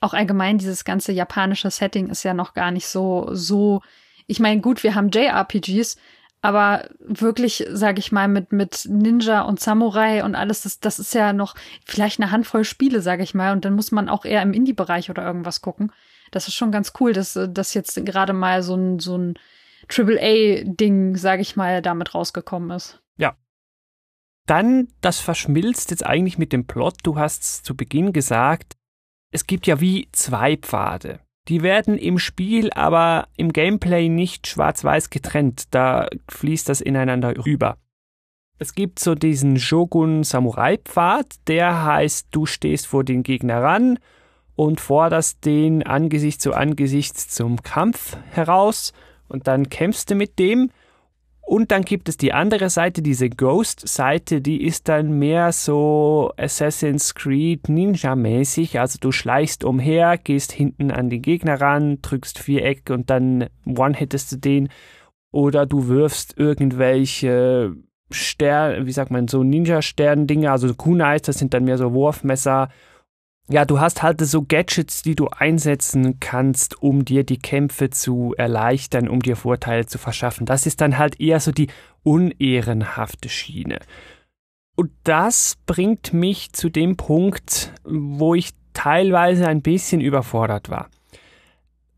Auch 0.00 0.14
allgemein 0.14 0.56
dieses 0.58 0.84
ganze 0.84 1.12
japanische 1.12 1.70
Setting 1.70 2.08
ist 2.08 2.22
ja 2.22 2.32
noch 2.32 2.54
gar 2.54 2.70
nicht 2.70 2.86
so, 2.86 3.28
so. 3.32 3.82
Ich 4.26 4.40
meine, 4.40 4.60
gut, 4.60 4.82
wir 4.82 4.94
haben 4.94 5.10
JRPGs, 5.10 5.96
aber 6.42 6.88
wirklich, 7.00 7.66
sage 7.70 7.98
ich 7.98 8.12
mal, 8.12 8.28
mit, 8.28 8.52
mit 8.52 8.86
Ninja 8.88 9.42
und 9.42 9.60
Samurai 9.60 10.24
und 10.24 10.34
alles, 10.36 10.62
das, 10.62 10.80
das 10.80 10.98
ist 10.98 11.12
ja 11.12 11.34
noch 11.34 11.54
vielleicht 11.84 12.18
eine 12.20 12.30
Handvoll 12.30 12.64
Spiele, 12.64 13.02
sage 13.02 13.24
ich 13.24 13.34
mal. 13.34 13.52
Und 13.52 13.64
dann 13.64 13.74
muss 13.74 13.92
man 13.92 14.08
auch 14.08 14.24
eher 14.24 14.42
im 14.42 14.54
Indie-Bereich 14.54 15.10
oder 15.10 15.26
irgendwas 15.26 15.60
gucken 15.60 15.92
das 16.30 16.48
ist 16.48 16.54
schon 16.54 16.72
ganz 16.72 16.92
cool, 17.00 17.12
dass 17.12 17.38
das 17.50 17.74
jetzt 17.74 18.04
gerade 18.04 18.32
mal 18.32 18.62
so 18.62 18.74
ein, 18.74 18.98
so 18.98 19.16
ein 19.16 19.38
AAA-Ding, 19.88 21.16
sage 21.16 21.42
ich 21.42 21.56
mal, 21.56 21.82
damit 21.82 22.14
rausgekommen 22.14 22.70
ist. 22.70 23.02
Ja. 23.16 23.36
Dann, 24.46 24.88
das 25.00 25.18
verschmilzt 25.18 25.90
jetzt 25.90 26.06
eigentlich 26.06 26.38
mit 26.38 26.52
dem 26.52 26.66
Plot. 26.66 26.98
Du 27.02 27.18
hast 27.18 27.64
zu 27.64 27.76
Beginn 27.76 28.12
gesagt, 28.12 28.76
es 29.32 29.46
gibt 29.46 29.66
ja 29.66 29.80
wie 29.80 30.08
zwei 30.12 30.56
Pfade. 30.56 31.20
Die 31.48 31.62
werden 31.62 31.98
im 31.98 32.18
Spiel 32.18 32.70
aber 32.72 33.28
im 33.36 33.52
Gameplay 33.52 34.08
nicht 34.08 34.46
schwarz-weiß 34.46 35.10
getrennt. 35.10 35.74
Da 35.74 36.08
fließt 36.28 36.68
das 36.68 36.80
ineinander 36.80 37.34
rüber. 37.44 37.78
Es 38.58 38.74
gibt 38.74 38.98
so 38.98 39.14
diesen 39.14 39.58
Shogun-Samurai-Pfad, 39.58 41.48
der 41.48 41.84
heißt, 41.84 42.28
du 42.30 42.44
stehst 42.44 42.86
vor 42.86 43.04
den 43.04 43.22
Gegner 43.22 43.62
ran 43.62 43.98
und 44.56 44.80
forderst 44.80 45.44
den 45.44 45.82
Angesicht 45.82 46.40
zu 46.42 46.54
Angesicht 46.54 47.18
zum 47.18 47.62
Kampf 47.62 48.16
heraus 48.30 48.92
und 49.28 49.46
dann 49.46 49.68
kämpfst 49.68 50.10
du 50.10 50.14
mit 50.14 50.38
dem. 50.38 50.70
Und 51.42 51.72
dann 51.72 51.82
gibt 51.82 52.08
es 52.08 52.16
die 52.16 52.32
andere 52.32 52.70
Seite, 52.70 53.02
diese 53.02 53.28
Ghost-Seite, 53.28 54.40
die 54.40 54.62
ist 54.62 54.88
dann 54.88 55.18
mehr 55.18 55.50
so 55.50 56.32
Assassin's 56.36 57.16
Creed 57.16 57.68
Ninja-mäßig. 57.68 58.78
Also 58.78 58.98
du 59.00 59.10
schleichst 59.10 59.64
umher, 59.64 60.16
gehst 60.16 60.52
hinten 60.52 60.92
an 60.92 61.10
den 61.10 61.22
Gegner 61.22 61.60
ran, 61.60 61.98
drückst 62.02 62.38
Viereck 62.38 62.90
und 62.90 63.10
dann 63.10 63.48
one-hittest 63.66 64.30
du 64.30 64.36
den. 64.36 64.68
Oder 65.32 65.66
du 65.66 65.88
wirfst 65.88 66.38
irgendwelche 66.38 67.74
Stern, 68.12 68.86
wie 68.86 68.92
sagt 68.92 69.10
man, 69.10 69.26
so 69.26 69.42
Ninja-Stern-Dinge, 69.42 70.52
also 70.52 70.72
Kunais, 70.74 71.22
das 71.22 71.38
sind 71.38 71.52
dann 71.52 71.64
mehr 71.64 71.78
so 71.78 71.92
Wurfmesser 71.92 72.68
ja, 73.50 73.64
du 73.64 73.80
hast 73.80 74.02
halt 74.02 74.20
so 74.20 74.42
Gadgets, 74.42 75.02
die 75.02 75.16
du 75.16 75.28
einsetzen 75.28 76.20
kannst, 76.20 76.80
um 76.82 77.04
dir 77.04 77.24
die 77.24 77.38
Kämpfe 77.38 77.90
zu 77.90 78.34
erleichtern, 78.38 79.08
um 79.08 79.20
dir 79.20 79.36
Vorteile 79.36 79.86
zu 79.86 79.98
verschaffen. 79.98 80.46
Das 80.46 80.66
ist 80.66 80.80
dann 80.80 80.98
halt 80.98 81.20
eher 81.20 81.40
so 81.40 81.50
die 81.50 81.68
unehrenhafte 82.02 83.28
Schiene. 83.28 83.80
Und 84.76 84.92
das 85.04 85.56
bringt 85.66 86.12
mich 86.12 86.52
zu 86.52 86.70
dem 86.70 86.96
Punkt, 86.96 87.72
wo 87.84 88.34
ich 88.34 88.50
teilweise 88.72 89.48
ein 89.48 89.62
bisschen 89.62 90.00
überfordert 90.00 90.70
war 90.70 90.88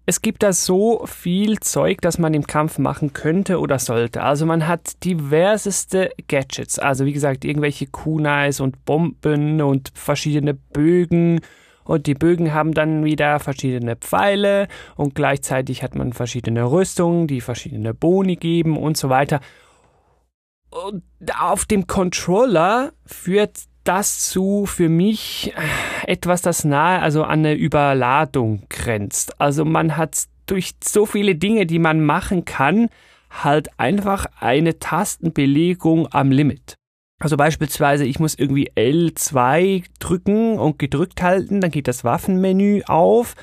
es 0.05 0.21
gibt 0.21 0.43
da 0.43 0.53
so 0.53 1.07
viel 1.07 1.61
Zeug, 1.61 2.01
das 2.01 2.19
man 2.19 2.35
im 2.35 2.47
Kampf 2.47 2.79
machen 2.79 3.13
könnte 3.13 3.61
oder 3.61 3.79
sollte. 3.79 4.23
Also 4.23 4.47
man 4.47 4.67
hat 4.67 5.05
diverseste 5.05 6.11
Gadgets. 6.29 6.79
Also 6.79 7.07
wie 7.07 7.13
gesagt, 7.13 7.45
irgendwelche 7.45 7.87
Kunais 7.87 8.61
und 8.61 8.85
Bomben 8.85 9.61
und 9.63 9.93
verschiedene 9.95 10.55
Bögen. 10.55 11.41
Und 11.85 12.07
die 12.07 12.15
Bögen 12.15 12.53
haben 12.53 12.75
dann 12.75 13.05
wieder 13.05 13.39
verschiedene 13.39 13.97
Pfeile 13.97 14.69
und 14.97 15.15
gleichzeitig 15.15 15.83
hat 15.83 15.95
man 15.95 16.13
verschiedene 16.13 16.71
Rüstungen, 16.71 17.27
die 17.27 17.41
verschiedene 17.41 17.95
Boni 17.95 18.37
geben 18.37 18.77
und 18.77 18.97
so 18.97 19.09
weiter. 19.09 19.41
Und 20.71 21.03
auf 21.39 21.65
dem 21.65 21.87
Controller 21.87 22.93
führt 23.05 23.67
das 23.85 24.29
zu 24.31 24.67
für 24.67 24.89
mich 24.89 25.53
äh, 25.57 26.11
etwas, 26.11 26.43
das 26.43 26.65
nahe 26.65 27.01
also 27.01 27.25
an 27.25 27.41
eine 27.41 27.55
Überladung 27.55 28.63
grenzt. 28.69 29.41
Also 29.41 29.65
man 29.65 29.97
hat 29.97 30.25
durch 30.47 30.73
so 30.83 31.07
viele 31.07 31.35
Dinge, 31.35 31.67
die 31.67 31.79
man 31.79 32.05
machen 32.05 32.45
kann, 32.45 32.89
halt 33.31 33.79
einfach 33.79 34.27
eine 34.39 34.79
Tastenbelegung 34.79 36.09
am 36.13 36.31
Limit. 36.31 36.77
Also 37.21 37.37
beispielsweise, 37.37 38.05
ich 38.05 38.19
muss 38.19 38.35
irgendwie 38.35 38.71
L2 38.73 39.85
drücken 40.01 40.59
und 40.59 40.79
gedrückt 40.79 41.23
halten, 41.23 41.61
dann 41.61 41.71
geht 41.71 41.87
das 41.87 42.03
Waffenmenü 42.03 42.83
auf 42.87 43.35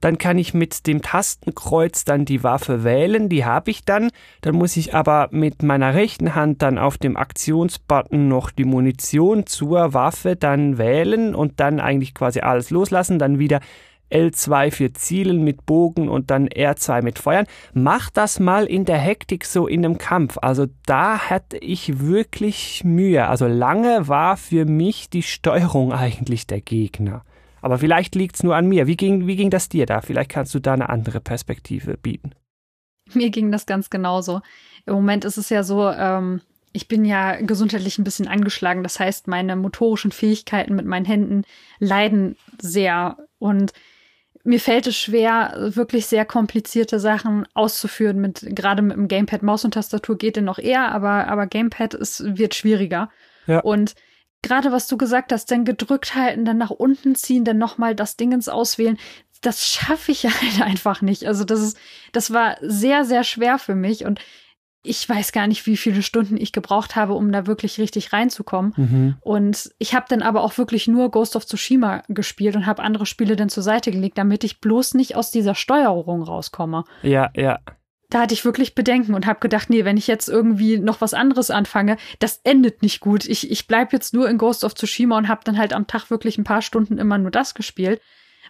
dann 0.00 0.18
kann 0.18 0.38
ich 0.38 0.54
mit 0.54 0.86
dem 0.86 1.02
Tastenkreuz 1.02 2.04
dann 2.04 2.24
die 2.24 2.42
Waffe 2.42 2.84
wählen, 2.84 3.28
die 3.28 3.44
habe 3.44 3.70
ich 3.70 3.84
dann. 3.84 4.10
Dann 4.40 4.54
muss 4.54 4.76
ich 4.76 4.94
aber 4.94 5.28
mit 5.30 5.62
meiner 5.62 5.94
rechten 5.94 6.34
Hand 6.34 6.62
dann 6.62 6.78
auf 6.78 6.98
dem 6.98 7.16
Aktionsbutton 7.16 8.28
noch 8.28 8.50
die 8.50 8.64
Munition 8.64 9.46
zur 9.46 9.94
Waffe 9.94 10.36
dann 10.36 10.78
wählen 10.78 11.34
und 11.34 11.60
dann 11.60 11.80
eigentlich 11.80 12.14
quasi 12.14 12.40
alles 12.40 12.70
loslassen, 12.70 13.18
dann 13.18 13.38
wieder 13.38 13.60
L2 14.10 14.70
für 14.70 14.92
Zielen 14.92 15.44
mit 15.44 15.66
Bogen 15.66 16.08
und 16.08 16.30
dann 16.30 16.48
R2 16.48 17.02
mit 17.02 17.18
Feuern. 17.18 17.46
Mach 17.74 18.10
das 18.10 18.40
mal 18.40 18.64
in 18.64 18.84
der 18.84 18.98
Hektik 18.98 19.44
so 19.44 19.66
in 19.66 19.84
einem 19.84 19.98
Kampf. 19.98 20.38
Also 20.40 20.66
da 20.86 21.30
hatte 21.30 21.58
ich 21.58 22.00
wirklich 22.00 22.84
Mühe. 22.84 23.26
Also 23.28 23.46
lange 23.46 24.08
war 24.08 24.36
für 24.36 24.64
mich 24.64 25.10
die 25.10 25.22
Steuerung 25.22 25.92
eigentlich 25.98 26.46
der 26.46 26.60
Gegner. 26.60 27.22
Aber 27.60 27.78
vielleicht 27.78 28.14
liegt 28.14 28.36
es 28.36 28.42
nur 28.42 28.56
an 28.56 28.66
mir. 28.66 28.86
Wie 28.86 28.96
ging, 28.96 29.26
wie 29.26 29.36
ging 29.36 29.50
das 29.50 29.68
dir 29.68 29.86
da? 29.86 30.00
Vielleicht 30.00 30.30
kannst 30.30 30.54
du 30.54 30.60
da 30.60 30.74
eine 30.74 30.88
andere 30.88 31.20
Perspektive 31.20 31.96
bieten. 31.96 32.32
Mir 33.14 33.30
ging 33.30 33.50
das 33.50 33.66
ganz 33.66 33.90
genauso. 33.90 34.40
Im 34.86 34.94
Moment 34.94 35.24
ist 35.24 35.38
es 35.38 35.48
ja 35.48 35.62
so, 35.62 35.88
ähm, 35.88 36.40
ich 36.72 36.88
bin 36.88 37.04
ja 37.04 37.40
gesundheitlich 37.40 37.98
ein 37.98 38.04
bisschen 38.04 38.28
angeschlagen. 38.28 38.82
Das 38.82 39.00
heißt, 39.00 39.28
meine 39.28 39.56
motorischen 39.56 40.12
Fähigkeiten 40.12 40.74
mit 40.74 40.86
meinen 40.86 41.06
Händen 41.06 41.44
leiden 41.78 42.36
sehr. 42.60 43.16
Und 43.38 43.72
mir 44.44 44.60
fällt 44.60 44.86
es 44.86 44.96
schwer, 44.96 45.54
wirklich 45.74 46.06
sehr 46.06 46.24
komplizierte 46.24 47.00
Sachen 47.00 47.46
auszuführen. 47.54 48.20
Mit, 48.20 48.44
gerade 48.54 48.82
mit 48.82 48.96
dem 48.96 49.08
Gamepad, 49.08 49.42
Maus 49.42 49.64
und 49.64 49.74
Tastatur 49.74 50.16
geht 50.16 50.36
denn 50.36 50.44
noch 50.44 50.58
eher, 50.58 50.92
aber, 50.92 51.28
aber 51.28 51.46
Gamepad 51.46 51.94
ist, 51.94 52.38
wird 52.38 52.54
schwieriger. 52.54 53.10
Ja. 53.46 53.60
Und 53.60 53.94
gerade 54.42 54.72
was 54.72 54.86
du 54.86 54.96
gesagt 54.96 55.32
hast, 55.32 55.50
dann 55.50 55.64
gedrückt 55.64 56.14
halten, 56.14 56.44
dann 56.44 56.58
nach 56.58 56.70
unten 56.70 57.14
ziehen, 57.14 57.44
dann 57.44 57.58
nochmal 57.58 57.94
das 57.94 58.16
Dingens 58.16 58.48
auswählen. 58.48 58.98
Das 59.40 59.66
schaffe 59.66 60.12
ich 60.12 60.24
halt 60.24 60.62
einfach 60.62 61.02
nicht. 61.02 61.26
Also 61.26 61.44
das 61.44 61.60
ist, 61.60 61.78
das 62.12 62.32
war 62.32 62.56
sehr, 62.60 63.04
sehr 63.04 63.24
schwer 63.24 63.58
für 63.58 63.74
mich 63.74 64.04
und 64.04 64.20
ich 64.84 65.06
weiß 65.06 65.32
gar 65.32 65.48
nicht, 65.48 65.66
wie 65.66 65.76
viele 65.76 66.02
Stunden 66.02 66.36
ich 66.36 66.52
gebraucht 66.52 66.94
habe, 66.94 67.14
um 67.14 67.32
da 67.32 67.46
wirklich 67.46 67.78
richtig 67.78 68.12
reinzukommen. 68.12 68.72
Mhm. 68.76 69.16
Und 69.20 69.70
ich 69.78 69.94
habe 69.94 70.06
dann 70.08 70.22
aber 70.22 70.42
auch 70.42 70.56
wirklich 70.56 70.86
nur 70.86 71.10
Ghost 71.10 71.34
of 71.34 71.44
Tsushima 71.44 72.04
gespielt 72.08 72.54
und 72.54 72.64
habe 72.64 72.82
andere 72.82 73.04
Spiele 73.04 73.34
dann 73.34 73.48
zur 73.48 73.64
Seite 73.64 73.90
gelegt, 73.90 74.16
damit 74.18 74.44
ich 74.44 74.60
bloß 74.60 74.94
nicht 74.94 75.16
aus 75.16 75.30
dieser 75.32 75.56
Steuerung 75.56 76.22
rauskomme. 76.22 76.84
Ja, 77.02 77.30
ja 77.34 77.58
da 78.10 78.22
hatte 78.22 78.34
ich 78.34 78.44
wirklich 78.44 78.74
Bedenken 78.74 79.14
und 79.14 79.26
habe 79.26 79.40
gedacht, 79.40 79.68
nee, 79.68 79.84
wenn 79.84 79.98
ich 79.98 80.06
jetzt 80.06 80.28
irgendwie 80.28 80.78
noch 80.78 81.00
was 81.00 81.12
anderes 81.12 81.50
anfange, 81.50 81.98
das 82.18 82.40
endet 82.42 82.82
nicht 82.82 83.00
gut. 83.00 83.26
Ich, 83.26 83.50
ich 83.50 83.66
bleib 83.66 83.92
jetzt 83.92 84.14
nur 84.14 84.28
in 84.30 84.38
Ghost 84.38 84.64
of 84.64 84.74
Tsushima 84.74 85.18
und 85.18 85.28
habe 85.28 85.42
dann 85.44 85.58
halt 85.58 85.74
am 85.74 85.86
Tag 85.86 86.10
wirklich 86.10 86.38
ein 86.38 86.44
paar 86.44 86.62
Stunden 86.62 86.96
immer 86.96 87.18
nur 87.18 87.30
das 87.30 87.54
gespielt, 87.54 88.00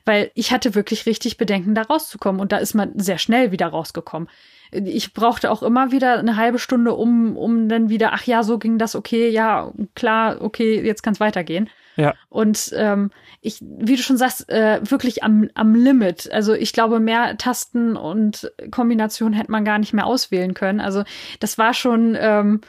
weil 0.05 0.31
ich 0.35 0.53
hatte 0.53 0.77
wirklich 0.77 1.07
richtig 1.07 1.38
Bedenken, 1.38 1.75
da 1.75 1.83
rauszukommen. 1.83 2.40
Und 2.40 2.53
da 2.53 2.59
ist 2.59 2.75
man 2.75 2.99
sehr 2.99 3.18
schnell 3.18 3.51
wieder 3.51 3.66
rausgekommen. 3.66 4.29
Ich 4.71 5.12
brauchte 5.12 5.51
auch 5.51 5.62
immer 5.62 5.90
wieder 5.90 6.18
eine 6.18 6.37
halbe 6.37 6.61
Stunde, 6.61 6.94
um, 6.94 7.37
um 7.37 7.68
dann 7.68 7.88
wieder, 7.88 8.12
ach 8.12 8.25
ja, 8.25 8.44
so 8.44 8.59
ging 8.59 8.79
das, 8.79 8.94
okay, 8.94 9.29
ja, 9.29 9.73
klar, 9.94 10.40
okay, 10.40 10.81
jetzt 10.85 11.03
kann 11.03 11.14
es 11.14 11.21
weitergehen. 11.21 11.68
Ja. 11.98 12.14
Und 12.28 12.72
ähm, 12.76 13.11
ich, 13.40 13.61
wie 13.61 13.96
du 13.96 14.02
schon 14.02 14.16
sagst, 14.16 14.48
äh, 14.48 14.80
wirklich 14.88 15.24
am, 15.24 15.50
am 15.54 15.74
Limit. 15.74 16.30
Also 16.32 16.54
ich 16.54 16.72
glaube, 16.72 17.00
mehr 17.00 17.37
Tasten 17.38 17.96
und 17.96 18.52
Kombinationen 18.70 19.34
hätte 19.34 19.50
man 19.50 19.64
gar 19.64 19.78
nicht 19.78 19.92
mehr 19.92 20.06
auswählen 20.06 20.54
können. 20.54 20.80
Also 20.80 21.02
das 21.40 21.58
war 21.58 21.74
schon 21.74 22.16
ähm, 22.18 22.61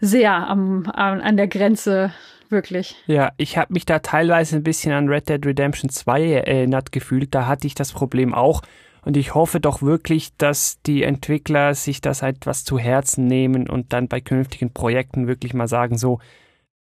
sehr 0.00 0.32
am, 0.32 0.86
am, 0.86 1.20
an 1.20 1.36
der 1.36 1.46
Grenze 1.46 2.12
wirklich. 2.48 2.96
Ja, 3.06 3.32
ich 3.36 3.56
habe 3.56 3.72
mich 3.72 3.86
da 3.86 4.00
teilweise 4.00 4.56
ein 4.56 4.64
bisschen 4.64 4.92
an 4.92 5.08
Red 5.08 5.28
Dead 5.28 5.46
Redemption 5.46 5.88
2 5.88 6.32
erinnert 6.44 6.90
gefühlt. 6.90 7.34
Da 7.34 7.46
hatte 7.46 7.68
ich 7.68 7.76
das 7.76 7.92
Problem 7.92 8.34
auch. 8.34 8.62
Und 9.04 9.16
ich 9.16 9.34
hoffe 9.34 9.60
doch 9.60 9.82
wirklich, 9.82 10.36
dass 10.36 10.80
die 10.82 11.04
Entwickler 11.04 11.74
sich 11.74 12.00
das 12.00 12.22
etwas 12.22 12.64
zu 12.64 12.78
Herzen 12.78 13.26
nehmen 13.26 13.68
und 13.68 13.92
dann 13.92 14.08
bei 14.08 14.20
künftigen 14.20 14.72
Projekten 14.72 15.26
wirklich 15.26 15.54
mal 15.54 15.68
sagen, 15.68 15.98
so, 15.98 16.20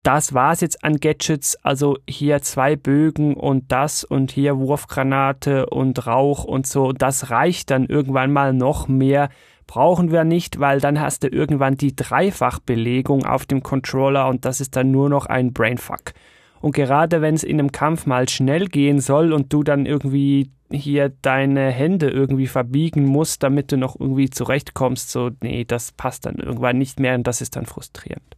das 0.05 0.35
war 0.35 0.53
es 0.53 0.61
jetzt 0.61 0.83
an 0.83 0.97
Gadgets. 0.97 1.57
Also 1.63 1.97
hier 2.07 2.41
zwei 2.43 2.75
Bögen 2.75 3.33
und 3.33 3.71
das 3.71 4.03
und 4.03 4.31
hier 4.31 4.57
Wurfgranate 4.57 5.65
und 5.65 6.05
Rauch 6.05 6.43
und 6.43 6.67
so. 6.67 6.91
Das 6.91 7.31
reicht 7.31 7.71
dann 7.71 7.87
irgendwann 7.87 8.31
mal 8.31 8.53
noch 8.53 8.87
mehr. 8.87 9.29
Brauchen 9.65 10.11
wir 10.11 10.23
nicht, 10.23 10.59
weil 10.59 10.79
dann 10.79 11.01
hast 11.01 11.23
du 11.23 11.27
irgendwann 11.27 11.75
die 11.75 11.95
Dreifachbelegung 11.95 13.25
auf 13.25 13.47
dem 13.47 13.63
Controller 13.63 14.27
und 14.27 14.45
das 14.45 14.61
ist 14.61 14.75
dann 14.75 14.91
nur 14.91 15.09
noch 15.09 15.25
ein 15.25 15.53
Brainfuck. 15.53 16.13
Und 16.61 16.75
gerade 16.75 17.21
wenn 17.21 17.33
es 17.33 17.43
in 17.43 17.59
einem 17.59 17.71
Kampf 17.71 18.05
mal 18.05 18.29
schnell 18.29 18.67
gehen 18.67 18.99
soll 18.99 19.33
und 19.33 19.51
du 19.51 19.63
dann 19.63 19.87
irgendwie 19.87 20.51
hier 20.71 21.09
deine 21.23 21.71
Hände 21.71 22.11
irgendwie 22.11 22.47
verbiegen 22.47 23.05
musst, 23.05 23.41
damit 23.41 23.71
du 23.71 23.77
noch 23.77 23.99
irgendwie 23.99 24.29
zurechtkommst, 24.29 25.09
so, 25.09 25.31
nee, 25.41 25.65
das 25.65 25.91
passt 25.93 26.27
dann 26.27 26.35
irgendwann 26.35 26.77
nicht 26.77 26.99
mehr 26.99 27.15
und 27.15 27.25
das 27.25 27.41
ist 27.41 27.55
dann 27.55 27.65
frustrierend. 27.65 28.35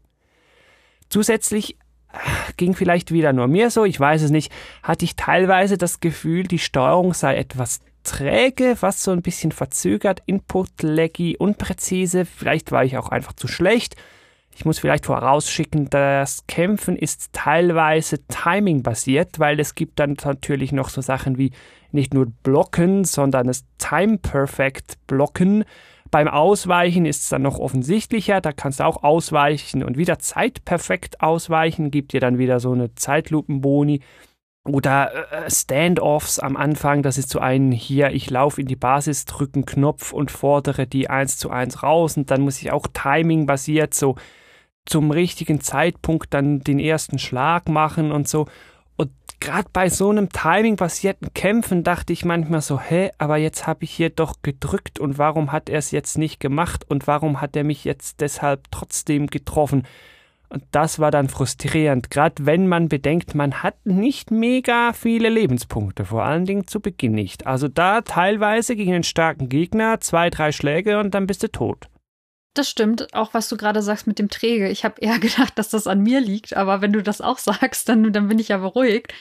Zusätzlich 1.09 1.77
äh, 2.11 2.17
ging 2.57 2.73
vielleicht 2.75 3.11
wieder 3.11 3.33
nur 3.33 3.47
mir 3.47 3.69
so, 3.69 3.85
ich 3.85 3.99
weiß 3.99 4.23
es 4.23 4.31
nicht, 4.31 4.51
hatte 4.83 5.05
ich 5.05 5.15
teilweise 5.15 5.77
das 5.77 5.99
Gefühl, 5.99 6.43
die 6.43 6.59
Steuerung 6.59 7.13
sei 7.13 7.37
etwas 7.37 7.79
träge, 8.03 8.77
was 8.79 9.03
so 9.03 9.11
ein 9.11 9.21
bisschen 9.21 9.51
verzögert, 9.51 10.21
Input-laggy, 10.25 11.37
unpräzise, 11.37 12.25
vielleicht 12.25 12.71
war 12.71 12.85
ich 12.85 12.97
auch 12.97 13.09
einfach 13.09 13.33
zu 13.33 13.47
schlecht. 13.47 13.95
Ich 14.55 14.65
muss 14.65 14.79
vielleicht 14.79 15.05
vorausschicken, 15.05 15.89
das 15.89 16.47
Kämpfen 16.47 16.95
ist 16.95 17.31
teilweise 17.31 18.25
timing-basiert, 18.27 19.37
weil 19.37 19.59
es 19.59 19.75
gibt 19.75 19.99
dann 19.99 20.17
natürlich 20.23 20.71
noch 20.71 20.89
so 20.89 21.01
Sachen 21.01 21.37
wie 21.37 21.51
nicht 21.91 22.13
nur 22.13 22.25
Blocken, 22.43 23.03
sondern 23.03 23.47
das 23.47 23.65
Time-Perfect 23.77 25.05
Blocken, 25.05 25.63
beim 26.11 26.27
Ausweichen 26.27 27.05
ist 27.05 27.23
es 27.23 27.29
dann 27.29 27.41
noch 27.41 27.59
offensichtlicher, 27.59 28.41
da 28.41 28.51
kannst 28.51 28.79
du 28.79 28.85
auch 28.85 29.03
ausweichen 29.03 29.83
und 29.83 29.97
wieder 29.97 30.19
zeitperfekt 30.19 31.21
ausweichen, 31.21 31.91
gibt 31.91 32.13
dir 32.13 32.19
dann 32.19 32.37
wieder 32.37 32.59
so 32.59 32.71
eine 32.71 32.93
Zeitlupenboni. 32.95 34.01
Oder 34.67 35.31
äh, 35.31 35.49
Standoffs 35.49 36.39
am 36.39 36.57
Anfang, 36.57 37.01
das 37.01 37.17
ist 37.17 37.29
so 37.29 37.39
ein 37.39 37.71
hier, 37.71 38.11
ich 38.11 38.29
laufe 38.29 38.59
in 38.59 38.67
die 38.67 38.75
Basis, 38.75 39.23
drücke 39.23 39.55
einen 39.55 39.65
Knopf 39.65 40.11
und 40.11 40.29
fordere 40.29 40.87
die 40.87 41.09
eins 41.09 41.37
zu 41.37 41.49
eins 41.49 41.83
raus 41.83 42.17
und 42.17 42.31
dann 42.31 42.41
muss 42.41 42.61
ich 42.61 42.71
auch 42.71 42.85
Timing 42.93 43.45
basiert 43.45 43.93
so 43.93 44.15
zum 44.85 45.11
richtigen 45.11 45.61
Zeitpunkt 45.61 46.33
dann 46.33 46.59
den 46.59 46.79
ersten 46.79 47.19
Schlag 47.19 47.69
machen 47.69 48.11
und 48.11 48.27
so. 48.27 48.47
Und 48.97 49.12
gerade 49.39 49.69
bei 49.71 49.89
so 49.89 50.10
einem 50.10 50.29
Timing-basierten 50.29 51.33
Kämpfen 51.33 51.83
dachte 51.83 52.12
ich 52.12 52.25
manchmal 52.25 52.62
so, 52.62 52.79
hä, 52.79 53.12
aber 53.17 53.38
jetzt 53.38 53.65
habe 53.67 53.86
ich 53.86 53.91
hier 53.91 54.10
doch 54.10 54.41
gedrückt 54.41 54.99
und 54.99 55.17
warum 55.17 55.51
hat 55.51 55.69
er 55.69 55.79
es 55.79 55.91
jetzt 55.91 56.17
nicht 56.17 56.39
gemacht 56.39 56.83
und 56.89 57.07
warum 57.07 57.39
hat 57.39 57.55
er 57.55 57.63
mich 57.63 57.86
jetzt 57.86 58.19
deshalb 58.19 58.69
trotzdem 58.71 59.27
getroffen? 59.27 59.83
Und 60.49 60.63
das 60.71 60.99
war 60.99 61.12
dann 61.12 61.27
frustrierend, 61.27 62.10
gerade 62.10 62.45
wenn 62.45 62.67
man 62.67 62.88
bedenkt, 62.88 63.36
man 63.36 63.63
hat 63.63 63.86
nicht 63.86 64.31
mega 64.31 64.93
viele 64.93 65.27
Lebenspunkte, 65.27 66.05
vor 66.05 66.23
allen 66.23 66.45
Dingen 66.45 66.67
zu 66.67 66.79
Beginn 66.79 67.12
nicht. 67.12 67.45
Also 67.45 67.67
da 67.67 68.01
teilweise 68.01 68.75
gegen 68.77 68.93
einen 68.93 69.03
starken 69.03 69.49
Gegner 69.49 69.99
zwei, 69.99 70.29
drei 70.29 70.53
Schläge 70.53 70.99
und 70.99 71.13
dann 71.13 71.27
bist 71.27 71.43
du 71.43 71.51
tot. 71.51 71.89
Das 72.53 72.69
stimmt, 72.69 73.13
auch 73.13 73.33
was 73.33 73.49
du 73.49 73.57
gerade 73.57 73.81
sagst 73.81 74.07
mit 74.07 74.19
dem 74.19 74.29
Träge. 74.29 74.69
Ich 74.69 74.83
habe 74.83 75.01
eher 75.01 75.19
gedacht, 75.19 75.57
dass 75.57 75.69
das 75.69 75.88
an 75.88 76.01
mir 76.01 76.21
liegt, 76.21 76.55
aber 76.55 76.81
wenn 76.81 76.93
du 76.93 77.03
das 77.03 77.21
auch 77.21 77.38
sagst, 77.38 77.89
dann, 77.89 78.12
dann 78.13 78.27
bin 78.27 78.39
ich 78.39 78.49
ja 78.49 78.57
beruhigt. 78.57 79.13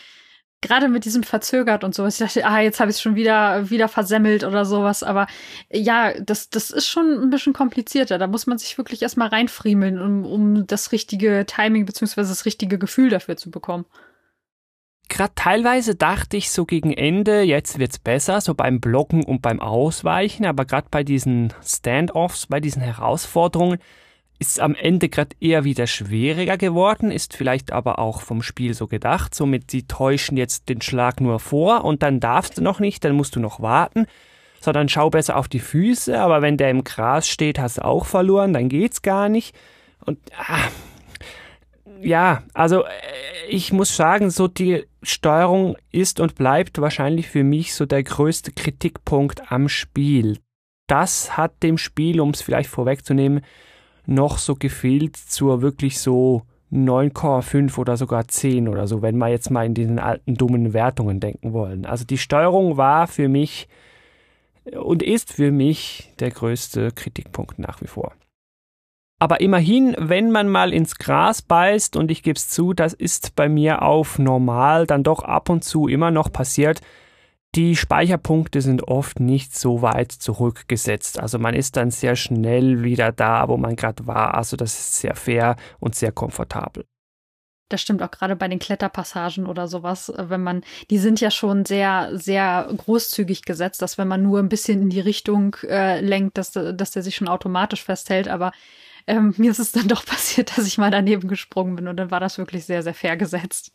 Gerade 0.62 0.88
mit 0.88 1.04
diesem 1.04 1.22
verzögert 1.22 1.84
und 1.84 1.94
sowas. 1.94 2.18
Ich 2.18 2.26
dachte, 2.26 2.46
ah, 2.46 2.60
jetzt 2.60 2.80
habe 2.80 2.90
ich 2.90 2.96
es 2.96 3.02
schon 3.02 3.14
wieder, 3.14 3.68
wieder 3.68 3.88
versemmelt 3.88 4.42
oder 4.42 4.64
sowas. 4.64 5.02
Aber 5.02 5.26
ja, 5.70 6.18
das, 6.18 6.48
das 6.48 6.70
ist 6.70 6.88
schon 6.88 7.22
ein 7.22 7.30
bisschen 7.30 7.52
komplizierter. 7.52 8.16
Da 8.16 8.26
muss 8.26 8.46
man 8.46 8.56
sich 8.56 8.78
wirklich 8.78 9.02
erstmal 9.02 9.28
reinfriemeln, 9.28 10.00
um, 10.00 10.24
um 10.24 10.66
das 10.66 10.92
richtige 10.92 11.44
Timing 11.46 11.84
bzw. 11.84 12.22
das 12.22 12.46
richtige 12.46 12.78
Gefühl 12.78 13.10
dafür 13.10 13.36
zu 13.36 13.50
bekommen 13.50 13.84
gerade 15.16 15.32
teilweise 15.34 15.94
dachte 15.94 16.36
ich 16.36 16.50
so 16.50 16.64
gegen 16.64 16.92
Ende, 16.92 17.42
jetzt 17.42 17.78
wird's 17.78 17.98
besser, 17.98 18.40
so 18.40 18.54
beim 18.54 18.80
Blocken 18.80 19.24
und 19.24 19.42
beim 19.42 19.60
Ausweichen, 19.60 20.44
aber 20.44 20.64
gerade 20.64 20.88
bei 20.90 21.02
diesen 21.02 21.52
Standoffs, 21.64 22.46
bei 22.46 22.60
diesen 22.60 22.82
Herausforderungen 22.82 23.78
ist 24.38 24.52
es 24.52 24.58
am 24.58 24.74
Ende 24.74 25.08
gerade 25.08 25.34
eher 25.40 25.64
wieder 25.64 25.86
schwieriger 25.86 26.58
geworden, 26.58 27.10
ist 27.10 27.34
vielleicht 27.34 27.72
aber 27.72 27.98
auch 27.98 28.20
vom 28.20 28.42
Spiel 28.42 28.74
so 28.74 28.86
gedacht, 28.86 29.34
somit 29.34 29.70
sie 29.70 29.84
täuschen 29.84 30.36
jetzt 30.36 30.68
den 30.68 30.82
Schlag 30.82 31.20
nur 31.20 31.40
vor 31.40 31.84
und 31.84 32.02
dann 32.02 32.20
darfst 32.20 32.58
du 32.58 32.62
noch 32.62 32.78
nicht, 32.78 33.02
dann 33.04 33.16
musst 33.16 33.34
du 33.34 33.40
noch 33.40 33.60
warten, 33.60 34.06
sondern 34.60 34.90
schau 34.90 35.08
besser 35.08 35.36
auf 35.36 35.48
die 35.48 35.60
Füße, 35.60 36.20
aber 36.20 36.42
wenn 36.42 36.58
der 36.58 36.70
im 36.70 36.84
Gras 36.84 37.28
steht, 37.28 37.58
hast 37.58 37.78
du 37.78 37.84
auch 37.84 38.04
verloren, 38.04 38.52
dann 38.52 38.68
geht's 38.68 39.00
gar 39.00 39.30
nicht. 39.30 39.56
Und 40.04 40.18
ah, 40.36 40.68
ja, 42.00 42.42
also 42.52 42.84
äh, 42.84 42.90
ich 43.48 43.72
muss 43.72 43.96
sagen, 43.96 44.30
so 44.30 44.48
die 44.48 44.84
Steuerung 45.06 45.76
ist 45.92 46.20
und 46.20 46.34
bleibt 46.34 46.80
wahrscheinlich 46.80 47.28
für 47.28 47.44
mich 47.44 47.74
so 47.74 47.86
der 47.86 48.02
größte 48.02 48.52
Kritikpunkt 48.52 49.50
am 49.50 49.68
Spiel. 49.68 50.38
Das 50.86 51.36
hat 51.36 51.62
dem 51.62 51.78
Spiel, 51.78 52.20
um 52.20 52.30
es 52.30 52.42
vielleicht 52.42 52.70
vorwegzunehmen, 52.70 53.42
noch 54.06 54.38
so 54.38 54.54
gefehlt 54.54 55.16
zur 55.16 55.62
wirklich 55.62 55.98
so 55.98 56.42
9,5 56.72 57.78
oder 57.78 57.96
sogar 57.96 58.28
10 58.28 58.68
oder 58.68 58.86
so, 58.86 59.02
wenn 59.02 59.16
wir 59.18 59.28
jetzt 59.28 59.50
mal 59.50 59.66
in 59.66 59.74
diesen 59.74 59.98
alten 59.98 60.34
dummen 60.34 60.72
Wertungen 60.72 61.20
denken 61.20 61.52
wollen. 61.52 61.86
Also 61.86 62.04
die 62.04 62.18
Steuerung 62.18 62.76
war 62.76 63.06
für 63.06 63.28
mich 63.28 63.68
und 64.72 65.02
ist 65.02 65.32
für 65.32 65.52
mich 65.52 66.12
der 66.18 66.30
größte 66.30 66.90
Kritikpunkt 66.92 67.58
nach 67.58 67.80
wie 67.80 67.86
vor. 67.86 68.12
Aber 69.18 69.40
immerhin, 69.40 69.96
wenn 69.98 70.30
man 70.30 70.48
mal 70.48 70.72
ins 70.74 70.96
Gras 70.96 71.40
beißt, 71.40 71.96
und 71.96 72.10
ich 72.10 72.22
gebe 72.22 72.36
es 72.36 72.48
zu, 72.48 72.74
das 72.74 72.92
ist 72.92 73.34
bei 73.34 73.48
mir 73.48 73.82
auf 73.82 74.18
normal 74.18 74.86
dann 74.86 75.02
doch 75.02 75.22
ab 75.22 75.48
und 75.48 75.64
zu 75.64 75.88
immer 75.88 76.10
noch 76.10 76.30
passiert, 76.30 76.80
die 77.54 77.74
Speicherpunkte 77.74 78.60
sind 78.60 78.86
oft 78.86 79.18
nicht 79.18 79.56
so 79.58 79.80
weit 79.80 80.12
zurückgesetzt. 80.12 81.18
Also 81.18 81.38
man 81.38 81.54
ist 81.54 81.76
dann 81.76 81.90
sehr 81.90 82.14
schnell 82.14 82.82
wieder 82.82 83.12
da, 83.12 83.48
wo 83.48 83.56
man 83.56 83.76
gerade 83.76 84.06
war. 84.06 84.34
Also 84.34 84.58
das 84.58 84.78
ist 84.78 84.96
sehr 85.00 85.14
fair 85.14 85.56
und 85.80 85.94
sehr 85.94 86.12
komfortabel. 86.12 86.84
Das 87.70 87.80
stimmt 87.80 88.02
auch 88.02 88.10
gerade 88.10 88.36
bei 88.36 88.46
den 88.46 88.58
Kletterpassagen 88.58 89.46
oder 89.46 89.66
sowas, 89.66 90.12
wenn 90.16 90.42
man, 90.42 90.62
die 90.90 90.98
sind 90.98 91.20
ja 91.20 91.32
schon 91.32 91.64
sehr, 91.64 92.10
sehr 92.12 92.68
großzügig 92.76 93.42
gesetzt, 93.42 93.82
dass 93.82 93.98
wenn 93.98 94.06
man 94.06 94.22
nur 94.22 94.38
ein 94.38 94.50
bisschen 94.50 94.82
in 94.82 94.90
die 94.90 95.00
Richtung 95.00 95.56
äh, 95.62 96.00
lenkt, 96.00 96.38
dass, 96.38 96.52
dass 96.52 96.90
der 96.92 97.02
sich 97.02 97.16
schon 97.16 97.26
automatisch 97.26 97.82
festhält. 97.82 98.28
Aber 98.28 98.52
ähm, 99.06 99.34
mir 99.36 99.50
ist 99.50 99.58
es 99.58 99.72
dann 99.72 99.88
doch 99.88 100.04
passiert, 100.06 100.56
dass 100.56 100.66
ich 100.66 100.78
mal 100.78 100.90
daneben 100.90 101.28
gesprungen 101.28 101.76
bin 101.76 101.88
und 101.88 101.96
dann 101.96 102.10
war 102.10 102.20
das 102.20 102.38
wirklich 102.38 102.64
sehr, 102.64 102.82
sehr 102.82 102.94
fair 102.94 103.16
gesetzt. 103.16 103.72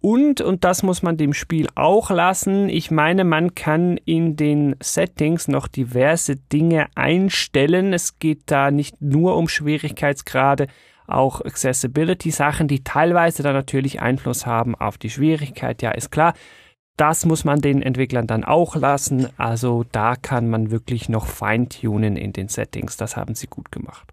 Und, 0.00 0.40
und 0.40 0.62
das 0.62 0.82
muss 0.82 1.02
man 1.02 1.16
dem 1.16 1.32
Spiel 1.32 1.68
auch 1.74 2.10
lassen, 2.10 2.68
ich 2.68 2.90
meine, 2.90 3.24
man 3.24 3.54
kann 3.54 3.96
in 4.04 4.36
den 4.36 4.76
Settings 4.80 5.48
noch 5.48 5.66
diverse 5.68 6.36
Dinge 6.36 6.86
einstellen. 6.94 7.92
Es 7.92 8.18
geht 8.18 8.42
da 8.46 8.70
nicht 8.70 9.00
nur 9.00 9.36
um 9.36 9.48
Schwierigkeitsgrade, 9.48 10.68
auch 11.06 11.40
Accessibility-Sachen, 11.40 12.68
die 12.68 12.84
teilweise 12.84 13.42
dann 13.42 13.54
natürlich 13.54 14.00
Einfluss 14.00 14.44
haben 14.44 14.74
auf 14.74 14.98
die 14.98 15.10
Schwierigkeit, 15.10 15.82
ja, 15.82 15.90
ist 15.92 16.10
klar. 16.10 16.34
Das 16.96 17.26
muss 17.26 17.44
man 17.44 17.60
den 17.60 17.82
Entwicklern 17.82 18.26
dann 18.26 18.44
auch 18.44 18.74
lassen. 18.74 19.28
Also 19.36 19.84
da 19.92 20.16
kann 20.16 20.48
man 20.48 20.70
wirklich 20.70 21.08
noch 21.08 21.26
feintunen 21.26 22.16
in 22.16 22.32
den 22.32 22.48
Settings. 22.48 22.96
Das 22.96 23.16
haben 23.16 23.34
sie 23.34 23.48
gut 23.48 23.70
gemacht. 23.70 24.12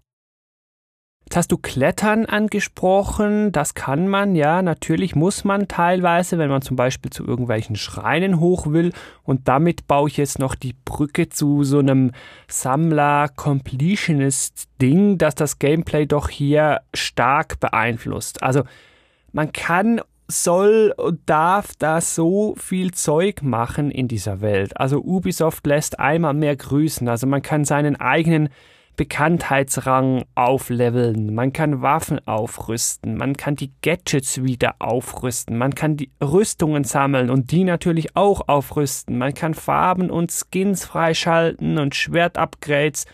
Jetzt 1.26 1.36
hast 1.36 1.52
du 1.52 1.56
Klettern 1.56 2.26
angesprochen. 2.26 3.50
Das 3.50 3.72
kann 3.72 4.08
man, 4.08 4.34
ja. 4.34 4.60
Natürlich 4.60 5.16
muss 5.16 5.44
man 5.44 5.68
teilweise, 5.68 6.36
wenn 6.36 6.50
man 6.50 6.60
zum 6.60 6.76
Beispiel 6.76 7.10
zu 7.10 7.26
irgendwelchen 7.26 7.76
Schreinen 7.76 8.38
hoch 8.38 8.66
will. 8.66 8.92
Und 9.22 9.48
damit 9.48 9.86
baue 9.86 10.10
ich 10.10 10.18
jetzt 10.18 10.38
noch 10.38 10.54
die 10.54 10.74
Brücke 10.84 11.30
zu 11.30 11.64
so 11.64 11.78
einem 11.78 12.12
Sammler-Completionist-Ding, 12.48 15.16
das 15.16 15.34
das 15.34 15.58
Gameplay 15.58 16.04
doch 16.04 16.28
hier 16.28 16.82
stark 16.92 17.58
beeinflusst. 17.58 18.42
Also 18.42 18.64
man 19.32 19.50
kann 19.52 20.02
soll 20.28 20.94
und 20.96 21.20
darf 21.26 21.72
da 21.78 22.00
so 22.00 22.54
viel 22.56 22.92
Zeug 22.92 23.42
machen 23.42 23.90
in 23.90 24.08
dieser 24.08 24.40
Welt. 24.40 24.76
Also 24.78 25.00
Ubisoft 25.00 25.66
lässt 25.66 25.98
einmal 25.98 26.34
mehr 26.34 26.56
grüßen. 26.56 27.08
Also 27.08 27.26
man 27.26 27.42
kann 27.42 27.64
seinen 27.64 27.96
eigenen 27.96 28.48
Bekanntheitsrang 28.96 30.24
aufleveln, 30.36 31.34
man 31.34 31.52
kann 31.52 31.82
Waffen 31.82 32.24
aufrüsten, 32.28 33.16
man 33.16 33.36
kann 33.36 33.56
die 33.56 33.72
Gadgets 33.82 34.44
wieder 34.44 34.76
aufrüsten, 34.78 35.58
man 35.58 35.74
kann 35.74 35.96
die 35.96 36.12
Rüstungen 36.22 36.84
sammeln 36.84 37.28
und 37.28 37.50
die 37.50 37.64
natürlich 37.64 38.14
auch 38.14 38.46
aufrüsten, 38.46 39.18
man 39.18 39.34
kann 39.34 39.54
Farben 39.54 40.10
und 40.10 40.30
Skins 40.30 40.84
freischalten 40.84 41.78
und 41.78 41.96
Schwertupgrades 41.96 43.06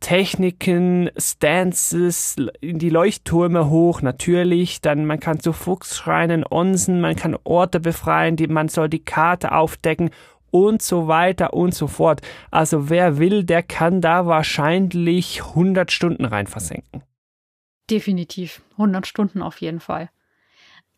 Techniken, 0.00 1.10
Stances, 1.16 2.36
in 2.60 2.78
die 2.78 2.90
Leuchttürme 2.90 3.70
hoch, 3.70 4.02
natürlich. 4.02 4.80
Dann 4.80 5.06
man 5.06 5.20
kann 5.20 5.40
zu 5.40 5.52
Fuchsschreinen 5.52 6.44
onsen, 6.48 7.00
man 7.00 7.16
kann 7.16 7.36
Orte 7.44 7.80
befreien, 7.80 8.36
die, 8.36 8.46
man 8.46 8.68
soll 8.68 8.88
die 8.88 9.04
Karte 9.04 9.52
aufdecken 9.52 10.10
und 10.50 10.82
so 10.82 11.08
weiter 11.08 11.54
und 11.54 11.74
so 11.74 11.86
fort. 11.86 12.22
Also 12.50 12.88
wer 12.88 13.18
will, 13.18 13.44
der 13.44 13.62
kann 13.62 14.00
da 14.00 14.26
wahrscheinlich 14.26 15.42
100 15.42 15.90
Stunden 15.92 16.24
rein 16.24 16.46
versenken. 16.46 17.02
Definitiv. 17.90 18.62
100 18.72 19.06
Stunden 19.06 19.42
auf 19.42 19.60
jeden 19.60 19.80
Fall. 19.80 20.10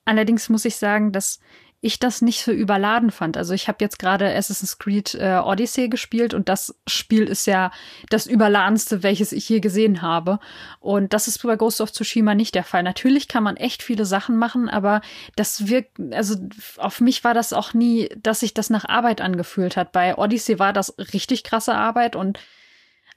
Allerdings 0.04 0.48
muss 0.48 0.64
ich 0.64 0.76
sagen, 0.76 1.12
dass 1.12 1.38
ich 1.80 2.00
das 2.00 2.22
nicht 2.22 2.42
so 2.42 2.50
überladen 2.50 3.12
fand. 3.12 3.36
Also 3.36 3.54
ich 3.54 3.68
habe 3.68 3.78
jetzt 3.80 4.00
gerade 4.00 4.34
Assassin's 4.34 4.78
Creed 4.78 5.14
äh, 5.14 5.40
Odyssey 5.42 5.88
gespielt 5.88 6.34
und 6.34 6.48
das 6.48 6.74
Spiel 6.88 7.24
ist 7.24 7.46
ja 7.46 7.70
das 8.10 8.26
überladenste, 8.26 9.04
welches 9.04 9.30
ich 9.30 9.48
je 9.48 9.60
gesehen 9.60 10.02
habe. 10.02 10.40
Und 10.80 11.12
das 11.12 11.28
ist 11.28 11.40
bei 11.42 11.54
Ghost 11.54 11.80
of 11.80 11.92
Tsushima 11.92 12.34
nicht 12.34 12.56
der 12.56 12.64
Fall. 12.64 12.82
Natürlich 12.82 13.28
kann 13.28 13.44
man 13.44 13.56
echt 13.56 13.84
viele 13.84 14.06
Sachen 14.06 14.36
machen, 14.36 14.68
aber 14.68 15.02
das 15.36 15.68
wirkt, 15.68 16.00
also 16.12 16.34
auf 16.78 17.00
mich 17.00 17.22
war 17.22 17.34
das 17.34 17.52
auch 17.52 17.74
nie, 17.74 18.08
dass 18.16 18.40
sich 18.40 18.54
das 18.54 18.70
nach 18.70 18.84
Arbeit 18.84 19.20
angefühlt 19.20 19.76
hat. 19.76 19.92
Bei 19.92 20.18
Odyssey 20.18 20.58
war 20.58 20.72
das 20.72 20.96
richtig 20.98 21.44
krasse 21.44 21.74
Arbeit 21.74 22.16
und 22.16 22.40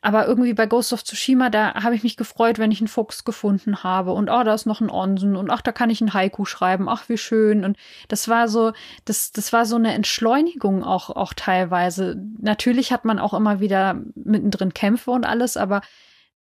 aber 0.02 0.28
irgendwie 0.28 0.54
bei 0.54 0.66
Ghost 0.66 0.94
of 0.94 1.04
Tsushima, 1.04 1.52
da 1.52 1.76
habe 1.76 1.96
ich 1.96 2.02
mich 2.02 2.18
gefreut, 2.18 2.58
wenn 2.58 2.72
ich 2.72 2.82
einen 2.82 2.88
Fuchs 2.88 3.24
gefunden 3.24 3.84
habe 3.84 4.14
und 4.14 4.30
oh, 4.30 4.44
da 4.44 4.54
ist 4.54 4.66
noch 4.66 4.82
ein 4.82 4.90
Onsen 4.90 5.36
und 5.36 5.52
ach, 5.52 5.62
da 5.62 5.72
kann 5.72 5.92
ich 5.92 6.02
ein 6.02 6.14
Haiku 6.14 6.44
schreiben, 6.46 6.90
ach, 6.90 7.08
wie 7.08 7.20
schön. 7.20 7.64
Und 7.64 7.78
das 8.08 8.28
war 8.28 8.48
so, 8.48 8.74
das, 9.06 9.32
das 9.32 9.54
war 9.54 9.66
so 9.66 9.76
eine 9.76 9.94
Entschleunigung 9.94 10.84
auch, 10.84 11.12
auch 11.12 11.34
teilweise. 11.34 12.20
Natürlich 12.40 12.92
hat 12.92 13.06
man 13.06 13.20
auch 13.20 13.36
immer 13.36 13.60
wieder 13.60 14.02
mittendrin 14.16 14.74
Kämpfe 14.74 15.12
und 15.12 15.24
alles, 15.24 15.56
aber 15.56 15.82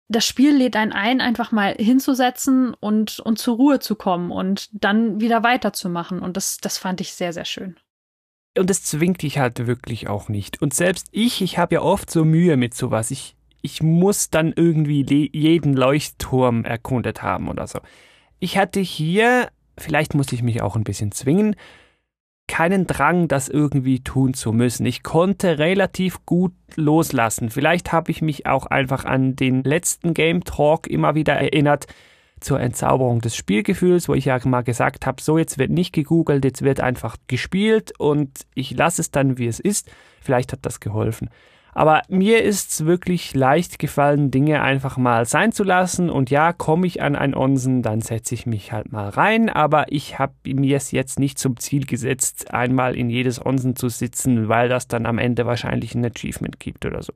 das 0.07 0.25
Spiel 0.25 0.57
lädt 0.57 0.77
einen 0.77 0.93
ein, 0.93 1.21
einfach 1.21 1.51
mal 1.51 1.75
hinzusetzen 1.75 2.75
und, 2.75 3.19
und 3.19 3.39
zur 3.39 3.57
Ruhe 3.57 3.81
zu 3.81 3.97
kommen 3.97 4.31
und 4.31 4.69
dann 4.73 5.21
wieder 5.21 5.43
weiterzumachen. 5.43 6.21
Und 6.21 6.37
das, 6.37 6.59
das 6.59 6.79
fand 6.79 7.01
ich 7.01 7.13
sehr, 7.13 7.33
sehr 7.33 7.45
schön. 7.45 7.77
Und 8.57 8.71
es 8.71 8.85
zwingt 8.85 9.23
dich 9.23 9.39
halt 9.39 9.67
wirklich 9.67 10.09
auch 10.09 10.29
nicht. 10.29 10.63
Und 10.63 10.75
selbst 10.75 11.09
ich, 11.11 11.43
ich 11.43 11.59
habe 11.59 11.75
ja 11.75 11.83
oft 11.83 12.11
so 12.11 12.25
Mühe 12.25 12.57
mit 12.57 12.75
sowas. 12.75 13.11
Ich 13.11 13.37
ich 13.69 13.83
muss 13.83 14.31
dann 14.31 14.55
irgendwie 14.57 15.29
jeden 15.35 15.75
Leuchtturm 15.75 16.65
erkundet 16.65 17.23
haben 17.23 17.49
oder 17.49 17.67
so. 17.67 17.81
Ich 18.39 18.57
hatte 18.57 18.81
hier, 18.81 19.49
vielleicht 19.77 20.15
musste 20.15 20.35
ich 20.35 20.43
mich 20.43 20.63
auch 20.63 20.75
ein 20.75 20.85
bisschen 20.85 21.13
zwingen, 21.13 21.55
keinen 22.47 22.87
Drang, 22.87 23.29
das 23.29 23.51
irgendwie 23.51 24.01
tun 24.01 24.33
zu 24.33 24.55
müssen. 24.55 24.87
Ich 24.87 25.03
konnte 25.03 25.59
relativ 25.59 26.25
gut 26.25 26.55
loslassen. 26.77 27.51
Vielleicht 27.51 27.93
habe 27.93 28.11
ich 28.11 28.23
mich 28.23 28.47
auch 28.47 28.65
einfach 28.65 29.05
an 29.05 29.37
den 29.37 29.63
letzten 29.65 30.15
Game 30.15 30.45
Talk 30.45 30.87
immer 30.87 31.15
wieder 31.15 31.35
erinnert 31.35 31.87
zur 32.41 32.61
Entzauberung 32.61 33.21
des 33.21 33.37
Spielgefühls, 33.37 34.09
wo 34.09 34.15
ich 34.15 34.25
ja 34.25 34.39
mal 34.47 34.63
gesagt 34.63 35.05
habe, 35.05 35.21
so 35.21 35.37
jetzt 35.37 35.59
wird 35.59 35.71
nicht 35.71 35.93
gegoogelt, 35.93 36.43
jetzt 36.43 36.63
wird 36.63 36.81
einfach 36.81 37.19
gespielt 37.27 37.93
und 37.99 38.31
ich 38.55 38.71
lasse 38.71 39.03
es 39.03 39.11
dann, 39.11 39.37
wie 39.37 39.47
es 39.47 39.61
ist. 39.61 39.91
Vielleicht 40.23 40.53
hat 40.55 40.61
das 40.63 40.81
geholfen. 40.81 41.29
Aber 41.73 42.03
mir 42.09 42.43
ist 42.43 42.71
es 42.71 42.87
wirklich 42.87 43.35
leicht 43.35 43.79
gefallen, 43.79 44.31
Dinge 44.31 44.63
einfach 44.63 44.97
mal 44.97 45.27
sein 45.27 45.53
zu 45.53 45.65
lassen. 45.65 46.11
Und 46.11 46.31
ja, 46.31 46.53
komme 46.53 46.87
ich 46.87 47.03
an 47.03 47.17
ein 47.17 47.35
Onsen, 47.35 47.83
dann 47.83 48.01
setze 48.01 48.35
ich 48.35 48.47
mich 48.47 48.73
halt 48.73 48.93
mal 48.93 49.09
rein. 49.09 49.49
Aber 49.49 49.93
ich 49.93 50.19
habe 50.19 50.35
mir 50.45 50.77
es 50.77 50.91
jetzt 50.91 51.19
nicht 51.19 51.39
zum 51.39 51.57
Ziel 51.59 51.87
gesetzt, 51.87 52.53
einmal 52.53 52.97
in 52.97 53.11
jedes 53.11 53.45
Onsen 53.45 53.77
zu 53.77 53.89
sitzen, 53.89 54.49
weil 54.49 54.69
das 54.69 54.89
dann 54.89 55.07
am 55.07 55.19
Ende 55.19 55.47
wahrscheinlich 55.47 55.95
ein 55.95 56.05
Achievement 56.05 56.59
gibt 56.59 56.85
oder 56.85 57.03
so. 57.03 57.13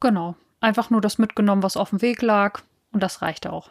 Genau. 0.00 0.36
Einfach 0.60 0.90
nur 0.90 1.00
das 1.00 1.18
mitgenommen, 1.18 1.62
was 1.62 1.76
auf 1.76 1.90
dem 1.90 2.02
Weg 2.02 2.22
lag. 2.22 2.62
Und 2.92 3.02
das 3.02 3.22
reicht 3.22 3.46
auch. 3.46 3.70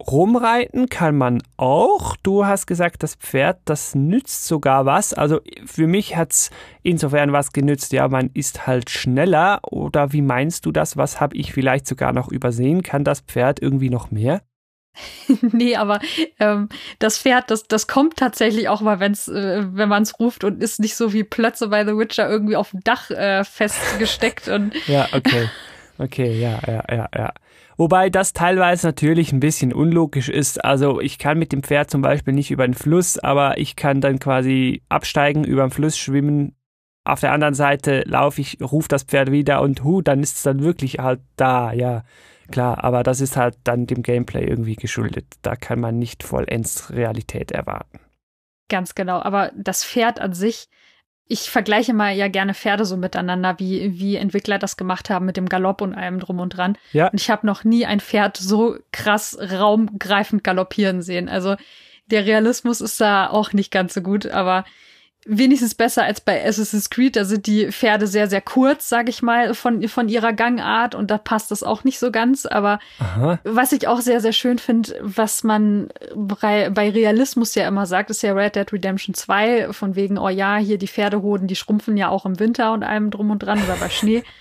Rumreiten 0.00 0.88
kann 0.88 1.16
man 1.16 1.42
auch. 1.56 2.16
Du 2.22 2.46
hast 2.46 2.66
gesagt, 2.66 3.02
das 3.02 3.16
Pferd, 3.16 3.58
das 3.64 3.94
nützt 3.94 4.46
sogar 4.46 4.86
was. 4.86 5.12
Also 5.12 5.40
für 5.66 5.86
mich 5.86 6.16
hat 6.16 6.32
es 6.32 6.50
insofern 6.82 7.32
was 7.32 7.52
genützt. 7.52 7.92
Ja, 7.92 8.08
man 8.08 8.30
ist 8.32 8.66
halt 8.66 8.90
schneller. 8.90 9.60
Oder 9.64 10.12
wie 10.12 10.22
meinst 10.22 10.66
du 10.66 10.72
das? 10.72 10.96
Was 10.96 11.20
habe 11.20 11.36
ich 11.36 11.52
vielleicht 11.52 11.86
sogar 11.86 12.12
noch 12.12 12.30
übersehen? 12.30 12.82
Kann 12.82 13.02
das 13.02 13.20
Pferd 13.20 13.60
irgendwie 13.60 13.90
noch 13.90 14.10
mehr? 14.10 14.42
nee, 15.52 15.76
aber 15.76 16.00
ähm, 16.40 16.68
das 16.98 17.18
Pferd, 17.18 17.50
das, 17.50 17.64
das 17.64 17.86
kommt 17.86 18.16
tatsächlich 18.16 18.68
auch 18.68 18.80
mal, 18.80 19.00
wenn's, 19.00 19.28
äh, 19.28 19.64
wenn 19.72 19.88
man 19.88 20.02
es 20.02 20.18
ruft 20.18 20.44
und 20.44 20.62
ist 20.62 20.80
nicht 20.80 20.96
so 20.96 21.12
wie 21.12 21.24
Plötze 21.24 21.68
bei 21.68 21.84
The 21.84 21.96
Witcher 21.96 22.28
irgendwie 22.28 22.56
auf 22.56 22.70
dem 22.70 22.80
Dach 22.80 23.10
äh, 23.10 23.44
festgesteckt. 23.44 24.48
und 24.48 24.74
ja, 24.86 25.06
okay. 25.12 25.48
Okay, 25.98 26.40
ja, 26.40 26.60
ja, 26.66 26.84
ja, 26.90 27.08
ja. 27.14 27.32
Wobei 27.78 28.10
das 28.10 28.32
teilweise 28.32 28.88
natürlich 28.88 29.32
ein 29.32 29.38
bisschen 29.38 29.72
unlogisch 29.72 30.28
ist. 30.28 30.64
Also 30.64 31.00
ich 31.00 31.16
kann 31.16 31.38
mit 31.38 31.52
dem 31.52 31.62
Pferd 31.62 31.90
zum 31.90 32.02
Beispiel 32.02 32.34
nicht 32.34 32.50
über 32.50 32.66
den 32.66 32.74
Fluss, 32.74 33.20
aber 33.20 33.56
ich 33.58 33.76
kann 33.76 34.00
dann 34.00 34.18
quasi 34.18 34.82
absteigen, 34.88 35.44
über 35.44 35.62
den 35.62 35.70
Fluss 35.70 35.96
schwimmen. 35.96 36.56
Auf 37.04 37.20
der 37.20 37.30
anderen 37.32 37.54
Seite 37.54 38.02
laufe 38.04 38.40
ich, 38.40 38.58
rufe 38.60 38.88
das 38.88 39.04
Pferd 39.04 39.30
wieder 39.30 39.62
und 39.62 39.84
hu, 39.84 40.02
dann 40.02 40.24
ist 40.24 40.38
es 40.38 40.42
dann 40.42 40.60
wirklich 40.60 40.98
halt 40.98 41.20
da, 41.36 41.72
ja. 41.72 42.02
Klar, 42.50 42.82
aber 42.82 43.04
das 43.04 43.20
ist 43.20 43.36
halt 43.36 43.56
dann 43.62 43.86
dem 43.86 44.02
Gameplay 44.02 44.44
irgendwie 44.44 44.74
geschuldet. 44.74 45.26
Da 45.42 45.54
kann 45.54 45.78
man 45.78 45.98
nicht 45.98 46.24
vollends 46.24 46.90
Realität 46.90 47.52
erwarten. 47.52 48.00
Ganz 48.68 48.96
genau, 48.96 49.20
aber 49.20 49.52
das 49.54 49.84
Pferd 49.84 50.20
an 50.20 50.32
sich 50.32 50.68
ich 51.28 51.50
vergleiche 51.50 51.92
mal 51.92 52.14
ja 52.16 52.28
gerne 52.28 52.54
Pferde 52.54 52.86
so 52.86 52.96
miteinander, 52.96 53.58
wie, 53.58 53.98
wie 54.00 54.16
Entwickler 54.16 54.58
das 54.58 54.78
gemacht 54.78 55.10
haben 55.10 55.26
mit 55.26 55.36
dem 55.36 55.48
Galopp 55.48 55.82
und 55.82 55.94
allem 55.94 56.18
drum 56.20 56.40
und 56.40 56.56
dran. 56.56 56.76
Ja. 56.92 57.08
Und 57.08 57.20
ich 57.20 57.30
habe 57.30 57.46
noch 57.46 57.64
nie 57.64 57.84
ein 57.84 58.00
Pferd 58.00 58.38
so 58.38 58.78
krass 58.92 59.38
raumgreifend 59.38 60.42
galoppieren 60.42 61.02
sehen. 61.02 61.28
Also 61.28 61.56
der 62.06 62.24
Realismus 62.24 62.80
ist 62.80 62.98
da 63.00 63.28
auch 63.28 63.52
nicht 63.52 63.70
ganz 63.70 63.92
so 63.92 64.00
gut, 64.00 64.26
aber 64.26 64.64
wenigstens 65.24 65.74
besser 65.74 66.04
als 66.04 66.20
bei 66.20 66.44
Assassin's 66.44 66.90
Creed. 66.90 67.16
Da 67.16 67.24
sind 67.24 67.46
die 67.46 67.70
Pferde 67.70 68.06
sehr, 68.06 68.28
sehr 68.28 68.40
kurz, 68.40 68.88
sag 68.88 69.08
ich 69.08 69.22
mal, 69.22 69.54
von, 69.54 69.86
von 69.88 70.08
ihrer 70.08 70.32
Gangart 70.32 70.94
und 70.94 71.10
da 71.10 71.18
passt 71.18 71.50
das 71.50 71.62
auch 71.62 71.84
nicht 71.84 71.98
so 71.98 72.10
ganz. 72.10 72.46
Aber 72.46 72.78
Aha. 72.98 73.38
was 73.44 73.72
ich 73.72 73.88
auch 73.88 74.00
sehr, 74.00 74.20
sehr 74.20 74.32
schön 74.32 74.58
finde, 74.58 74.94
was 75.00 75.44
man 75.44 75.88
bei, 76.14 76.70
bei 76.70 76.90
Realismus 76.90 77.54
ja 77.54 77.68
immer 77.68 77.86
sagt, 77.86 78.10
ist 78.10 78.22
ja 78.22 78.32
Red 78.32 78.56
Dead 78.56 78.72
Redemption 78.72 79.14
2, 79.14 79.72
von 79.72 79.96
wegen, 79.96 80.18
oh 80.18 80.28
ja, 80.28 80.56
hier 80.56 80.78
die 80.78 80.88
Pferdehoden, 80.88 81.46
die 81.46 81.56
schrumpfen 81.56 81.96
ja 81.96 82.08
auch 82.08 82.24
im 82.24 82.40
Winter 82.40 82.72
und 82.72 82.82
allem 82.82 83.10
drum 83.10 83.30
und 83.30 83.40
dran 83.40 83.62
oder 83.62 83.76
bei 83.76 83.90
Schnee. 83.90 84.22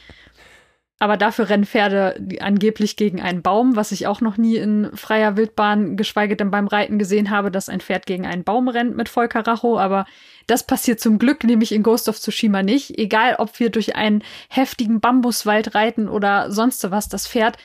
Aber 1.00 1.16
dafür 1.16 1.50
rennen 1.50 1.66
Pferde 1.66 2.20
angeblich 2.40 2.96
gegen 2.96 3.22
einen 3.22 3.44
Baum, 3.44 3.76
was 3.76 3.92
ich 3.92 4.08
auch 4.08 4.20
noch 4.20 4.38
nie 4.38 4.56
in 4.56 4.90
freier 4.96 5.38
Wildbahn, 5.38 5.96
geschweige 5.96 6.36
denn 6.36 6.50
beim 6.50 6.66
Reiten 6.66 6.98
gesehen 6.98 7.30
habe, 7.30 7.52
dass 7.52 7.70
ein 7.70 7.82
Pferd 7.82 8.08
gegen 8.08 8.26
einen 8.26 8.44
Baum 8.44 8.68
rennt 8.68 8.98
mit 8.98 9.08
Vollkaracho. 9.08 9.78
Aber 9.78 10.08
das 10.48 10.66
passiert 10.66 11.00
zum 11.00 11.20
Glück 11.20 11.44
nämlich 11.44 11.72
in 11.72 11.84
Ghost 11.84 12.10
of 12.10 12.20
Tsushima 12.20 12.64
nicht. 12.64 12.98
Egal, 12.98 13.36
ob 13.38 13.60
wir 13.60 13.70
durch 13.70 13.96
einen 13.96 14.24
heftigen 14.50 15.00
Bambuswald 15.00 15.76
reiten 15.76 16.10
oder 16.10 16.52
sonst 16.52 16.90
was, 16.90 17.10
das 17.10 17.28
Pferd 17.28 17.58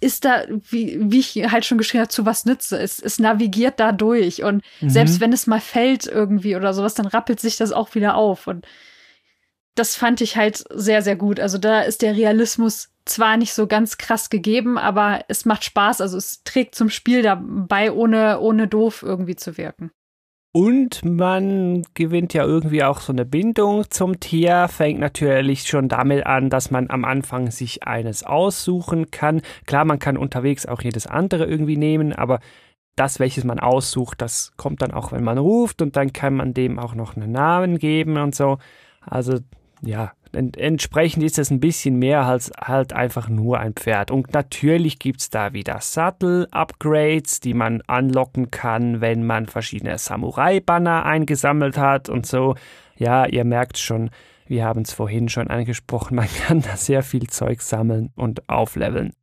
ist 0.00 0.24
da, 0.24 0.44
wie, 0.48 0.98
wie 1.00 1.18
ich 1.18 1.50
halt 1.50 1.64
schon 1.64 1.78
geschrieben 1.78 2.02
habe, 2.02 2.10
zu 2.10 2.26
was 2.26 2.44
nütze. 2.44 2.78
Es, 2.78 3.00
es 3.00 3.18
navigiert 3.18 3.78
da 3.78 3.92
durch. 3.92 4.42
Und 4.42 4.64
mhm. 4.80 4.90
selbst 4.90 5.20
wenn 5.20 5.32
es 5.32 5.46
mal 5.46 5.60
fällt 5.60 6.06
irgendwie 6.06 6.56
oder 6.56 6.74
sowas, 6.74 6.94
dann 6.94 7.06
rappelt 7.06 7.40
sich 7.40 7.56
das 7.56 7.72
auch 7.72 7.94
wieder 7.94 8.14
auf. 8.16 8.46
Und 8.46 8.66
das 9.74 9.96
fand 9.96 10.20
ich 10.20 10.36
halt 10.36 10.64
sehr, 10.72 11.02
sehr 11.02 11.16
gut. 11.16 11.40
Also 11.40 11.58
da 11.58 11.80
ist 11.80 12.02
der 12.02 12.16
Realismus 12.16 12.90
zwar 13.04 13.36
nicht 13.36 13.54
so 13.54 13.66
ganz 13.66 13.98
krass 13.98 14.30
gegeben, 14.30 14.78
aber 14.78 15.20
es 15.28 15.44
macht 15.44 15.64
Spaß. 15.64 16.00
Also 16.00 16.16
es 16.16 16.42
trägt 16.44 16.74
zum 16.74 16.90
Spiel 16.90 17.22
dabei, 17.22 17.92
ohne, 17.92 18.40
ohne 18.40 18.68
doof 18.68 19.02
irgendwie 19.02 19.36
zu 19.36 19.56
wirken. 19.56 19.90
Und 20.52 21.04
man 21.04 21.84
gewinnt 21.94 22.34
ja 22.34 22.44
irgendwie 22.44 22.82
auch 22.82 23.00
so 23.00 23.12
eine 23.12 23.24
Bindung 23.24 23.88
zum 23.88 24.18
Tier, 24.18 24.66
fängt 24.66 24.98
natürlich 24.98 25.62
schon 25.62 25.88
damit 25.88 26.26
an, 26.26 26.50
dass 26.50 26.72
man 26.72 26.90
am 26.90 27.04
Anfang 27.04 27.52
sich 27.52 27.84
eines 27.84 28.24
aussuchen 28.24 29.12
kann. 29.12 29.42
Klar, 29.66 29.84
man 29.84 30.00
kann 30.00 30.16
unterwegs 30.16 30.66
auch 30.66 30.82
jedes 30.82 31.06
andere 31.06 31.46
irgendwie 31.46 31.76
nehmen, 31.76 32.12
aber 32.12 32.40
das, 32.96 33.20
welches 33.20 33.44
man 33.44 33.60
aussucht, 33.60 34.20
das 34.20 34.52
kommt 34.56 34.82
dann 34.82 34.90
auch, 34.90 35.12
wenn 35.12 35.22
man 35.22 35.38
ruft 35.38 35.82
und 35.82 35.94
dann 35.94 36.12
kann 36.12 36.34
man 36.34 36.52
dem 36.52 36.80
auch 36.80 36.96
noch 36.96 37.16
einen 37.16 37.30
Namen 37.30 37.78
geben 37.78 38.16
und 38.16 38.34
so. 38.34 38.58
Also 39.00 39.38
ja, 39.82 40.12
entsprechend 40.32 41.22
ist 41.22 41.38
es 41.38 41.50
ein 41.50 41.60
bisschen 41.60 41.98
mehr 41.98 42.24
als 42.24 42.52
halt 42.60 42.92
einfach 42.92 43.28
nur 43.28 43.58
ein 43.58 43.74
Pferd. 43.74 44.10
Und 44.10 44.32
natürlich 44.32 44.98
gibt 44.98 45.20
es 45.20 45.30
da 45.30 45.52
wieder 45.52 45.80
Sattel-Upgrades, 45.80 47.40
die 47.40 47.54
man 47.54 47.82
anlocken 47.82 48.50
kann, 48.50 49.00
wenn 49.00 49.24
man 49.24 49.46
verschiedene 49.46 49.98
Samurai-Banner 49.98 51.04
eingesammelt 51.04 51.78
hat 51.78 52.08
und 52.08 52.26
so. 52.26 52.54
Ja, 52.96 53.26
ihr 53.26 53.44
merkt 53.44 53.78
schon, 53.78 54.10
wir 54.46 54.64
haben 54.64 54.82
es 54.82 54.92
vorhin 54.92 55.28
schon 55.28 55.48
angesprochen, 55.48 56.14
man 56.16 56.28
kann 56.28 56.60
da 56.60 56.76
sehr 56.76 57.02
viel 57.02 57.26
Zeug 57.28 57.62
sammeln 57.62 58.10
und 58.14 58.48
aufleveln. 58.48 59.14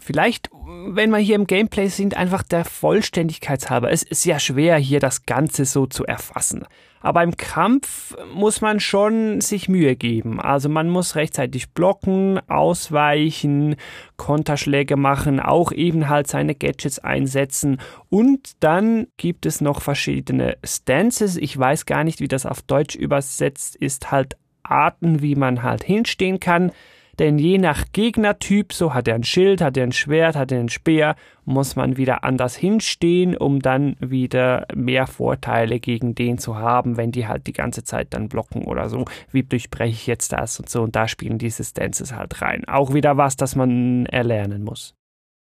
Vielleicht, 0.00 0.50
wenn 0.88 1.10
wir 1.10 1.18
hier 1.18 1.36
im 1.36 1.46
Gameplay 1.46 1.88
sind, 1.88 2.16
einfach 2.16 2.42
der 2.42 2.64
Vollständigkeit 2.64 3.70
halber. 3.70 3.90
Es 3.90 4.02
ist 4.02 4.24
ja 4.24 4.38
schwer, 4.38 4.76
hier 4.76 5.00
das 5.00 5.26
Ganze 5.26 5.64
so 5.64 5.86
zu 5.86 6.04
erfassen. 6.04 6.64
Aber 7.00 7.22
im 7.24 7.36
Kampf 7.36 8.14
muss 8.32 8.60
man 8.60 8.78
schon 8.78 9.40
sich 9.40 9.68
Mühe 9.68 9.96
geben. 9.96 10.40
Also 10.40 10.68
man 10.68 10.88
muss 10.88 11.16
rechtzeitig 11.16 11.70
blocken, 11.70 12.40
ausweichen, 12.48 13.74
Konterschläge 14.16 14.96
machen, 14.96 15.40
auch 15.40 15.72
eben 15.72 16.08
halt 16.08 16.28
seine 16.28 16.54
Gadgets 16.54 17.00
einsetzen. 17.00 17.78
Und 18.08 18.52
dann 18.60 19.08
gibt 19.16 19.46
es 19.46 19.60
noch 19.60 19.82
verschiedene 19.82 20.56
Stances. 20.64 21.36
Ich 21.36 21.58
weiß 21.58 21.86
gar 21.86 22.04
nicht, 22.04 22.20
wie 22.20 22.28
das 22.28 22.46
auf 22.46 22.62
Deutsch 22.62 22.94
übersetzt 22.94 23.74
ist. 23.74 24.12
Halt 24.12 24.36
Arten, 24.62 25.22
wie 25.22 25.34
man 25.34 25.64
halt 25.64 25.82
hinstehen 25.82 26.38
kann. 26.38 26.70
Denn 27.22 27.38
je 27.38 27.56
nach 27.56 27.84
Gegnertyp, 27.92 28.72
so 28.72 28.94
hat 28.94 29.06
er 29.06 29.14
ein 29.14 29.22
Schild, 29.22 29.60
hat 29.60 29.76
er 29.76 29.84
ein 29.84 29.92
Schwert, 29.92 30.34
hat 30.34 30.50
er 30.50 30.58
einen 30.58 30.68
Speer, 30.68 31.14
muss 31.44 31.76
man 31.76 31.96
wieder 31.96 32.24
anders 32.24 32.56
hinstehen, 32.56 33.36
um 33.36 33.60
dann 33.60 33.94
wieder 34.00 34.66
mehr 34.74 35.06
Vorteile 35.06 35.78
gegen 35.78 36.16
den 36.16 36.38
zu 36.38 36.56
haben, 36.56 36.96
wenn 36.96 37.12
die 37.12 37.28
halt 37.28 37.46
die 37.46 37.52
ganze 37.52 37.84
Zeit 37.84 38.12
dann 38.12 38.28
blocken 38.28 38.64
oder 38.64 38.88
so. 38.88 39.04
Wie 39.30 39.44
durchbreche 39.44 39.92
ich 39.92 40.08
jetzt 40.08 40.32
das 40.32 40.58
und 40.58 40.68
so? 40.68 40.82
Und 40.82 40.96
da 40.96 41.06
spielen 41.06 41.38
diese 41.38 41.62
Stances 41.62 42.12
halt 42.12 42.42
rein. 42.42 42.64
Auch 42.66 42.92
wieder 42.92 43.16
was, 43.16 43.36
das 43.36 43.54
man 43.54 44.04
erlernen 44.06 44.64
muss. 44.64 44.96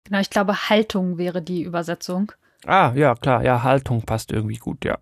Genau, 0.04 0.20
ich 0.20 0.30
glaube, 0.30 0.70
Haltung 0.70 1.18
wäre 1.18 1.42
die 1.42 1.60
Übersetzung. 1.60 2.32
Ah, 2.64 2.94
ja, 2.94 3.14
klar, 3.16 3.44
ja, 3.44 3.62
Haltung 3.62 4.00
passt 4.00 4.32
irgendwie 4.32 4.56
gut, 4.56 4.82
ja. 4.86 4.96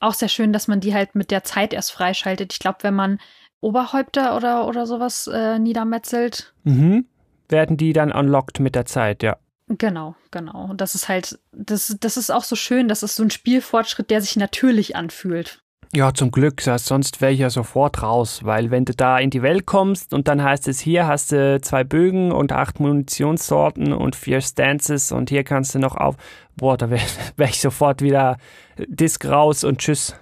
Auch 0.00 0.12
sehr 0.12 0.28
schön, 0.28 0.52
dass 0.52 0.68
man 0.68 0.80
die 0.80 0.92
halt 0.92 1.14
mit 1.14 1.30
der 1.30 1.44
Zeit 1.44 1.72
erst 1.72 1.92
freischaltet. 1.92 2.52
Ich 2.52 2.58
glaube, 2.58 2.80
wenn 2.82 2.94
man 2.94 3.20
Oberhäupter 3.60 4.36
oder, 4.36 4.66
oder 4.66 4.86
sowas 4.86 5.26
äh, 5.26 5.58
niedermetzelt. 5.58 6.54
Mhm. 6.64 7.06
Werden 7.48 7.76
die 7.76 7.92
dann 7.92 8.12
unlocked 8.12 8.60
mit 8.60 8.74
der 8.74 8.86
Zeit, 8.86 9.22
ja. 9.22 9.36
Genau, 9.68 10.16
genau. 10.30 10.64
Und 10.64 10.80
das 10.80 10.94
ist 10.94 11.08
halt, 11.08 11.38
das, 11.52 11.96
das 12.00 12.16
ist 12.16 12.30
auch 12.30 12.42
so 12.42 12.56
schön, 12.56 12.88
das 12.88 13.02
ist 13.02 13.16
so 13.16 13.22
ein 13.22 13.30
Spielfortschritt, 13.30 14.10
der 14.10 14.20
sich 14.20 14.36
natürlich 14.36 14.96
anfühlt. 14.96 15.62
Ja, 15.92 16.14
zum 16.14 16.30
Glück, 16.30 16.60
sonst 16.60 17.20
wäre 17.20 17.32
ich 17.32 17.40
ja 17.40 17.50
sofort 17.50 18.00
raus, 18.00 18.44
weil 18.44 18.70
wenn 18.70 18.84
du 18.84 18.94
da 18.94 19.18
in 19.18 19.30
die 19.30 19.42
Welt 19.42 19.66
kommst 19.66 20.14
und 20.14 20.28
dann 20.28 20.40
heißt 20.40 20.68
es, 20.68 20.78
hier 20.78 21.08
hast 21.08 21.32
du 21.32 21.60
zwei 21.60 21.82
Bögen 21.82 22.30
und 22.30 22.52
acht 22.52 22.78
Munitionssorten 22.78 23.92
und 23.92 24.14
vier 24.14 24.40
Stances 24.40 25.10
und 25.10 25.30
hier 25.30 25.42
kannst 25.42 25.74
du 25.74 25.80
noch 25.80 25.96
auf, 25.96 26.16
boah, 26.56 26.76
da 26.76 26.90
wäre 26.90 27.02
wär 27.36 27.48
ich 27.48 27.60
sofort 27.60 28.02
wieder 28.02 28.38
Disk 28.78 29.26
raus 29.26 29.64
und 29.64 29.78
tschüss. 29.78 30.14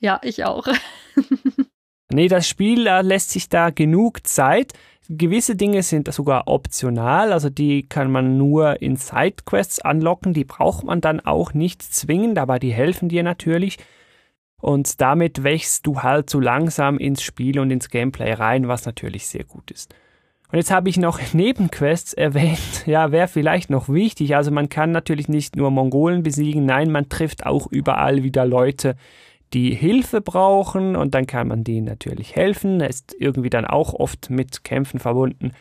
Ja, 0.00 0.20
ich 0.22 0.44
auch. 0.44 0.68
Nee, 2.12 2.28
das 2.28 2.48
Spiel 2.48 2.82
lässt 2.82 3.30
sich 3.30 3.48
da 3.48 3.70
genug 3.70 4.26
Zeit. 4.26 4.72
Gewisse 5.08 5.54
Dinge 5.54 5.82
sind 5.82 6.12
sogar 6.12 6.48
optional, 6.48 7.32
also 7.32 7.48
die 7.48 7.88
kann 7.88 8.10
man 8.10 8.36
nur 8.36 8.82
in 8.82 8.96
Sidequests 8.96 9.80
anlocken, 9.80 10.34
die 10.34 10.44
braucht 10.44 10.82
man 10.84 11.00
dann 11.00 11.20
auch 11.20 11.54
nicht 11.54 11.80
zwingend, 11.82 12.38
aber 12.38 12.58
die 12.58 12.72
helfen 12.72 13.08
dir 13.08 13.22
natürlich. 13.22 13.78
Und 14.60 15.00
damit 15.00 15.44
wächst 15.44 15.86
du 15.86 16.02
halt 16.02 16.28
so 16.28 16.40
langsam 16.40 16.98
ins 16.98 17.22
Spiel 17.22 17.60
und 17.60 17.70
ins 17.70 17.88
Gameplay 17.88 18.32
rein, 18.32 18.66
was 18.66 18.84
natürlich 18.84 19.28
sehr 19.28 19.44
gut 19.44 19.70
ist. 19.70 19.94
Und 20.50 20.58
jetzt 20.58 20.70
habe 20.70 20.88
ich 20.88 20.96
noch 20.96 21.20
Nebenquests 21.32 22.12
erwähnt. 22.12 22.58
Ja, 22.86 23.12
wäre 23.12 23.28
vielleicht 23.28 23.70
noch 23.70 23.88
wichtig. 23.88 24.36
Also 24.36 24.50
man 24.50 24.68
kann 24.68 24.90
natürlich 24.92 25.28
nicht 25.28 25.56
nur 25.56 25.70
Mongolen 25.70 26.22
besiegen, 26.22 26.66
nein, 26.66 26.90
man 26.90 27.08
trifft 27.08 27.46
auch 27.46 27.66
überall 27.70 28.22
wieder 28.22 28.44
Leute, 28.44 28.96
die 29.52 29.74
Hilfe 29.74 30.20
brauchen 30.20 30.96
und 30.96 31.14
dann 31.14 31.26
kann 31.26 31.48
man 31.48 31.64
denen 31.64 31.86
natürlich 31.86 32.34
helfen. 32.34 32.80
Er 32.80 32.90
ist 32.90 33.14
irgendwie 33.18 33.50
dann 33.50 33.64
auch 33.64 33.94
oft 33.94 34.30
mit 34.30 34.64
Kämpfen 34.64 34.98
verbunden 34.98 35.52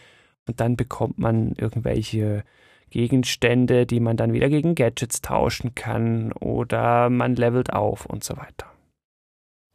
und 0.48 0.60
dann 0.60 0.76
bekommt 0.76 1.20
man 1.20 1.54
irgendwelche 1.54 2.44
Gegenstände, 2.90 3.86
die 3.86 4.00
man 4.00 4.18
dann 4.18 4.34
wieder 4.34 4.50
gegen 4.50 4.76
Gadgets 4.76 5.22
tauschen 5.22 5.76
kann 5.76 6.32
oder 6.34 7.10
man 7.10 7.36
levelt 7.36 7.74
auf 7.74 8.06
und 8.06 8.24
so 8.24 8.38
weiter. 8.38 8.68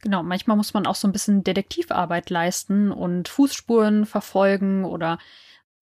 Genau, 0.02 0.22
manchmal 0.22 0.56
muss 0.56 0.72
man 0.72 0.86
auch 0.86 0.94
so 0.94 1.06
ein 1.06 1.12
bisschen 1.12 1.44
Detektivarbeit 1.44 2.30
leisten 2.30 2.90
und 2.90 3.28
Fußspuren 3.28 4.06
verfolgen 4.06 4.84
oder 4.84 5.18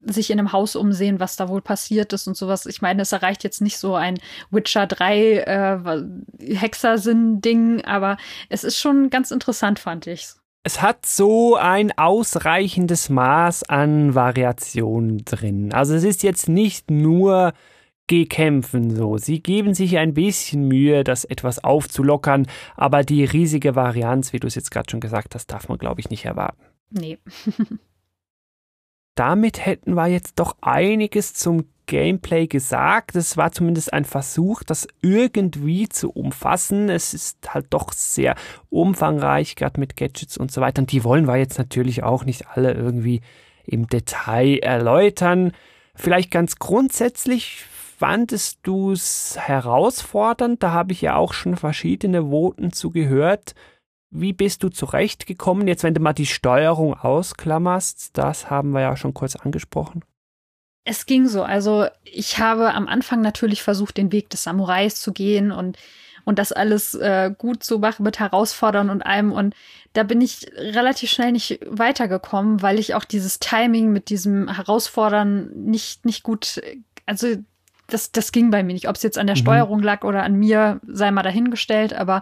sich 0.01 0.31
in 0.31 0.39
einem 0.39 0.53
Haus 0.53 0.77
umsehen, 0.77 1.21
was 1.21 1.37
da 1.37 1.49
wohl 1.49 1.61
passiert 1.61 2.13
ist 2.13 2.27
und 2.27 2.37
sowas. 2.37 2.67
Ich 2.67 2.83
meine, 2.83 3.03
es 3.03 3.13
erreicht 3.13 3.45
jetzt 3.45 3.61
nicht 3.61 3.79
so 3.79 3.95
ein 3.95 4.19
Witcher 4.51 4.87
3 4.87 5.39
äh, 5.39 6.55
Hexersinn-Ding, 6.57 7.85
aber 7.85 8.17
es 8.49 8.65
ist 8.65 8.79
schon 8.79 9.11
ganz 9.11 9.31
interessant, 9.31 9.79
fand 9.79 10.07
ich. 10.07 10.29
Es 10.63 10.83
hat 10.83 11.07
so 11.07 11.57
ein 11.57 11.97
ausreichendes 11.97 13.09
Maß 13.09 13.65
an 13.65 14.15
Variation 14.15 15.23
drin. 15.25 15.73
Also 15.73 15.95
es 15.95 16.05
ist 16.05 16.23
jetzt 16.23 16.49
nicht 16.49 16.91
nur 16.91 17.53
gekämpfen 18.07 18.95
so. 18.95 19.19
Sie 19.19 19.41
geben 19.43 19.75
sich 19.75 19.99
ein 19.99 20.15
bisschen 20.15 20.67
Mühe, 20.67 21.05
das 21.05 21.25
etwas 21.25 21.63
aufzulockern, 21.63 22.47
aber 22.77 23.03
die 23.03 23.25
riesige 23.25 23.77
Varianz, 23.77 24.33
wie 24.33 24.41
du 24.41 24.47
es 24.47 24.55
jetzt 24.55 24.71
gerade 24.71 24.91
schon 24.91 25.01
gesagt 25.01 25.35
hast, 25.35 25.47
darf 25.49 25.69
man, 25.69 25.79
glaube 25.79 26.01
ich, 26.01 26.11
nicht 26.11 26.25
erwarten. 26.25 26.63
Nee. 26.91 27.19
damit 29.19 29.65
hätten 29.67 29.95
wir 29.95 30.07
jetzt 30.07 30.39
doch 30.39 30.57
einiges 30.61 31.35
zum 31.35 31.65
Gameplay 31.87 32.47
gesagt. 32.47 33.17
Es 33.17 33.37
war 33.37 33.51
zumindest 33.51 33.93
ein 33.93 34.05
Versuch, 34.05 34.63
das 34.63 34.87
irgendwie 35.01 35.89
zu 35.89 36.11
umfassen. 36.11 36.89
Es 36.89 37.15
ist 37.15 37.53
halt 37.53 37.67
doch 37.71 37.93
sehr 37.93 38.37
umfangreich, 38.71 39.57
gerade 39.57 39.81
mit 39.81 39.97
Gadgets 39.97 40.37
und 40.37 40.53
so 40.53 40.61
weiter. 40.61 40.83
Und 40.83 40.93
die 40.93 41.03
wollen 41.03 41.27
wir 41.27 41.37
jetzt 41.37 41.59
natürlich 41.59 42.05
auch 42.05 42.25
nicht 42.25 42.47
alle 42.49 42.73
irgendwie 42.75 43.23
im 43.65 43.89
Detail 43.89 44.59
erläutern. 44.59 45.53
Vielleicht 45.95 46.31
ganz 46.31 46.57
grundsätzlich 46.57 47.65
fandest 47.99 48.61
du 48.63 48.93
es 48.93 49.37
herausfordernd? 49.41 50.63
Da 50.63 50.71
habe 50.71 50.93
ich 50.93 51.03
ja 51.03 51.17
auch 51.17 51.33
schon 51.33 51.57
verschiedene 51.57 52.31
Voten 52.31 52.73
zu 52.73 52.91
gehört. 52.91 53.55
Wie 54.11 54.33
bist 54.33 54.63
du 54.63 54.69
zurechtgekommen? 54.69 55.69
Jetzt, 55.69 55.83
wenn 55.83 55.95
du 55.95 56.01
mal 56.01 56.13
die 56.13 56.27
Steuerung 56.27 56.95
ausklammerst, 56.95 58.17
das 58.17 58.51
haben 58.51 58.71
wir 58.71 58.81
ja 58.81 58.97
schon 58.97 59.15
kurz 59.15 59.37
angesprochen. 59.37 60.03
Es 60.85 61.05
ging 61.05 61.29
so. 61.29 61.43
Also 61.43 61.87
ich 62.05 62.39
habe 62.39 62.73
am 62.73 62.89
Anfang 62.89 63.21
natürlich 63.21 63.63
versucht, 63.63 63.99
den 63.99 64.11
Weg 64.11 64.31
des 64.31 64.45
Samurais 64.45 64.95
zu 64.95 65.13
gehen 65.13 65.53
und 65.53 65.77
und 66.29 66.39
das 66.39 66.53
alles 66.53 66.93
äh, 66.93 67.33
gut 67.39 67.65
zu 67.65 67.79
machen 67.79 68.03
mit 68.03 68.19
Herausfordern 68.19 68.91
und 68.91 69.01
allem. 69.01 69.33
Und 69.33 69.55
da 69.95 70.03
bin 70.03 70.21
ich 70.21 70.47
relativ 70.59 71.09
schnell 71.09 71.33
nicht 71.33 71.59
weitergekommen, 71.67 72.61
weil 72.61 72.79
ich 72.79 72.95
auch 72.95 73.05
dieses 73.05 73.39
Timing 73.39 73.93
mit 73.95 74.11
diesem 74.11 74.47
Herausfordern 74.55 75.51
nicht, 75.55 76.05
nicht 76.05 76.23
gut, 76.23 76.61
also 77.07 77.29
das, 77.87 78.13
das 78.13 78.31
ging 78.31 78.51
bei 78.51 78.63
mir 78.63 78.75
nicht. 78.75 78.91
Ob 78.91 78.97
es 78.97 79.03
jetzt 79.03 79.17
an 79.17 79.27
der 79.27 79.37
mhm. 79.37 79.41
Steuerung 79.41 79.81
lag 79.81 80.05
oder 80.05 80.23
an 80.23 80.35
mir, 80.35 80.83
sei 80.87 81.11
mal 81.11 81.23
dahingestellt, 81.23 81.95
aber 81.95 82.21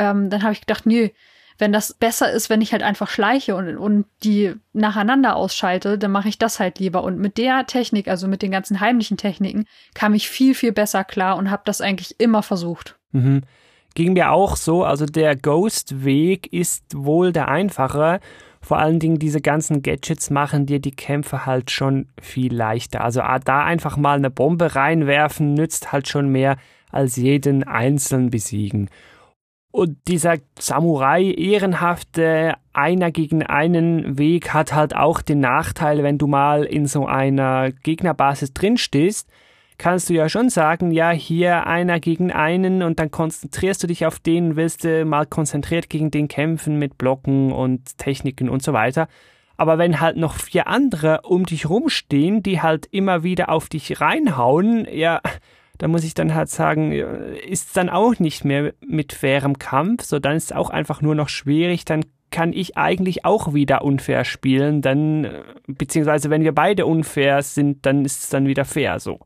ähm, 0.00 0.30
dann 0.30 0.42
habe 0.42 0.54
ich 0.54 0.62
gedacht, 0.62 0.86
nö, 0.86 1.10
wenn 1.58 1.72
das 1.72 1.92
besser 1.92 2.32
ist, 2.32 2.48
wenn 2.48 2.62
ich 2.62 2.72
halt 2.72 2.82
einfach 2.82 3.10
schleiche 3.10 3.54
und, 3.54 3.76
und 3.76 4.06
die 4.24 4.54
nacheinander 4.72 5.36
ausschalte, 5.36 5.98
dann 5.98 6.10
mache 6.10 6.30
ich 6.30 6.38
das 6.38 6.58
halt 6.58 6.78
lieber. 6.78 7.04
Und 7.04 7.18
mit 7.18 7.36
der 7.36 7.66
Technik, 7.66 8.08
also 8.08 8.26
mit 8.26 8.40
den 8.40 8.50
ganzen 8.50 8.80
heimlichen 8.80 9.18
Techniken, 9.18 9.66
kam 9.94 10.14
ich 10.14 10.30
viel, 10.30 10.54
viel 10.54 10.72
besser 10.72 11.04
klar 11.04 11.36
und 11.36 11.50
habe 11.50 11.62
das 11.66 11.82
eigentlich 11.82 12.18
immer 12.18 12.42
versucht. 12.42 12.96
Mhm. 13.12 13.42
Ging 13.94 14.14
mir 14.14 14.30
auch 14.30 14.56
so, 14.56 14.84
also 14.84 15.04
der 15.04 15.36
Ghost-Weg 15.36 16.50
ist 16.50 16.84
wohl 16.94 17.32
der 17.32 17.48
einfache. 17.48 18.20
Vor 18.62 18.78
allen 18.78 18.98
Dingen 18.98 19.18
diese 19.18 19.40
ganzen 19.40 19.82
Gadgets 19.82 20.30
machen 20.30 20.64
dir 20.64 20.80
die 20.80 20.92
Kämpfe 20.92 21.44
halt 21.44 21.70
schon 21.70 22.08
viel 22.22 22.54
leichter. 22.54 23.02
Also 23.02 23.20
ah, 23.20 23.38
da 23.38 23.64
einfach 23.64 23.96
mal 23.98 24.16
eine 24.16 24.30
Bombe 24.30 24.76
reinwerfen 24.76 25.52
nützt 25.52 25.92
halt 25.92 26.08
schon 26.08 26.30
mehr 26.30 26.56
als 26.90 27.16
jeden 27.16 27.64
einzeln 27.64 28.30
besiegen. 28.30 28.88
Und 29.72 29.98
dieser 30.08 30.38
Samurai 30.58 31.22
ehrenhafte 31.22 32.54
einer 32.72 33.12
gegen 33.12 33.44
einen 33.44 34.18
Weg 34.18 34.52
hat 34.52 34.72
halt 34.72 34.96
auch 34.96 35.22
den 35.22 35.40
Nachteil, 35.40 36.02
wenn 36.02 36.18
du 36.18 36.26
mal 36.26 36.64
in 36.64 36.86
so 36.86 37.06
einer 37.06 37.70
Gegnerbasis 37.70 38.52
drinstehst, 38.52 39.28
kannst 39.78 40.10
du 40.10 40.14
ja 40.14 40.28
schon 40.28 40.50
sagen, 40.50 40.90
ja, 40.90 41.10
hier 41.10 41.66
einer 41.66 42.00
gegen 42.00 42.32
einen 42.32 42.82
und 42.82 42.98
dann 42.98 43.10
konzentrierst 43.10 43.82
du 43.82 43.86
dich 43.86 44.04
auf 44.06 44.18
den, 44.18 44.56
willst 44.56 44.84
du 44.84 45.04
mal 45.04 45.24
konzentriert 45.24 45.88
gegen 45.88 46.10
den 46.10 46.28
kämpfen 46.28 46.78
mit 46.78 46.98
Blocken 46.98 47.52
und 47.52 47.96
Techniken 47.96 48.48
und 48.50 48.62
so 48.62 48.72
weiter. 48.72 49.08
Aber 49.56 49.78
wenn 49.78 50.00
halt 50.00 50.16
noch 50.16 50.34
vier 50.34 50.66
andere 50.66 51.22
um 51.22 51.46
dich 51.46 51.68
rumstehen, 51.68 52.42
die 52.42 52.60
halt 52.60 52.86
immer 52.90 53.22
wieder 53.22 53.48
auf 53.48 53.68
dich 53.68 54.00
reinhauen, 54.00 54.86
ja, 54.90 55.20
da 55.80 55.88
muss 55.88 56.04
ich 56.04 56.12
dann 56.12 56.34
halt 56.34 56.50
sagen, 56.50 56.92
ist 56.92 57.74
dann 57.74 57.88
auch 57.88 58.18
nicht 58.18 58.44
mehr 58.44 58.74
mit 58.86 59.14
fairem 59.14 59.58
Kampf, 59.58 60.04
so 60.04 60.18
dann 60.18 60.36
ist 60.36 60.44
es 60.44 60.52
auch 60.52 60.68
einfach 60.68 61.00
nur 61.00 61.14
noch 61.14 61.30
schwierig, 61.30 61.86
dann 61.86 62.04
kann 62.30 62.52
ich 62.52 62.76
eigentlich 62.76 63.24
auch 63.24 63.54
wieder 63.54 63.82
unfair 63.82 64.26
spielen, 64.26 64.82
dann, 64.82 65.26
beziehungsweise 65.66 66.28
wenn 66.28 66.44
wir 66.44 66.54
beide 66.54 66.84
unfair 66.84 67.42
sind, 67.42 67.86
dann 67.86 68.04
ist 68.04 68.22
es 68.22 68.28
dann 68.28 68.46
wieder 68.46 68.66
fair 68.66 69.00
so. 69.00 69.20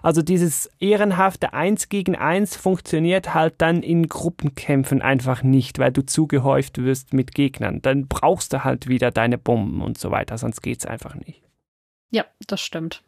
Also 0.00 0.22
dieses 0.22 0.70
ehrenhafte 0.80 1.52
Eins 1.52 1.90
gegen 1.90 2.16
Eins 2.16 2.56
funktioniert 2.56 3.34
halt 3.34 3.56
dann 3.58 3.82
in 3.82 4.08
Gruppenkämpfen 4.08 5.02
einfach 5.02 5.42
nicht, 5.42 5.78
weil 5.78 5.92
du 5.92 6.06
zugehäuft 6.06 6.78
wirst 6.78 7.12
mit 7.12 7.34
Gegnern. 7.34 7.82
Dann 7.82 8.08
brauchst 8.08 8.54
du 8.54 8.64
halt 8.64 8.88
wieder 8.88 9.10
deine 9.10 9.36
Bomben 9.36 9.82
und 9.82 9.98
so 9.98 10.10
weiter, 10.10 10.38
sonst 10.38 10.62
geht's 10.62 10.86
einfach 10.86 11.16
nicht. 11.16 11.42
Ja, 12.10 12.24
das 12.46 12.62
stimmt. 12.62 13.02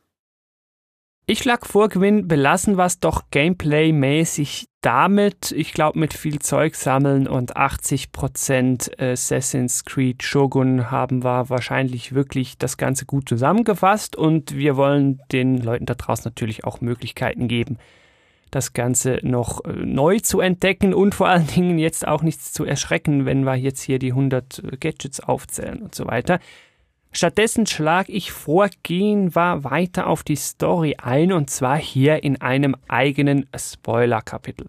Ich 1.30 1.38
schlage 1.38 1.64
vor, 1.64 1.88
Gwyn, 1.88 2.26
belassen 2.26 2.76
wir 2.76 2.86
es 2.86 2.98
doch 2.98 3.22
Gameplay-mäßig 3.30 4.66
damit. 4.80 5.52
Ich 5.52 5.72
glaube, 5.72 5.96
mit 5.96 6.12
viel 6.12 6.40
Zeug 6.40 6.74
sammeln 6.74 7.28
und 7.28 7.56
80% 7.56 9.00
Assassin's 9.00 9.84
Creed 9.84 10.24
Shogun 10.24 10.90
haben 10.90 11.22
wir 11.22 11.48
wahrscheinlich 11.48 12.16
wirklich 12.16 12.58
das 12.58 12.78
Ganze 12.78 13.06
gut 13.06 13.28
zusammengefasst 13.28 14.16
und 14.16 14.56
wir 14.56 14.76
wollen 14.76 15.20
den 15.30 15.58
Leuten 15.58 15.86
da 15.86 15.94
draußen 15.94 16.24
natürlich 16.24 16.64
auch 16.64 16.80
Möglichkeiten 16.80 17.46
geben, 17.46 17.78
das 18.50 18.72
Ganze 18.72 19.20
noch 19.22 19.64
äh, 19.64 19.70
neu 19.70 20.18
zu 20.18 20.40
entdecken 20.40 20.92
und 20.92 21.14
vor 21.14 21.28
allen 21.28 21.46
Dingen 21.46 21.78
jetzt 21.78 22.08
auch 22.08 22.22
nichts 22.22 22.52
zu 22.52 22.64
erschrecken, 22.64 23.24
wenn 23.24 23.44
wir 23.44 23.54
jetzt 23.54 23.82
hier 23.82 24.00
die 24.00 24.10
100 24.10 24.80
Gadgets 24.80 25.20
aufzählen 25.20 25.80
und 25.80 25.94
so 25.94 26.08
weiter. 26.08 26.40
Stattdessen 27.12 27.66
schlage 27.66 28.12
ich 28.12 28.30
vor, 28.30 28.68
gehen 28.82 29.34
wir 29.34 29.64
weiter 29.64 30.06
auf 30.06 30.22
die 30.22 30.36
Story 30.36 30.96
ein 31.02 31.32
und 31.32 31.50
zwar 31.50 31.76
hier 31.76 32.22
in 32.22 32.40
einem 32.40 32.76
eigenen 32.88 33.48
Spoiler-Kapitel. 33.56 34.66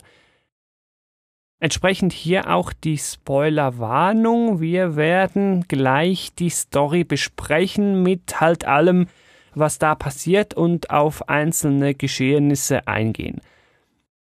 Entsprechend 1.60 2.12
hier 2.12 2.50
auch 2.50 2.74
die 2.74 2.98
Spoiler-Warnung. 2.98 4.60
Wir 4.60 4.96
werden 4.96 5.66
gleich 5.68 6.34
die 6.34 6.50
Story 6.50 7.04
besprechen 7.04 8.02
mit 8.02 8.42
halt 8.42 8.66
allem, 8.66 9.06
was 9.54 9.78
da 9.78 9.94
passiert 9.94 10.56
und 10.56 10.90
auf 10.90 11.30
einzelne 11.30 11.94
Geschehnisse 11.94 12.88
eingehen. 12.88 13.42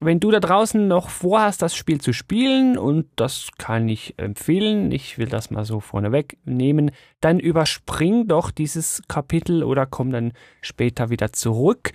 Wenn 0.01 0.19
du 0.19 0.29
da 0.29 0.39
draußen 0.39 0.87
noch 0.87 1.09
vorhast, 1.09 1.61
das 1.61 1.75
Spiel 1.75 2.01
zu 2.01 2.13
spielen, 2.13 2.77
und 2.77 3.07
das 3.15 3.49
kann 3.57 3.87
ich 3.87 4.13
empfehlen, 4.17 4.91
ich 4.91 5.17
will 5.17 5.27
das 5.27 5.51
mal 5.51 5.65
so 5.65 5.79
vorneweg 5.79 6.37
nehmen, 6.43 6.91
dann 7.21 7.39
überspring 7.39 8.27
doch 8.27 8.51
dieses 8.51 9.01
Kapitel 9.07 9.63
oder 9.63 9.85
komm 9.85 10.11
dann 10.11 10.33
später 10.61 11.09
wieder 11.09 11.31
zurück. 11.31 11.93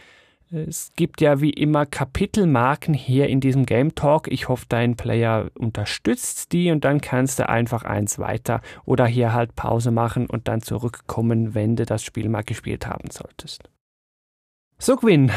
Es 0.52 0.90
gibt 0.96 1.20
ja 1.20 1.40
wie 1.40 1.50
immer 1.50 1.86
Kapitelmarken 1.86 2.92
hier 2.92 3.28
in 3.28 3.38
diesem 3.38 3.66
Game 3.66 3.94
Talk. 3.94 4.26
Ich 4.26 4.48
hoffe, 4.48 4.66
dein 4.68 4.96
Player 4.96 5.48
unterstützt 5.56 6.52
die 6.52 6.72
und 6.72 6.84
dann 6.84 7.00
kannst 7.00 7.38
du 7.38 7.48
einfach 7.48 7.84
eins 7.84 8.18
weiter 8.18 8.60
oder 8.84 9.06
hier 9.06 9.32
halt 9.32 9.54
Pause 9.54 9.92
machen 9.92 10.26
und 10.26 10.48
dann 10.48 10.60
zurückkommen, 10.60 11.54
wenn 11.54 11.76
du 11.76 11.86
das 11.86 12.02
Spiel 12.02 12.28
mal 12.28 12.42
gespielt 12.42 12.88
haben 12.88 13.10
solltest. 13.12 13.70
So, 14.78 14.96
Gwyn, 14.96 15.30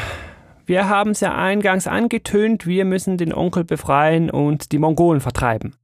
wir 0.66 0.90
haben 0.90 1.12
es 1.12 1.20
ja 1.20 1.36
eingangs 1.36 1.88
angetönt, 1.88 2.66
wir 2.66 2.86
müssen 2.86 3.18
den 3.18 3.34
Onkel 3.34 3.64
befreien 3.64 4.30
und 4.30 4.72
die 4.72 4.80
Mongolen 4.80 5.22
vertreiben. 5.22 5.76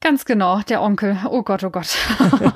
Ganz 0.00 0.24
genau, 0.24 0.60
der 0.62 0.82
Onkel. 0.82 1.18
Oh 1.28 1.42
Gott, 1.42 1.62
oh 1.64 1.70
Gott. 1.70 1.96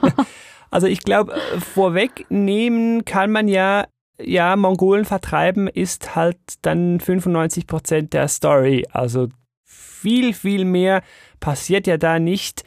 also 0.70 0.86
ich 0.86 1.00
glaube, 1.00 1.34
vorwegnehmen 1.58 3.04
kann 3.04 3.30
man 3.30 3.48
ja, 3.48 3.86
ja, 4.20 4.56
Mongolen 4.56 5.04
vertreiben 5.04 5.68
ist 5.68 6.14
halt 6.14 6.38
dann 6.62 7.00
95 7.00 7.66
Prozent 7.66 8.12
der 8.12 8.28
Story. 8.28 8.86
Also 8.92 9.28
viel, 9.64 10.32
viel 10.32 10.64
mehr 10.64 11.02
passiert 11.40 11.86
ja 11.86 11.98
da 11.98 12.18
nicht 12.18 12.64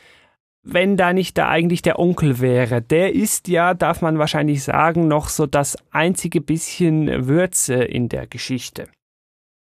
wenn 0.70 0.98
da 0.98 1.14
nicht 1.14 1.38
da 1.38 1.48
eigentlich 1.48 1.82
der 1.82 1.98
Onkel 1.98 2.40
wäre. 2.40 2.82
Der 2.82 3.16
ist 3.16 3.48
ja, 3.48 3.74
darf 3.74 4.02
man 4.02 4.20
wahrscheinlich 4.20 4.64
sagen, 4.64 5.08
noch 5.08 5.30
so 5.30 5.46
das 5.46 5.78
einzige 5.92 6.42
bisschen 6.42 7.28
Würze 7.28 7.76
in 7.76 8.10
der 8.10 8.28
Geschichte. 8.28 8.90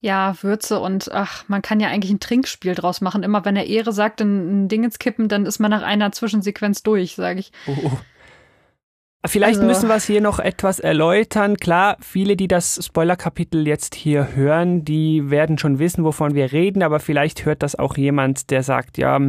Ja, 0.00 0.36
Würze 0.42 0.78
und 0.78 1.10
ach, 1.12 1.48
man 1.48 1.60
kann 1.60 1.80
ja 1.80 1.88
eigentlich 1.88 2.12
ein 2.12 2.20
Trinkspiel 2.20 2.74
draus 2.74 3.00
machen. 3.00 3.24
Immer 3.24 3.44
wenn 3.44 3.56
er 3.56 3.66
Ehre 3.66 3.92
sagt, 3.92 4.20
ein, 4.20 4.64
ein 4.64 4.68
Ding 4.68 4.84
ins 4.84 5.00
Kippen, 5.00 5.28
dann 5.28 5.44
ist 5.44 5.58
man 5.58 5.70
nach 5.72 5.82
einer 5.82 6.12
Zwischensequenz 6.12 6.82
durch, 6.84 7.16
sage 7.16 7.40
ich. 7.40 7.52
Oh, 7.66 7.76
oh. 7.84 7.98
Vielleicht 9.26 9.56
also. 9.56 9.66
müssen 9.66 9.88
wir 9.88 9.96
es 9.96 10.06
hier 10.06 10.20
noch 10.20 10.38
etwas 10.38 10.78
erläutern. 10.78 11.56
Klar, 11.56 11.96
viele, 12.00 12.36
die 12.36 12.46
das 12.46 12.78
Spoiler-Kapitel 12.86 13.66
jetzt 13.66 13.96
hier 13.96 14.36
hören, 14.36 14.84
die 14.84 15.28
werden 15.30 15.58
schon 15.58 15.80
wissen, 15.80 16.04
wovon 16.04 16.36
wir 16.36 16.52
reden, 16.52 16.84
aber 16.84 17.00
vielleicht 17.00 17.44
hört 17.44 17.64
das 17.64 17.74
auch 17.74 17.96
jemand, 17.96 18.50
der 18.50 18.62
sagt, 18.62 18.96
ja, 18.96 19.20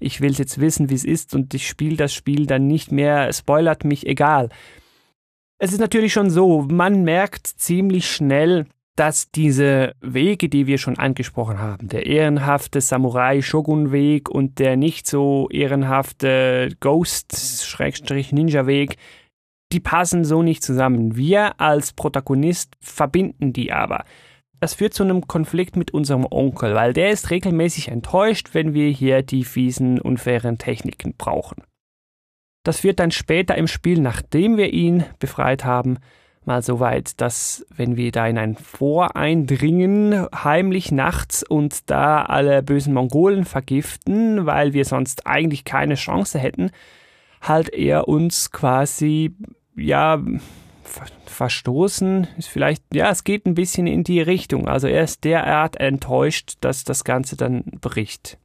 ich 0.00 0.22
will 0.22 0.32
jetzt 0.32 0.60
wissen, 0.60 0.88
wie 0.88 0.94
es 0.94 1.04
ist 1.04 1.34
und 1.34 1.52
ich 1.52 1.68
spiele 1.68 1.96
das 1.96 2.14
Spiel 2.14 2.46
dann 2.46 2.66
nicht 2.66 2.90
mehr, 2.90 3.30
spoilert 3.34 3.84
mich 3.84 4.06
egal. 4.06 4.48
Es 5.58 5.72
ist 5.72 5.80
natürlich 5.80 6.12
schon 6.14 6.30
so, 6.30 6.62
man 6.62 7.04
merkt 7.04 7.46
ziemlich 7.46 8.10
schnell, 8.10 8.66
dass 8.96 9.30
diese 9.30 9.94
Wege, 10.00 10.48
die 10.48 10.66
wir 10.66 10.78
schon 10.78 10.98
angesprochen 10.98 11.58
haben, 11.58 11.88
der 11.88 12.06
ehrenhafte 12.06 12.80
Samurai-Shogun-Weg 12.80 14.30
und 14.30 14.58
der 14.58 14.76
nicht 14.76 15.06
so 15.08 15.48
ehrenhafte 15.50 16.70
Ghost-Ninja-Weg, 16.80 18.96
die 19.72 19.80
passen 19.80 20.24
so 20.24 20.42
nicht 20.42 20.62
zusammen. 20.62 21.16
Wir 21.16 21.60
als 21.60 21.92
Protagonist 21.92 22.76
verbinden 22.80 23.52
die 23.52 23.72
aber. 23.72 24.04
Das 24.60 24.74
führt 24.74 24.94
zu 24.94 25.02
einem 25.02 25.26
Konflikt 25.26 25.76
mit 25.76 25.92
unserem 25.92 26.24
Onkel, 26.30 26.74
weil 26.74 26.92
der 26.92 27.10
ist 27.10 27.30
regelmäßig 27.30 27.88
enttäuscht, 27.88 28.50
wenn 28.52 28.72
wir 28.72 28.88
hier 28.90 29.22
die 29.22 29.44
fiesen, 29.44 30.00
unfairen 30.00 30.58
Techniken 30.58 31.14
brauchen. 31.18 31.64
Das 32.64 32.80
führt 32.80 33.00
dann 33.00 33.10
später 33.10 33.56
im 33.56 33.66
Spiel, 33.66 34.00
nachdem 34.00 34.56
wir 34.56 34.72
ihn 34.72 35.04
befreit 35.18 35.64
haben, 35.64 35.98
mal 36.46 36.62
so 36.62 36.80
weit, 36.80 37.20
dass 37.20 37.66
wenn 37.74 37.96
wir 37.96 38.12
da 38.12 38.26
in 38.26 38.38
ein 38.38 38.56
Vor 38.56 39.16
eindringen, 39.16 40.26
heimlich 40.34 40.92
nachts 40.92 41.42
und 41.42 41.90
da 41.90 42.22
alle 42.22 42.62
bösen 42.62 42.94
Mongolen 42.94 43.44
vergiften, 43.44 44.46
weil 44.46 44.72
wir 44.72 44.84
sonst 44.84 45.26
eigentlich 45.26 45.64
keine 45.64 45.94
Chance 45.94 46.38
hätten, 46.38 46.70
halt 47.40 47.68
er 47.70 48.08
uns 48.08 48.50
quasi, 48.50 49.34
ja, 49.76 50.22
verstoßen, 51.26 52.28
ist 52.38 52.48
vielleicht, 52.48 52.82
ja, 52.92 53.10
es 53.10 53.24
geht 53.24 53.46
ein 53.46 53.54
bisschen 53.54 53.86
in 53.86 54.04
die 54.04 54.20
Richtung. 54.20 54.68
Also 54.68 54.86
er 54.86 55.04
ist 55.04 55.24
derart 55.24 55.76
enttäuscht, 55.76 56.54
dass 56.60 56.84
das 56.84 57.04
Ganze 57.04 57.36
dann 57.36 57.64
bricht. 57.80 58.38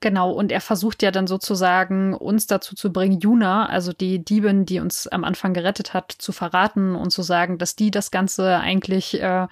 Genau, 0.00 0.30
und 0.32 0.50
er 0.50 0.62
versucht 0.62 1.02
ja 1.02 1.10
dann 1.10 1.26
sozusagen, 1.26 2.14
uns 2.14 2.46
dazu 2.46 2.74
zu 2.74 2.90
bringen, 2.90 3.20
Juna, 3.20 3.66
also 3.66 3.92
die 3.92 4.24
Diebin, 4.24 4.64
die 4.64 4.80
uns 4.80 5.06
am 5.06 5.24
Anfang 5.24 5.52
gerettet 5.52 5.92
hat, 5.92 6.10
zu 6.10 6.32
verraten 6.32 6.94
und 6.94 7.10
zu 7.10 7.20
sagen, 7.20 7.58
dass 7.58 7.76
die 7.76 7.90
das 7.90 8.10
Ganze 8.10 8.56
eigentlich, 8.56 9.20
äh, 9.20 9.46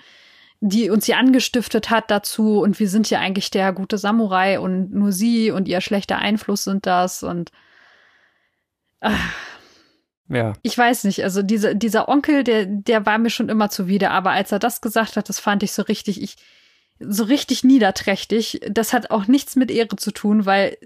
die 0.60 0.88
uns 0.88 1.04
hier 1.04 1.18
angestiftet 1.18 1.90
hat 1.90 2.10
dazu 2.10 2.60
und 2.62 2.80
wir 2.80 2.88
sind 2.88 3.10
ja 3.10 3.20
eigentlich 3.20 3.50
der 3.50 3.74
gute 3.74 3.98
Samurai 3.98 4.58
und 4.58 4.90
nur 4.92 5.12
sie 5.12 5.50
und 5.50 5.68
ihr 5.68 5.82
schlechter 5.82 6.18
Einfluss 6.18 6.64
sind 6.64 6.86
das 6.86 7.22
und 7.22 7.52
äh, 9.00 9.10
ja. 10.30 10.54
Ich 10.62 10.76
weiß 10.76 11.04
nicht, 11.04 11.24
also 11.24 11.42
diese, 11.42 11.76
dieser 11.76 12.08
Onkel, 12.08 12.42
der, 12.44 12.66
der 12.66 13.06
war 13.06 13.18
mir 13.18 13.30
schon 13.30 13.48
immer 13.48 13.70
zuwider, 13.70 14.10
aber 14.10 14.30
als 14.30 14.50
er 14.52 14.58
das 14.58 14.80
gesagt 14.80 15.16
hat, 15.16 15.28
das 15.28 15.40
fand 15.40 15.62
ich 15.62 15.72
so 15.72 15.82
richtig, 15.82 16.22
ich, 16.22 16.36
so 17.00 17.24
richtig 17.24 17.64
niederträchtig. 17.64 18.60
Das 18.68 18.92
hat 18.92 19.10
auch 19.10 19.26
nichts 19.26 19.56
mit 19.56 19.70
Ehre 19.70 19.96
zu 19.96 20.10
tun, 20.10 20.46
weil 20.46 20.76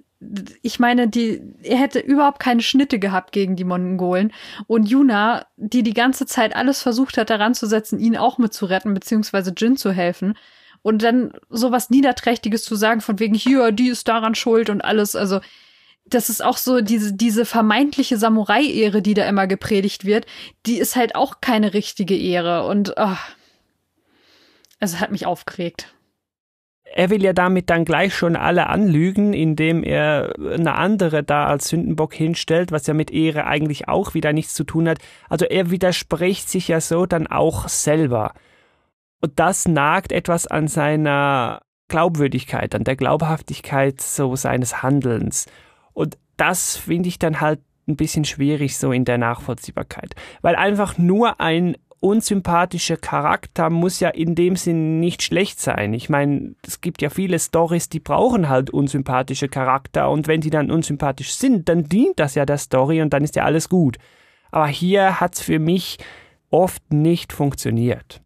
ich 0.63 0.79
meine, 0.79 1.09
die, 1.09 1.43
er 1.63 1.79
hätte 1.79 1.99
überhaupt 1.99 2.39
keine 2.39 2.63
Schnitte 2.63 2.99
gehabt 2.99 3.33
gegen 3.33 3.57
die 3.57 3.65
Mongolen. 3.65 4.33
Und 4.67 4.89
Yuna, 4.89 5.47
die 5.57 5.83
die 5.83 5.95
ganze 5.95 6.27
Zeit 6.27 6.55
alles 6.55 6.83
versucht 6.83 7.19
hat, 7.19 7.31
daran 7.31 7.55
zu 7.55 7.67
setzen, 7.67 7.99
ihn 7.99 8.17
auch 8.17 8.39
mitzuretten, 8.39 8.95
beziehungsweise 8.95 9.53
Jin 9.57 9.77
zu 9.77 9.91
helfen. 9.91 10.35
Und 10.83 11.03
dann 11.03 11.33
sowas 11.49 11.91
Niederträchtiges 11.91 12.65
zu 12.65 12.77
sagen, 12.77 13.01
von 13.01 13.19
wegen, 13.19 13.35
hier, 13.35 13.73
die 13.73 13.89
ist 13.89 14.09
daran 14.09 14.35
schuld 14.35 14.71
und 14.71 14.81
alles. 14.83 15.17
Also, 15.17 15.41
das 16.05 16.29
ist 16.29 16.45
auch 16.45 16.57
so 16.57 16.81
diese, 16.81 17.15
diese 17.15 17.45
vermeintliche 17.45 18.17
Samurai-Ehre, 18.17 19.03
die 19.03 19.15
da 19.15 19.27
immer 19.27 19.47
gepredigt 19.47 20.05
wird, 20.05 20.27
die 20.67 20.79
ist 20.79 20.97
halt 20.97 21.15
auch 21.15 21.41
keine 21.41 21.75
richtige 21.75 22.17
Ehre. 22.17 22.67
Und 22.67 22.95
oh, 22.97 23.17
also 24.81 25.01
hat 25.01 25.13
mich 25.13 25.27
aufgeregt 25.27 25.93
er 26.95 27.11
will 27.11 27.23
ja 27.23 27.33
damit 27.33 27.71
dann 27.71 27.85
gleich 27.85 28.15
schon 28.15 28.37
alle 28.37 28.69
anlügen, 28.69 29.33
indem 29.33 29.83
er 29.83 30.35
eine 30.39 30.75
andere 30.75 31.23
da 31.23 31.47
als 31.47 31.69
Sündenbock 31.69 32.15
hinstellt, 32.15 32.73
was 32.73 32.87
ja 32.87 32.95
mit 32.95 33.11
Ehre 33.11 33.47
eigentlich 33.47 33.89
auch 33.89 34.15
wieder 34.15 34.33
nichts 34.33 34.55
zu 34.55 34.65
tun 34.65 34.89
hat. 34.89 34.99
Also 35.29 35.45
er 35.47 35.71
widerspricht 35.71 36.49
sich 36.49 36.69
ja 36.69 36.81
so 36.81 37.07
dann 37.07 37.27
auch 37.27 37.69
selber. 37.69 38.35
Und 39.21 39.39
das 39.39 39.67
nagt 39.67 40.13
etwas 40.13 40.47
an 40.47 40.69
seiner 40.69 41.63
Glaubwürdigkeit, 41.89 42.75
an 42.75 42.85
der 42.85 42.97
Glaubhaftigkeit 42.97 44.01
so 44.01 44.37
seines 44.37 44.83
Handelns. 44.83 45.47
Und 45.93 46.19
das 46.37 46.77
finde 46.77 47.09
ich 47.09 47.19
dann 47.19 47.41
halt 47.41 47.61
ein 47.87 47.97
bisschen 47.97 48.25
schwierig 48.25 48.79
so 48.79 48.93
in 48.93 49.05
der 49.05 49.19
Nachvollziehbarkeit, 49.19 50.15
weil 50.41 50.57
einfach 50.57 50.99
nur 50.99 51.41
ein 51.41 51.77
unsympathischer 52.03 52.97
Charakter 52.97 53.71
muss 53.71 54.01
ja 54.01 54.09
in 54.09 54.35
dem 54.35 54.57
Sinn 54.57 54.99
nicht 54.99 55.23
schlecht 55.23 55.61
sein. 55.61 55.95
Ich 55.95 56.09
meine, 56.09 56.55
es 56.67 56.81
gibt 56.81 57.01
ja 57.01 57.11
viele 57.11 57.39
Stories, 57.39 57.89
die 57.89 58.01
brauchen 58.01 58.49
halt 58.49 58.71
unsympathische 58.71 59.49
Charakter 59.49 60.11
und 60.11 60.27
wenn 60.27 60.41
die 60.41 60.51
dann 60.51 60.71
unsympathisch 60.71 61.33
sind, 61.35 61.69
dann 61.69 61.85
dient 61.85 62.19
das 62.19 62.35
ja 62.35 62.45
der 62.45 62.59
Story 62.59 63.01
und 63.01 63.13
dann 63.13 63.23
ist 63.23 63.37
ja 63.37 63.45
alles 63.45 63.69
gut. 63.69 63.99
Aber 64.51 64.67
hier 64.67 65.21
hat's 65.21 65.41
für 65.41 65.61
mich 65.61 65.99
oft 66.51 66.93
nicht 66.93 67.33
funktioniert. 67.33 68.21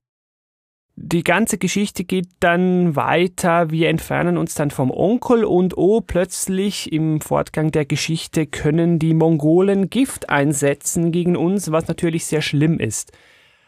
Die 0.99 1.23
ganze 1.23 1.59
Geschichte 1.59 2.05
geht 2.05 2.29
dann 2.41 2.97
weiter. 2.97 3.71
Wir 3.71 3.91
entfernen 3.91 4.39
uns 4.39 4.55
dann 4.55 4.71
vom 4.71 4.91
Onkel 4.91 5.45
und 5.45 5.77
oh, 5.77 6.01
plötzlich 6.01 6.91
im 6.91 7.21
Fortgang 7.21 7.71
der 7.71 7.85
Geschichte 7.85 8.47
können 8.47 8.99
die 8.99 9.13
Mongolen 9.13 9.91
Gift 9.91 10.31
einsetzen 10.31 11.13
gegen 11.13 11.37
uns, 11.37 11.71
was 11.71 11.87
natürlich 11.87 12.25
sehr 12.25 12.41
schlimm 12.41 12.81
ist. 12.81 13.13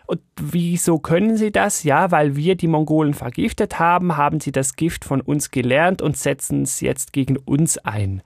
Und 0.08 0.22
wieso 0.40 0.98
können 0.98 1.36
sie 1.36 1.52
das? 1.52 1.82
Ja, 1.82 2.10
weil 2.10 2.34
wir 2.34 2.54
die 2.54 2.66
Mongolen 2.66 3.12
vergiftet 3.12 3.78
haben, 3.78 4.16
haben 4.16 4.40
sie 4.40 4.52
das 4.52 4.74
Gift 4.74 5.04
von 5.04 5.20
uns 5.20 5.50
gelernt 5.50 6.00
und 6.00 6.16
setzen 6.16 6.62
es 6.62 6.80
jetzt 6.80 7.12
gegen 7.12 7.36
uns 7.36 7.76
ein. 7.76 8.22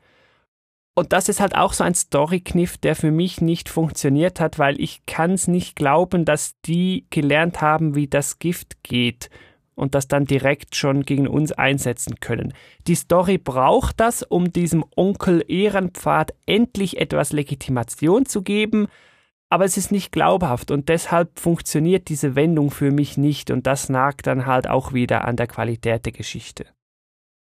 Und 0.94 1.12
das 1.12 1.28
ist 1.28 1.40
halt 1.40 1.56
auch 1.56 1.72
so 1.72 1.82
ein 1.82 1.96
Story-Kniff, 1.96 2.78
der 2.78 2.94
für 2.94 3.10
mich 3.10 3.40
nicht 3.40 3.68
funktioniert 3.68 4.38
hat, 4.38 4.60
weil 4.60 4.80
ich 4.80 5.06
kann 5.06 5.32
es 5.32 5.48
nicht 5.48 5.74
glauben, 5.74 6.24
dass 6.24 6.54
die 6.60 7.06
gelernt 7.10 7.60
haben, 7.60 7.96
wie 7.96 8.06
das 8.06 8.38
Gift 8.38 8.84
geht 8.84 9.28
und 9.74 9.96
das 9.96 10.06
dann 10.06 10.24
direkt 10.24 10.76
schon 10.76 11.02
gegen 11.02 11.26
uns 11.26 11.50
einsetzen 11.50 12.20
können. 12.20 12.54
Die 12.86 12.94
Story 12.94 13.38
braucht 13.38 13.98
das, 13.98 14.22
um 14.22 14.52
diesem 14.52 14.84
Onkel 14.94 15.44
Ehrenpfad 15.48 16.32
endlich 16.46 17.00
etwas 17.00 17.32
Legitimation 17.32 18.24
zu 18.24 18.42
geben, 18.42 18.86
aber 19.52 19.66
es 19.66 19.76
ist 19.76 19.92
nicht 19.92 20.12
glaubhaft 20.12 20.70
und 20.70 20.88
deshalb 20.88 21.38
funktioniert 21.38 22.08
diese 22.08 22.34
Wendung 22.36 22.70
für 22.70 22.90
mich 22.90 23.18
nicht 23.18 23.50
und 23.50 23.66
das 23.66 23.90
nagt 23.90 24.26
dann 24.26 24.46
halt 24.46 24.66
auch 24.66 24.94
wieder 24.94 25.26
an 25.26 25.36
der 25.36 25.46
Qualität 25.46 26.06
der 26.06 26.12
Geschichte. 26.12 26.64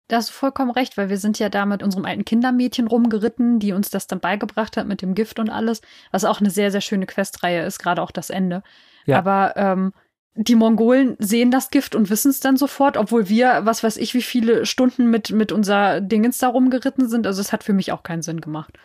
Da 0.08 0.18
hast 0.18 0.30
du 0.30 0.34
vollkommen 0.34 0.70
recht, 0.70 0.96
weil 0.96 1.10
wir 1.10 1.18
sind 1.18 1.40
ja 1.40 1.50
da 1.50 1.66
mit 1.66 1.82
unserem 1.82 2.06
alten 2.06 2.24
Kindermädchen 2.24 2.86
rumgeritten, 2.86 3.58
die 3.58 3.74
uns 3.74 3.90
das 3.90 4.06
dann 4.06 4.20
beigebracht 4.20 4.78
hat 4.78 4.88
mit 4.88 5.02
dem 5.02 5.16
Gift 5.16 5.40
und 5.40 5.50
alles, 5.50 5.82
was 6.12 6.24
auch 6.24 6.40
eine 6.40 6.52
sehr, 6.52 6.70
sehr 6.70 6.82
schöne 6.82 7.08
Questreihe 7.08 7.66
ist, 7.66 7.80
gerade 7.80 8.04
auch 8.04 8.12
das 8.12 8.30
Ende. 8.30 8.62
Ja. 9.08 9.18
Aber 9.18 9.54
ähm, 9.56 9.92
die 10.36 10.56
Mongolen 10.56 11.16
sehen 11.18 11.50
das 11.50 11.72
Gift 11.72 11.96
und 11.96 12.12
wissen 12.12 12.30
es 12.30 12.40
dann 12.40 12.58
sofort, 12.58 12.96
obwohl 12.96 13.28
wir, 13.28 13.62
was 13.64 13.84
weiß 13.84 13.98
ich, 13.98 14.14
wie 14.14 14.22
viele 14.22 14.68
Stunden 14.68 15.10
mit, 15.10 15.32
mit 15.32 15.52
unser 15.52 16.00
Dingens 16.00 16.38
da 16.38 16.50
rumgeritten 16.50 17.10
sind. 17.10 17.26
Also 17.26 17.42
es 17.42 17.52
hat 17.52 17.64
für 17.64 17.74
mich 17.74 17.92
auch 17.92 18.04
keinen 18.04 18.22
Sinn 18.22 18.40
gemacht. 18.40 18.78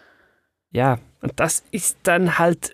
Ja, 0.72 0.98
und 1.20 1.32
das 1.36 1.64
ist 1.70 1.98
dann 2.02 2.38
halt. 2.38 2.72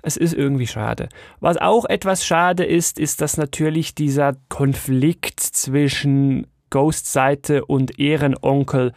Es 0.00 0.16
ist 0.16 0.32
irgendwie 0.32 0.66
schade. 0.66 1.08
Was 1.40 1.56
auch 1.56 1.84
etwas 1.84 2.24
schade 2.24 2.64
ist, 2.64 2.98
ist, 2.98 3.20
dass 3.20 3.36
natürlich 3.36 3.94
dieser 3.94 4.36
Konflikt 4.48 5.40
zwischen 5.40 6.46
Ghost-Seite 6.70 7.64
und 7.64 7.98
Ehrenonkel 7.98 8.92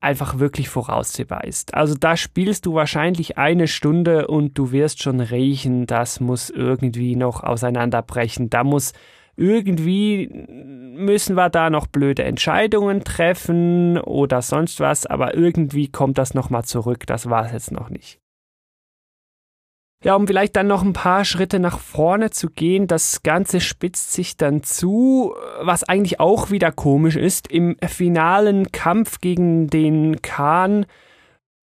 einfach 0.00 0.38
wirklich 0.38 0.68
voraussehbar 0.68 1.44
ist. 1.44 1.74
Also 1.74 1.94
da 1.94 2.16
spielst 2.16 2.66
du 2.66 2.74
wahrscheinlich 2.74 3.38
eine 3.38 3.66
Stunde 3.66 4.26
und 4.26 4.58
du 4.58 4.72
wirst 4.72 5.02
schon 5.02 5.20
riechen, 5.20 5.86
das 5.86 6.20
muss 6.20 6.50
irgendwie 6.50 7.16
noch 7.16 7.42
auseinanderbrechen. 7.42 8.50
Da 8.50 8.62
muss 8.62 8.92
irgendwie 9.36 10.28
müssen 10.96 11.36
wir 11.36 11.50
da 11.50 11.70
noch 11.70 11.86
blöde 11.86 12.24
Entscheidungen 12.24 13.04
treffen 13.04 13.98
oder 13.98 14.42
sonst 14.42 14.80
was, 14.80 15.06
aber 15.06 15.34
irgendwie 15.34 15.88
kommt 15.88 16.18
das 16.18 16.34
nochmal 16.34 16.64
zurück, 16.64 17.06
das 17.06 17.28
war 17.28 17.46
es 17.46 17.52
jetzt 17.52 17.72
noch 17.72 17.90
nicht. 17.90 18.18
Ja, 20.04 20.14
um 20.14 20.26
vielleicht 20.26 20.54
dann 20.56 20.66
noch 20.66 20.82
ein 20.82 20.92
paar 20.92 21.24
Schritte 21.24 21.58
nach 21.58 21.78
vorne 21.78 22.30
zu 22.30 22.48
gehen, 22.50 22.86
das 22.86 23.22
Ganze 23.22 23.60
spitzt 23.60 24.12
sich 24.12 24.36
dann 24.36 24.62
zu, 24.62 25.34
was 25.60 25.84
eigentlich 25.84 26.20
auch 26.20 26.50
wieder 26.50 26.70
komisch 26.70 27.16
ist. 27.16 27.50
Im 27.50 27.76
finalen 27.84 28.70
Kampf 28.72 29.20
gegen 29.20 29.68
den 29.68 30.20
Khan 30.22 30.86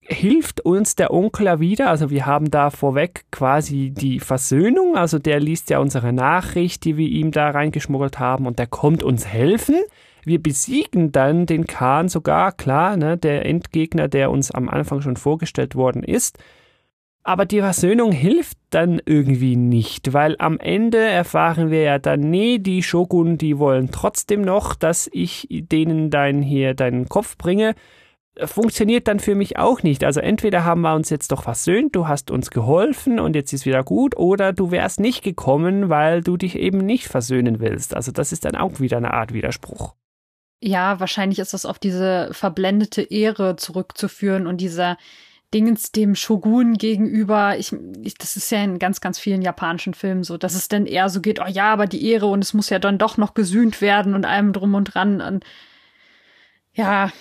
hilft 0.06 0.60
uns 0.60 0.96
der 0.96 1.12
Onkel 1.12 1.46
ja 1.46 1.60
wieder. 1.60 1.90
Also 1.90 2.10
wir 2.10 2.26
haben 2.26 2.50
da 2.50 2.70
vorweg 2.70 3.24
quasi 3.30 3.90
die 3.90 4.20
Versöhnung. 4.20 4.96
Also 4.96 5.18
der 5.18 5.40
liest 5.40 5.70
ja 5.70 5.78
unsere 5.78 6.12
Nachricht, 6.12 6.84
die 6.84 6.96
wir 6.96 7.08
ihm 7.08 7.30
da 7.30 7.50
reingeschmuggelt 7.50 8.18
haben 8.18 8.46
und 8.46 8.58
der 8.58 8.66
kommt 8.66 9.02
uns 9.02 9.26
helfen. 9.26 9.76
Wir 10.24 10.42
besiegen 10.42 11.12
dann 11.12 11.46
den 11.46 11.66
Khan 11.66 12.08
sogar, 12.08 12.52
klar, 12.52 12.96
ne, 12.96 13.18
der 13.18 13.44
Endgegner, 13.44 14.08
der 14.08 14.30
uns 14.30 14.50
am 14.50 14.68
Anfang 14.68 15.02
schon 15.02 15.16
vorgestellt 15.16 15.74
worden 15.74 16.02
ist. 16.02 16.38
Aber 17.22 17.46
die 17.46 17.60
Versöhnung 17.60 18.12
hilft 18.12 18.58
dann 18.68 19.00
irgendwie 19.04 19.56
nicht, 19.56 20.12
weil 20.12 20.36
am 20.38 20.58
Ende 20.58 20.98
erfahren 20.98 21.70
wir 21.70 21.82
ja 21.82 21.98
dann, 21.98 22.20
nee, 22.20 22.58
die 22.58 22.82
Shogun, 22.82 23.38
die 23.38 23.58
wollen 23.58 23.90
trotzdem 23.90 24.42
noch, 24.42 24.74
dass 24.74 25.08
ich 25.12 25.48
denen 25.50 26.10
dein 26.10 26.42
hier 26.42 26.74
deinen 26.74 27.08
Kopf 27.08 27.38
bringe 27.38 27.74
funktioniert 28.42 29.06
dann 29.06 29.20
für 29.20 29.34
mich 29.34 29.58
auch 29.58 29.82
nicht. 29.82 30.04
Also 30.04 30.20
entweder 30.20 30.64
haben 30.64 30.80
wir 30.80 30.94
uns 30.94 31.10
jetzt 31.10 31.30
doch 31.30 31.44
versöhnt, 31.44 31.94
du 31.94 32.08
hast 32.08 32.30
uns 32.30 32.50
geholfen 32.50 33.20
und 33.20 33.36
jetzt 33.36 33.52
ist 33.52 33.66
wieder 33.66 33.84
gut, 33.84 34.16
oder 34.16 34.52
du 34.52 34.70
wärst 34.70 35.00
nicht 35.00 35.22
gekommen, 35.22 35.88
weil 35.88 36.22
du 36.22 36.36
dich 36.36 36.56
eben 36.56 36.78
nicht 36.78 37.06
versöhnen 37.06 37.60
willst. 37.60 37.94
Also 37.94 38.10
das 38.12 38.32
ist 38.32 38.44
dann 38.44 38.56
auch 38.56 38.80
wieder 38.80 38.96
eine 38.96 39.14
Art 39.14 39.32
Widerspruch. 39.32 39.94
Ja, 40.60 40.98
wahrscheinlich 40.98 41.38
ist 41.38 41.52
das 41.52 41.66
auf 41.66 41.78
diese 41.78 42.30
verblendete 42.32 43.02
Ehre 43.02 43.56
zurückzuführen 43.56 44.46
und 44.46 44.60
dieser 44.60 44.96
Dingens 45.52 45.92
dem 45.92 46.16
Shogun 46.16 46.74
gegenüber. 46.74 47.56
Ich, 47.58 47.72
ich, 48.02 48.14
das 48.14 48.36
ist 48.36 48.50
ja 48.50 48.64
in 48.64 48.80
ganz, 48.80 49.00
ganz 49.00 49.20
vielen 49.20 49.42
japanischen 49.42 49.94
Filmen 49.94 50.24
so, 50.24 50.36
dass 50.36 50.54
es 50.54 50.66
dann 50.66 50.86
eher 50.86 51.08
so 51.08 51.20
geht, 51.20 51.40
oh 51.40 51.46
ja, 51.46 51.72
aber 51.72 51.86
die 51.86 52.10
Ehre 52.10 52.26
und 52.26 52.42
es 52.42 52.54
muss 52.54 52.70
ja 52.70 52.80
dann 52.80 52.98
doch 52.98 53.16
noch 53.16 53.34
gesühnt 53.34 53.80
werden 53.80 54.14
und 54.14 54.24
allem 54.24 54.52
drum 54.52 54.74
und 54.74 54.94
dran. 54.94 55.20
Und 55.20 55.44
ja, 56.72 57.12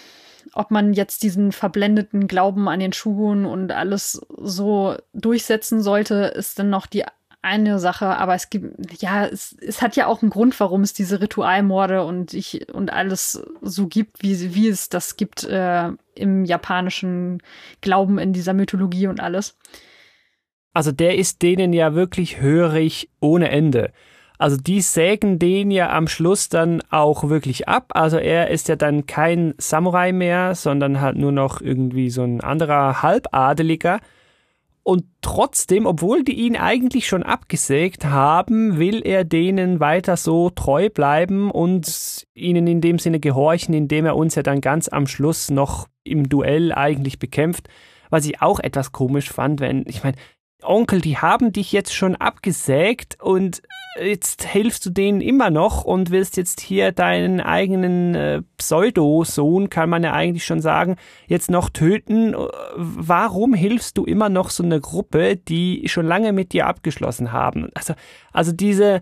ob 0.53 0.71
man 0.71 0.93
jetzt 0.93 1.23
diesen 1.23 1.51
verblendeten 1.51 2.27
Glauben 2.27 2.67
an 2.67 2.79
den 2.79 2.93
Shogun 2.93 3.45
und 3.45 3.71
alles 3.71 4.21
so 4.37 4.95
durchsetzen 5.13 5.81
sollte, 5.81 6.15
ist 6.35 6.59
dann 6.59 6.69
noch 6.69 6.85
die 6.85 7.03
eine 7.43 7.77
Sache, 7.77 8.05
aber 8.05 8.35
es 8.35 8.49
gibt, 8.49 9.01
ja, 9.01 9.25
es, 9.25 9.55
es 9.59 9.81
hat 9.81 9.97
ja 9.97 10.07
auch 10.07 10.21
einen 10.21 10.31
Grund, 10.31 10.57
warum 10.61 10.81
es 10.81 10.93
diese 10.93 11.19
Ritualmorde 11.19 12.05
und 12.05 12.33
ich 12.33 12.73
und 12.73 12.93
alles 12.93 13.43
so 13.61 13.87
gibt, 13.87 14.23
wie, 14.23 14.55
wie 14.55 14.69
es 14.69 14.87
das 14.87 15.17
gibt 15.17 15.43
äh, 15.43 15.89
im 16.15 16.45
japanischen 16.45 17.43
Glauben, 17.81 18.17
in 18.17 18.31
dieser 18.31 18.53
Mythologie 18.53 19.07
und 19.07 19.19
alles. 19.19 19.57
Also 20.73 20.93
der 20.93 21.17
ist 21.17 21.41
denen 21.41 21.73
ja 21.73 21.93
wirklich 21.93 22.39
hörig 22.39 23.09
ohne 23.19 23.49
Ende. 23.49 23.91
Also 24.43 24.57
die 24.57 24.81
sägen 24.81 25.39
den 25.39 25.71
ja 25.71 25.89
am 25.95 26.09
Schluss 26.09 26.49
dann 26.49 26.81
auch 26.89 27.29
wirklich 27.29 27.69
ab. 27.69 27.91
Also 27.93 28.17
er 28.17 28.49
ist 28.49 28.67
ja 28.67 28.75
dann 28.75 29.05
kein 29.05 29.53
Samurai 29.57 30.11
mehr, 30.11 30.53
sondern 30.53 30.99
halt 30.99 31.15
nur 31.15 31.31
noch 31.31 31.61
irgendwie 31.61 32.09
so 32.09 32.23
ein 32.23 32.41
anderer 32.41 33.01
Halbadeliger. 33.01 34.01
Und 34.83 35.05
trotzdem, 35.21 35.85
obwohl 35.85 36.25
die 36.25 36.33
ihn 36.33 36.57
eigentlich 36.57 37.07
schon 37.07 37.23
abgesägt 37.23 38.03
haben, 38.03 38.79
will 38.79 39.01
er 39.07 39.23
denen 39.23 39.79
weiter 39.79 40.17
so 40.17 40.49
treu 40.49 40.89
bleiben 40.89 41.49
und 41.49 42.27
ihnen 42.33 42.67
in 42.67 42.81
dem 42.81 42.99
Sinne 42.99 43.21
gehorchen, 43.21 43.73
indem 43.73 44.05
er 44.05 44.17
uns 44.17 44.35
ja 44.35 44.43
dann 44.43 44.59
ganz 44.59 44.89
am 44.89 45.07
Schluss 45.07 45.51
noch 45.51 45.87
im 46.03 46.27
Duell 46.27 46.73
eigentlich 46.73 47.17
bekämpft. 47.17 47.69
Was 48.09 48.25
ich 48.25 48.41
auch 48.41 48.59
etwas 48.59 48.91
komisch 48.91 49.31
fand, 49.31 49.61
wenn, 49.61 49.85
ich 49.87 50.03
meine, 50.03 50.17
Onkel, 50.63 51.01
die 51.01 51.17
haben 51.17 51.51
dich 51.51 51.71
jetzt 51.71 51.93
schon 51.93 52.15
abgesägt 52.15 53.17
und 53.21 53.61
jetzt 54.01 54.43
hilfst 54.43 54.85
du 54.85 54.89
denen 54.89 55.21
immer 55.21 55.49
noch 55.49 55.83
und 55.83 56.09
willst 56.09 56.37
jetzt 56.37 56.61
hier 56.61 56.91
deinen 56.91 57.41
eigenen 57.41 58.15
äh, 58.15 58.41
Pseudo-Sohn, 58.57 59.69
kann 59.69 59.89
man 59.89 60.03
ja 60.03 60.13
eigentlich 60.13 60.45
schon 60.45 60.61
sagen, 60.61 60.95
jetzt 61.27 61.51
noch 61.51 61.69
töten. 61.69 62.35
Warum 62.75 63.53
hilfst 63.53 63.97
du 63.97 64.05
immer 64.05 64.29
noch 64.29 64.49
so 64.49 64.63
eine 64.63 64.81
Gruppe, 64.81 65.35
die 65.35 65.87
schon 65.87 66.05
lange 66.05 66.33
mit 66.33 66.53
dir 66.53 66.67
abgeschlossen 66.67 67.31
haben? 67.31 67.69
Also, 67.73 67.93
also 68.31 68.51
diese 68.51 69.01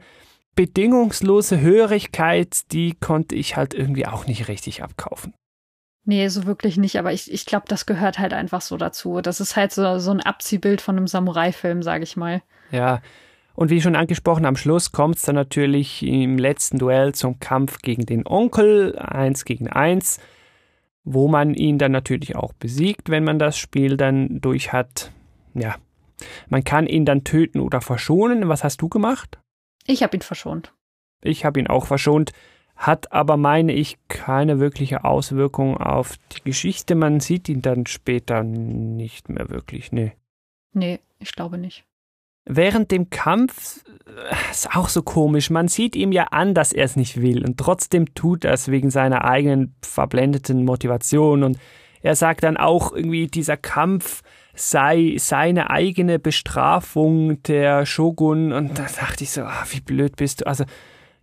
bedingungslose 0.56 1.62
Hörigkeit, 1.62 2.72
die 2.72 2.96
konnte 3.00 3.36
ich 3.36 3.56
halt 3.56 3.74
irgendwie 3.74 4.06
auch 4.06 4.28
nicht 4.28 4.48
richtig 4.48 4.84
abkaufen. 4.84 5.34
Nee, 6.04 6.28
so 6.30 6.46
wirklich 6.46 6.78
nicht, 6.78 6.98
aber 6.98 7.14
ich, 7.14 7.32
ich 7.32 7.46
glaube, 7.46 7.66
das 7.68 7.86
gehört 7.86 8.18
halt 8.18 8.34
einfach 8.34 8.62
so 8.62 8.76
dazu. 8.78 9.22
Das 9.22 9.40
ist 9.40 9.56
halt 9.56 9.72
so, 9.72 10.00
so 10.00 10.12
ein 10.12 10.22
Abziehbild 10.22 10.82
von 10.82 10.98
einem 10.98 11.08
Samurai-Film, 11.08 11.84
sage 11.84 12.04
ich 12.04 12.18
mal. 12.18 12.42
Ja, 12.72 13.02
Und 13.54 13.70
wie 13.70 13.82
schon 13.82 13.96
angesprochen, 13.96 14.46
am 14.46 14.56
Schluss 14.56 14.92
kommt 14.92 15.18
es 15.18 15.24
dann 15.24 15.36
natürlich 15.36 16.02
im 16.04 16.38
letzten 16.38 16.80
Duell 16.80 17.14
zum 17.14 17.40
Kampf 17.40 17.80
gegen 17.80 18.06
den 18.06 18.26
Onkel, 18.26 18.98
eins 18.98 19.46
gegen 19.46 19.68
eins, 19.70 20.20
wo 21.04 21.28
man 21.28 21.54
ihn 21.54 21.78
dann 21.78 21.92
natürlich 21.92 22.36
auch 22.36 22.54
besiegt, 22.54 23.10
wenn 23.10 23.24
man 23.24 23.40
das 23.40 23.58
Spiel 23.58 23.98
dann 23.98 24.40
durch 24.42 24.72
hat. 24.74 25.12
Ja, 25.54 25.76
man 26.50 26.64
kann 26.64 26.88
ihn 26.88 27.06
dann 27.06 27.24
töten 27.24 27.60
oder 27.60 27.82
verschonen. 27.82 28.48
Was 28.48 28.64
hast 28.64 28.82
du 28.82 28.90
gemacht? 28.90 29.40
Ich 29.86 30.02
habe 30.02 30.16
ihn 30.18 30.22
verschont. 30.22 30.74
Ich 31.22 31.46
habe 31.46 31.60
ihn 31.60 31.68
auch 31.68 31.86
verschont, 31.86 32.32
hat 32.82 33.12
aber, 33.12 33.38
meine 33.38 33.74
ich, 33.74 34.00
keine 34.08 34.60
wirkliche 34.60 35.04
Auswirkung 35.04 35.78
auf 35.78 36.16
die 36.32 36.42
Geschichte. 36.42 36.96
Man 36.96 37.20
sieht 37.20 37.48
ihn 37.48 37.62
dann 37.62 37.86
später 37.86 38.42
nicht 38.44 39.30
mehr 39.30 39.52
wirklich, 39.52 39.92
nee. 39.92 40.14
Nee, 40.74 41.00
ich 41.20 41.34
glaube 41.34 41.60
nicht. 41.60 41.86
Während 42.44 42.90
dem 42.90 43.12
Kampf 43.12 43.84
äh, 44.08 44.52
ist 44.52 44.76
auch 44.76 44.90
so 44.90 45.04
komisch. 45.04 45.52
Man 45.52 45.68
sieht 45.68 45.96
ihm 45.96 46.12
ja 46.12 46.24
an, 46.32 46.56
dass 46.56 46.74
er 46.74 46.86
es 46.86 46.96
nicht 46.96 47.22
will 47.22 47.46
und 47.46 47.60
trotzdem 47.60 48.16
tut 48.16 48.46
er 48.46 48.54
es 48.54 48.68
wegen 48.70 48.90
seiner 48.90 49.26
eigenen 49.26 49.76
verblendeten 49.84 50.66
Motivation 50.66 51.44
und 51.44 51.60
er 52.02 52.16
sagt 52.16 52.44
dann 52.44 52.58
auch 52.58 52.94
irgendwie, 52.94 53.28
dieser 53.28 53.58
Kampf 53.58 54.24
sei 54.56 55.18
seine 55.20 55.70
eigene 55.70 56.18
Bestrafung 56.18 57.44
der 57.44 57.86
Shogun 57.86 58.52
und 58.52 58.80
da 58.80 58.88
dachte 59.00 59.24
ich 59.24 59.30
so, 59.30 59.44
ach, 59.44 59.68
wie 59.70 59.82
blöd 59.82 60.16
bist 60.16 60.42
du. 60.42 60.48
Also, 60.48 60.66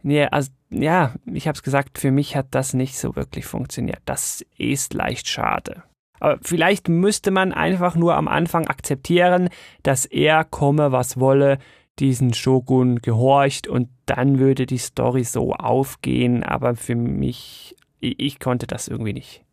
nee, 0.03 0.25
also 0.25 0.51
ja, 0.71 1.15
ich 1.27 1.49
hab's 1.49 1.63
gesagt, 1.63 1.99
für 1.99 2.11
mich 2.11 2.37
hat 2.37 2.49
das 2.51 2.75
nicht 2.75 2.99
so 2.99 3.17
wirklich 3.17 3.47
funktioniert. 3.47 4.01
Das 4.05 4.45
ist 4.57 4.95
leicht 4.95 5.29
schade. 5.29 5.83
Aber 6.21 6.39
vielleicht 6.43 6.89
müsste 6.89 7.31
man 7.31 7.53
einfach 7.53 7.95
nur 7.95 8.15
am 8.17 8.29
Anfang 8.29 8.67
akzeptieren, 8.67 9.49
dass 9.83 10.05
er 10.05 10.45
komme, 10.45 10.93
was 10.93 11.19
wolle, 11.19 11.59
diesen 11.99 12.33
Shogun 12.35 13.01
gehorcht 13.01 13.67
und 13.67 13.89
dann 14.07 14.39
würde 14.39 14.67
die 14.67 14.79
Story 14.79 15.25
so 15.25 15.53
aufgehen. 15.53 16.43
Aber 16.43 16.77
für 16.77 16.95
mich, 16.95 17.77
ich 18.01 18.39
konnte 18.41 18.67
das 18.67 18.89
irgendwie 18.89 19.13
nicht. 19.13 19.45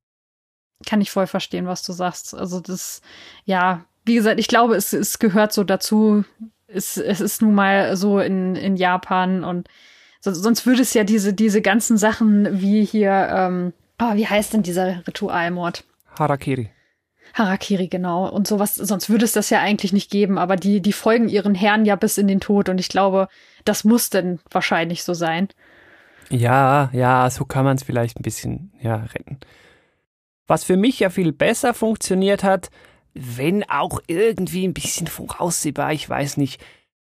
Kann 0.86 1.02
ich 1.02 1.12
voll 1.12 1.28
verstehen, 1.28 1.68
was 1.68 1.84
du 1.84 1.94
sagst. 1.94 2.36
Also 2.36 2.60
das, 2.60 3.02
ja, 3.46 3.86
wie 4.04 4.16
gesagt, 4.16 4.40
ich 4.40 4.48
glaube, 4.48 4.76
es, 4.76 4.94
es 4.94 5.20
gehört 5.20 5.54
so 5.54 5.64
dazu. 5.64 6.24
Es, 6.68 6.98
es 6.98 7.22
ist 7.22 7.42
nun 7.42 7.56
mal 7.56 7.96
so 7.96 8.20
in, 8.20 8.56
in 8.56 8.76
Japan 8.76 9.44
und 9.44 9.70
so, 10.26 10.34
sonst 10.34 10.66
würde 10.66 10.82
es 10.82 10.96
ja 10.96 11.04
diese, 11.04 11.34
diese 11.34 11.62
ganzen 11.62 11.98
Sachen 11.98 12.60
wie 12.60 12.84
hier, 12.84 13.30
ähm, 13.32 13.74
oh, 14.02 14.16
wie 14.16 14.26
heißt 14.26 14.54
denn 14.54 14.64
dieser 14.64 15.06
Ritualmord? 15.08 15.84
Harakiri. 16.18 16.72
Harakiri, 17.36 17.88
genau. 17.90 18.28
Und 18.28 18.48
sowas, 18.48 18.74
sonst 18.74 19.08
würde 19.08 19.24
es 19.24 19.34
das 19.34 19.52
ja 19.52 19.60
eigentlich 19.62 19.94
nicht 19.94 20.10
geben, 20.10 20.40
aber 20.40 20.56
die, 20.56 20.82
die 20.82 20.94
folgen 20.94 21.30
ihren 21.30 21.54
Herren 21.54 21.86
ja 21.86 21.96
bis 21.96 22.18
in 22.18 22.28
den 22.28 22.40
Tod 22.40 22.70
und 22.70 22.80
ich 22.80 22.90
glaube, 22.90 23.28
das 23.66 23.84
muss 23.84 24.10
denn 24.10 24.40
wahrscheinlich 24.50 25.04
so 25.04 25.14
sein. 25.14 25.50
Ja, 26.32 26.90
ja, 26.92 27.30
so 27.30 27.46
kann 27.46 27.64
man 27.64 27.78
es 27.78 27.84
vielleicht 27.84 28.20
ein 28.20 28.24
bisschen, 28.24 28.74
ja, 28.82 28.96
retten. 28.96 29.38
Was 30.48 30.64
für 30.64 30.76
mich 30.76 31.00
ja 31.00 31.12
viel 31.12 31.34
besser 31.34 31.76
funktioniert 31.76 32.44
hat, 32.44 32.72
wenn 33.14 33.64
auch 33.70 34.00
irgendwie 34.08 34.68
ein 34.68 34.74
bisschen 34.74 35.06
voraussehbar, 35.06 35.94
ich 35.94 36.10
weiß 36.10 36.38
nicht, 36.38 36.60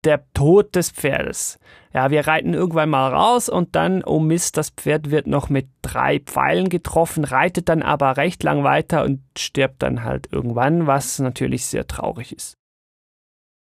der 0.04 0.24
Tod 0.34 0.74
des 0.74 0.90
Pferdes. 0.90 1.58
Ja, 1.94 2.10
wir 2.10 2.26
reiten 2.26 2.54
irgendwann 2.54 2.90
mal 2.90 3.12
raus 3.12 3.48
und 3.48 3.76
dann, 3.76 4.02
oh 4.02 4.18
Mist, 4.18 4.56
das 4.56 4.70
Pferd 4.70 5.10
wird 5.10 5.26
noch 5.26 5.50
mit 5.50 5.68
drei 5.82 6.20
Pfeilen 6.20 6.68
getroffen, 6.68 7.24
reitet 7.24 7.68
dann 7.68 7.82
aber 7.82 8.16
recht 8.16 8.42
lang 8.42 8.64
weiter 8.64 9.04
und 9.04 9.20
stirbt 9.36 9.82
dann 9.82 10.02
halt 10.02 10.28
irgendwann, 10.32 10.86
was 10.86 11.18
natürlich 11.18 11.66
sehr 11.66 11.86
traurig 11.86 12.32
ist. 12.32 12.56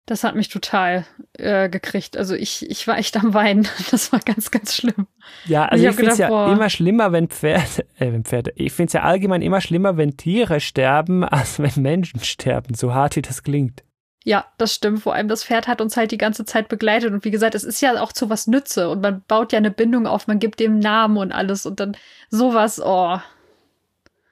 Das 0.07 0.25
hat 0.25 0.35
mich 0.35 0.49
total 0.49 1.07
äh, 1.35 1.69
gekriegt. 1.69 2.17
Also 2.17 2.35
ich, 2.35 2.69
ich 2.69 2.89
war 2.89 2.99
echt 2.99 3.17
am 3.17 3.35
Weinen. 3.35 3.69
Das 3.91 4.13
war 4.13 4.21
ganz, 4.21 4.51
ganz 4.51 4.75
schlimm. 4.75 5.07
Ja, 5.45 5.67
also 5.67 5.85
ich, 5.85 5.91
ich 5.91 5.97
finde 5.97 6.13
es 6.13 6.19
ja 6.19 6.29
boah. 6.29 6.53
immer 6.53 6.71
schlimmer, 6.71 7.13
wenn 7.13 7.29
Pferde, 7.29 7.87
äh, 7.99 8.13
wenn 8.13 8.25
Pferde, 8.25 8.53
ich 8.57 8.73
finde 8.73 8.89
es 8.89 8.93
ja 8.95 9.03
allgemein 9.03 9.43
immer 9.43 9.61
schlimmer, 9.61 9.97
wenn 9.97 10.17
Tiere 10.17 10.61
sterben, 10.61 11.25
als 11.25 11.61
wenn 11.61 11.83
Menschen 11.83 12.21
sterben, 12.21 12.75
so 12.75 12.95
hart 12.95 13.17
wie 13.17 13.23
das 13.23 13.43
klingt. 13.43 13.85
Ja, 14.25 14.45
das 14.57 14.75
stimmt. 14.75 15.01
Vor 15.01 15.15
allem 15.15 15.29
das 15.29 15.45
Pferd 15.45 15.67
hat 15.67 15.81
uns 15.81 15.97
halt 15.97 16.13
die 16.13 16.19
ganze 16.19 16.45
Zeit 16.45 16.69
begleitet. 16.69 17.13
Und 17.13 17.25
wie 17.25 17.31
gesagt, 17.31 17.55
es 17.55 17.65
ist 17.65 17.81
ja 17.81 18.01
auch 18.01 18.13
zu 18.13 18.31
was 18.31 18.47
Nütze. 18.47 18.89
Und 18.89 19.01
man 19.01 19.23
baut 19.27 19.53
ja 19.53 19.59
eine 19.59 19.71
Bindung 19.71 20.07
auf, 20.07 20.27
man 20.27 20.39
gibt 20.39 20.61
dem 20.61 20.79
Namen 20.79 21.17
und 21.17 21.33
alles. 21.33 21.67
Und 21.67 21.81
dann 21.81 21.97
sowas, 22.31 22.81
oh. 22.81 23.19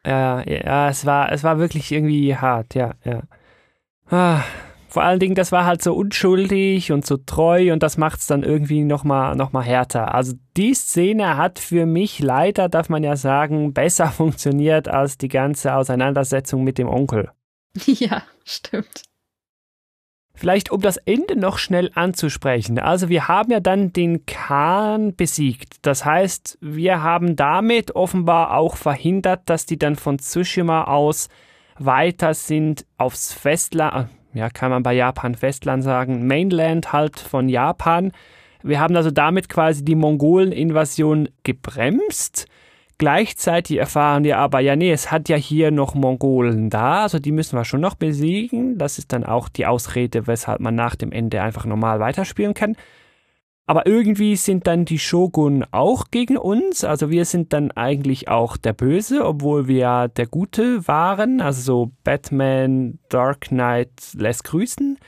Ja, 0.07 0.43
ja, 0.49 0.89
es 0.89 1.05
war, 1.05 1.33
es 1.33 1.45
war 1.45 1.59
wirklich 1.59 1.91
irgendwie 1.93 2.37
hart, 2.37 2.75
ja, 2.75 2.93
ja. 3.05 3.23
Ah, 4.09 4.43
vor 4.89 5.05
allen 5.05 5.21
Dingen, 5.21 5.37
das 5.37 5.53
war 5.53 5.67
halt 5.67 5.83
so 5.83 5.95
unschuldig 5.95 6.91
und 6.91 7.07
so 7.07 7.17
treu 7.17 7.73
und 7.73 7.83
das 7.83 7.97
macht 7.97 8.21
es 8.21 8.27
dann 8.27 8.43
irgendwie 8.43 8.83
nochmal 8.83 9.37
noch 9.37 9.53
mal 9.53 9.63
härter. 9.63 10.15
Also 10.15 10.33
die 10.57 10.75
Szene 10.75 11.37
hat 11.37 11.59
für 11.59 11.87
mich 11.87 12.19
leider, 12.19 12.69
darf 12.69 12.89
man 12.89 13.05
ja 13.05 13.17
sagen, 13.17 13.73
besser 13.75 14.09
funktioniert 14.09 14.89
als 14.89 15.17
die 15.19 15.29
ganze 15.29 15.75
Auseinandersetzung 15.75 16.65
mit 16.65 16.79
dem 16.79 16.89
Onkel. 16.89 17.31
Ja, 17.87 18.23
stimmt. 18.45 19.10
Vielleicht 20.41 20.73
um 20.73 20.81
das 20.81 20.97
Ende 20.97 21.37
noch 21.39 21.59
schnell 21.59 21.91
anzusprechen. 21.95 22.79
Also 22.79 23.11
wir 23.11 23.29
haben 23.29 23.53
ja 23.53 23.61
dann 23.61 23.93
den 23.93 24.25
Khan 24.25 25.15
besiegt. 25.15 25.75
Das 25.83 26.07
heißt, 26.07 26.57
wir 26.63 27.03
haben 27.03 27.37
damit 27.37 27.95
offenbar 27.95 28.57
auch 28.57 28.77
verhindert, 28.77 29.43
dass 29.45 29.67
die 29.67 29.79
dann 29.79 29.97
von 29.97 30.19
Tsushima 30.19 30.85
aus 30.85 31.29
weiter 31.79 32.33
sind 32.33 32.87
aufs 32.97 33.35
Festland, 33.35 34.09
ja, 34.33 34.49
kann 34.49 34.71
man 34.71 34.83
bei 34.83 34.95
Japan 34.95 35.35
Festland 35.35 35.85
sagen, 35.85 36.27
Mainland 36.27 36.91
halt 36.91 37.21
von 37.21 37.51
Japan. 37.51 38.11
Wir 38.63 38.81
haben 38.81 38.97
also 38.97 39.11
damit 39.11 39.51
quasi 39.51 39.85
die 39.85 39.95
Mongolen-Invasion 39.95 41.29
gebremst. 41.43 42.47
Gleichzeitig 43.01 43.79
erfahren 43.79 44.25
wir 44.25 44.37
aber, 44.37 44.61
ja, 44.61 44.77
nee, 44.77 44.93
es 44.93 45.11
hat 45.11 45.31
ja 45.31 45.37
hier 45.37 45.71
noch 45.71 45.95
Mongolen 45.95 46.69
da, 46.69 47.05
also 47.05 47.19
die 47.19 47.33
müssen 47.33 47.57
wir 47.57 47.65
schon 47.65 47.81
noch 47.81 47.95
besiegen. 47.95 48.77
Das 48.77 48.99
ist 48.99 49.15
dann 49.15 49.25
auch 49.25 49.49
die 49.49 49.65
Ausrede, 49.65 50.27
weshalb 50.27 50.61
man 50.61 50.75
nach 50.75 50.97
dem 50.97 51.11
Ende 51.11 51.41
einfach 51.41 51.65
normal 51.65 51.99
weiterspielen 51.99 52.53
kann. 52.53 52.77
Aber 53.65 53.87
irgendwie 53.87 54.37
sind 54.37 54.67
dann 54.67 54.85
die 54.85 54.99
Shogun 54.99 55.65
auch 55.71 56.11
gegen 56.11 56.37
uns. 56.37 56.85
Also 56.85 57.09
wir 57.09 57.25
sind 57.25 57.55
dann 57.55 57.71
eigentlich 57.71 58.29
auch 58.29 58.59
der 58.59 58.75
Böse, 58.75 59.25
obwohl 59.25 59.67
wir 59.67 59.79
ja 59.79 60.09
der 60.09 60.27
Gute 60.27 60.87
waren. 60.87 61.41
Also 61.41 61.63
so 61.63 61.93
Batman, 62.05 62.99
Dark 63.09 63.49
Knight 63.49 64.13
lässt 64.13 64.45
grüßen 64.45 64.99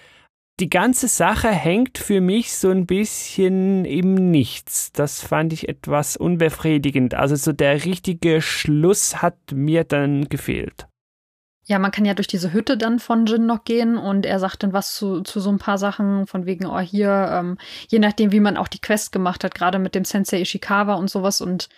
die 0.63 0.71
ganze 0.71 1.09
Sache 1.09 1.49
hängt 1.49 1.99
für 1.99 2.21
mich 2.21 2.55
so 2.55 2.71
ein 2.71 2.87
bisschen 2.87 3.85
im 3.85 4.31
Nichts. 4.31 4.93
Das 4.93 5.21
fand 5.21 5.53
ich 5.53 5.69
etwas 5.69 6.17
unbefriedigend. 6.17 7.15
Also 7.15 7.35
so 7.35 7.53
der 7.53 7.85
richtige 7.85 8.41
Schluss 8.41 9.21
hat 9.21 9.35
mir 9.53 9.83
dann 9.83 10.29
gefehlt. 10.29 10.87
Ja, 11.65 11.81
man 11.81 11.91
kann 11.91 12.05
ja 12.05 12.15
durch 12.15 12.29
diese 12.29 12.53
Hütte 12.53 12.79
dann 12.79 13.01
von 13.01 13.27
Jin 13.27 13.45
noch 13.45 13.65
gehen 13.65 13.99
und 13.99 14.25
er 14.25 14.39
sagt 14.39 14.63
dann 14.63 14.73
was 14.73 14.95
zu, 14.95 15.23
zu 15.23 15.41
so 15.41 15.51
ein 15.51 15.59
paar 15.59 15.79
Sachen, 15.79 16.29
von 16.29 16.47
wegen, 16.47 16.67
oh, 16.67 16.79
hier, 16.79 17.29
ähm, 17.33 17.59
je 17.89 17.99
nachdem, 17.99 18.31
wie 18.31 18.39
man 18.39 18.57
auch 18.57 18.69
die 18.69 18.81
Quest 18.81 19.11
gemacht 19.11 19.43
hat, 19.43 19.57
gerade 19.57 19.81
mit 19.81 19.97
dem 19.97 20.05
Sensei 20.05 20.43
Ishikawa 20.43 20.95
und 20.95 21.11
sowas 21.11 21.41
und 21.41 21.71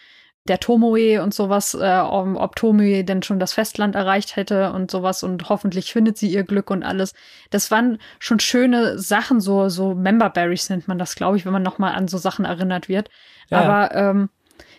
der 0.47 0.61
Tomoe 0.61 1.23
und 1.23 1.33
sowas, 1.33 1.75
äh, 1.75 2.01
ob 2.01 2.57
Tomoe 2.57 3.03
denn 3.03 3.23
schon 3.23 3.39
das 3.39 3.55
Festland 3.55 3.95
erreicht 3.95 4.37
hätte 4.37 4.73
und 4.73 4.91
sowas 4.91 5.23
und 5.23 5.49
hoffentlich 5.49 5.93
findet 5.93 6.19
sie 6.19 6.29
ihr 6.29 6.45
Glück 6.45 6.71
und 6.71 6.83
alles. 6.83 7.15
Das 7.51 7.71
waren 7.71 7.99
schon 8.19 8.41
schöne 8.41 8.99
Sachen, 8.99 9.41
so, 9.41 9.71
so 9.71 9.95
Member 9.95 10.29
Berries 10.29 10.69
nennt 10.69 10.87
man 10.87 10.99
das, 10.99 11.15
glaube 11.15 11.39
ich, 11.39 11.47
wenn 11.47 11.53
man 11.53 11.63
nochmal 11.63 11.95
an 11.95 12.09
so 12.09 12.19
Sachen 12.19 12.45
erinnert 12.45 12.91
wird. 12.91 13.09
Ja. 13.49 13.63
Aber 13.63 13.95
ähm, 13.95 14.29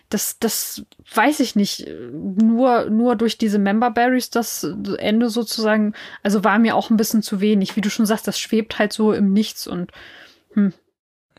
das, 0.08 0.38
das 0.38 0.84
weiß 1.12 1.40
ich 1.40 1.56
nicht. 1.56 1.88
Nur, 2.12 2.88
nur 2.88 3.16
durch 3.16 3.36
diese 3.36 3.58
Member 3.58 3.90
Berries 3.90 4.30
das 4.30 4.62
Ende 4.98 5.30
sozusagen, 5.30 5.94
also 6.22 6.44
war 6.44 6.60
mir 6.60 6.76
auch 6.76 6.90
ein 6.90 6.96
bisschen 6.96 7.22
zu 7.22 7.40
wenig. 7.40 7.74
Wie 7.74 7.80
du 7.80 7.90
schon 7.90 8.06
sagst, 8.06 8.28
das 8.28 8.38
schwebt 8.38 8.78
halt 8.78 8.92
so 8.92 9.12
im 9.12 9.32
Nichts 9.32 9.66
und 9.66 9.90
hm, 10.52 10.72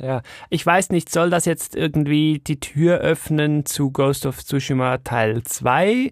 ja, 0.01 0.21
ich 0.49 0.65
weiß 0.65 0.89
nicht, 0.89 1.09
soll 1.11 1.29
das 1.29 1.45
jetzt 1.45 1.75
irgendwie 1.75 2.39
die 2.39 2.59
Tür 2.59 2.99
öffnen 2.99 3.65
zu 3.65 3.91
Ghost 3.91 4.25
of 4.25 4.43
Tsushima 4.43 4.99
Teil 4.99 5.43
2? 5.43 6.11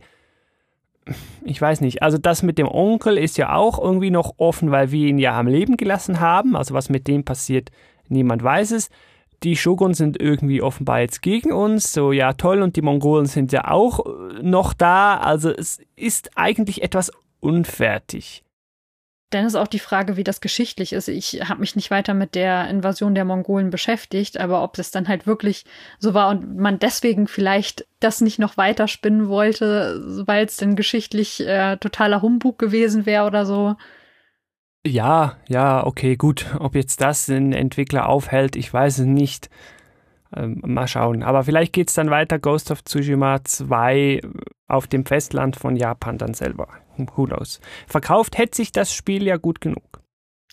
Ich 1.43 1.61
weiß 1.61 1.81
nicht. 1.81 2.01
Also 2.01 2.17
das 2.17 2.41
mit 2.41 2.57
dem 2.57 2.67
Onkel 2.67 3.17
ist 3.17 3.38
ja 3.38 3.53
auch 3.53 3.79
irgendwie 3.79 4.09
noch 4.09 4.33
offen, 4.38 4.71
weil 4.71 4.91
wir 4.91 5.07
ihn 5.07 5.19
ja 5.19 5.38
am 5.38 5.47
Leben 5.47 5.77
gelassen 5.77 6.19
haben. 6.19 6.55
Also 6.55 6.73
was 6.73 6.89
mit 6.89 7.07
dem 7.07 7.23
passiert, 7.23 7.69
niemand 8.07 8.43
weiß 8.43 8.71
es. 8.71 8.89
Die 9.43 9.55
Shogun 9.55 9.93
sind 9.93 10.19
irgendwie 10.19 10.61
offenbar 10.63 11.01
jetzt 11.01 11.21
gegen 11.21 11.51
uns. 11.51 11.93
So, 11.93 12.11
ja, 12.11 12.33
toll. 12.33 12.63
Und 12.63 12.75
die 12.75 12.81
Mongolen 12.81 13.27
sind 13.27 13.51
ja 13.51 13.69
auch 13.69 14.03
äh, 14.05 14.41
noch 14.41 14.73
da. 14.73 15.17
Also 15.17 15.51
es 15.51 15.79
ist 15.95 16.31
eigentlich 16.36 16.81
etwas 16.81 17.11
unfertig. 17.39 18.44
Dann 19.32 19.45
ist 19.45 19.55
auch 19.55 19.67
die 19.67 19.80
Frage, 19.80 20.17
wie 20.17 20.23
das 20.23 20.39
geschichtlich 20.39 20.93
ist. 20.93 21.07
Ich 21.07 21.41
habe 21.49 21.59
mich 21.59 21.76
nicht 21.76 21.91
weiter 21.91 22.13
mit 22.13 22.36
der 22.36 22.69
Invasion 22.69 23.15
der 23.15 23.26
Mongolen 23.26 23.71
beschäftigt, 23.71 24.39
aber 24.39 24.63
ob 24.63 24.76
das 24.76 24.91
dann 24.91 25.07
halt 25.07 25.26
wirklich 25.26 25.65
so 25.99 26.13
war 26.13 26.30
und 26.30 26.57
man 26.57 26.80
deswegen 26.80 27.28
vielleicht 27.28 27.88
das 27.99 28.21
nicht 28.21 28.38
noch 28.38 28.55
weiter 28.55 28.88
spinnen 28.88 29.28
wollte, 29.28 30.01
weil 30.26 30.45
es 30.45 30.57
dann 30.57 30.76
geschichtlich 30.76 31.45
äh, 31.45 31.78
totaler 31.78 32.21
Humbug 32.21 32.59
gewesen 32.59 33.05
wäre 33.05 33.26
oder 33.26 33.45
so. 33.45 33.76
Ja, 34.86 35.38
ja, 35.47 35.84
okay, 35.86 36.15
gut. 36.15 36.45
Ob 36.59 36.76
jetzt 36.76 37.01
das 37.01 37.26
den 37.26 37.51
Entwickler 37.53 38.07
aufhält, 38.07 38.55
ich 38.55 38.71
weiß 38.71 38.99
es 38.99 39.05
nicht. 39.05 39.49
Ähm, 40.36 40.61
mal 40.65 40.88
schauen. 40.88 41.23
Aber 41.23 41.43
vielleicht 41.43 41.71
geht 41.71 41.88
es 41.89 41.95
dann 41.95 42.09
weiter 42.09 42.39
Ghost 42.39 42.69
of 42.69 42.83
Tsushima 42.83 43.43
2 43.43 44.19
auf 44.67 44.88
dem 44.88 45.05
Festland 45.05 45.55
von 45.55 45.77
Japan 45.77 46.17
dann 46.17 46.33
selber. 46.33 46.67
Who 46.97 47.25
knows. 47.25 47.61
Verkauft 47.88 48.38
hätte 48.38 48.57
sich 48.57 48.73
das 48.73 48.93
Spiel 48.93 49.23
ja 49.23 49.38
gut 49.38 49.61
genug. 49.61 50.01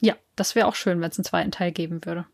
Ja, 0.00 0.14
das 0.36 0.54
wäre 0.54 0.68
auch 0.68 0.76
schön, 0.76 1.00
wenn 1.00 1.10
es 1.10 1.18
einen 1.18 1.24
zweiten 1.24 1.50
Teil 1.50 1.72
geben 1.72 2.04
würde. 2.04 2.26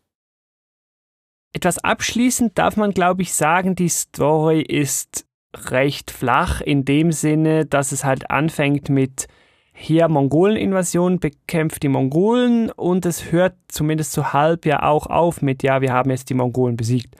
Etwas 1.54 1.78
abschließend 1.78 2.58
darf 2.58 2.76
man, 2.76 2.92
glaube 2.92 3.22
ich, 3.22 3.32
sagen, 3.32 3.74
die 3.74 3.88
Story 3.88 4.60
ist 4.60 5.26
recht 5.56 6.10
flach 6.10 6.60
in 6.60 6.84
dem 6.84 7.12
Sinne, 7.12 7.64
dass 7.64 7.92
es 7.92 8.04
halt 8.04 8.30
anfängt 8.30 8.90
mit 8.90 9.26
hier 9.72 10.08
Mongolen-Invasion, 10.08 11.20
bekämpft 11.20 11.82
die 11.82 11.88
Mongolen 11.88 12.70
und 12.70 13.06
es 13.06 13.32
hört 13.32 13.54
zumindest 13.68 14.12
so 14.12 14.32
halb 14.32 14.66
ja 14.66 14.82
auch 14.82 15.06
auf 15.06 15.40
mit, 15.40 15.62
ja, 15.62 15.80
wir 15.80 15.92
haben 15.92 16.10
jetzt 16.10 16.28
die 16.28 16.34
Mongolen 16.34 16.76
besiegt. 16.76 17.14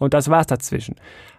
Und 0.00 0.14
das 0.14 0.28
war's 0.28 0.48
dazwischen. 0.48 0.96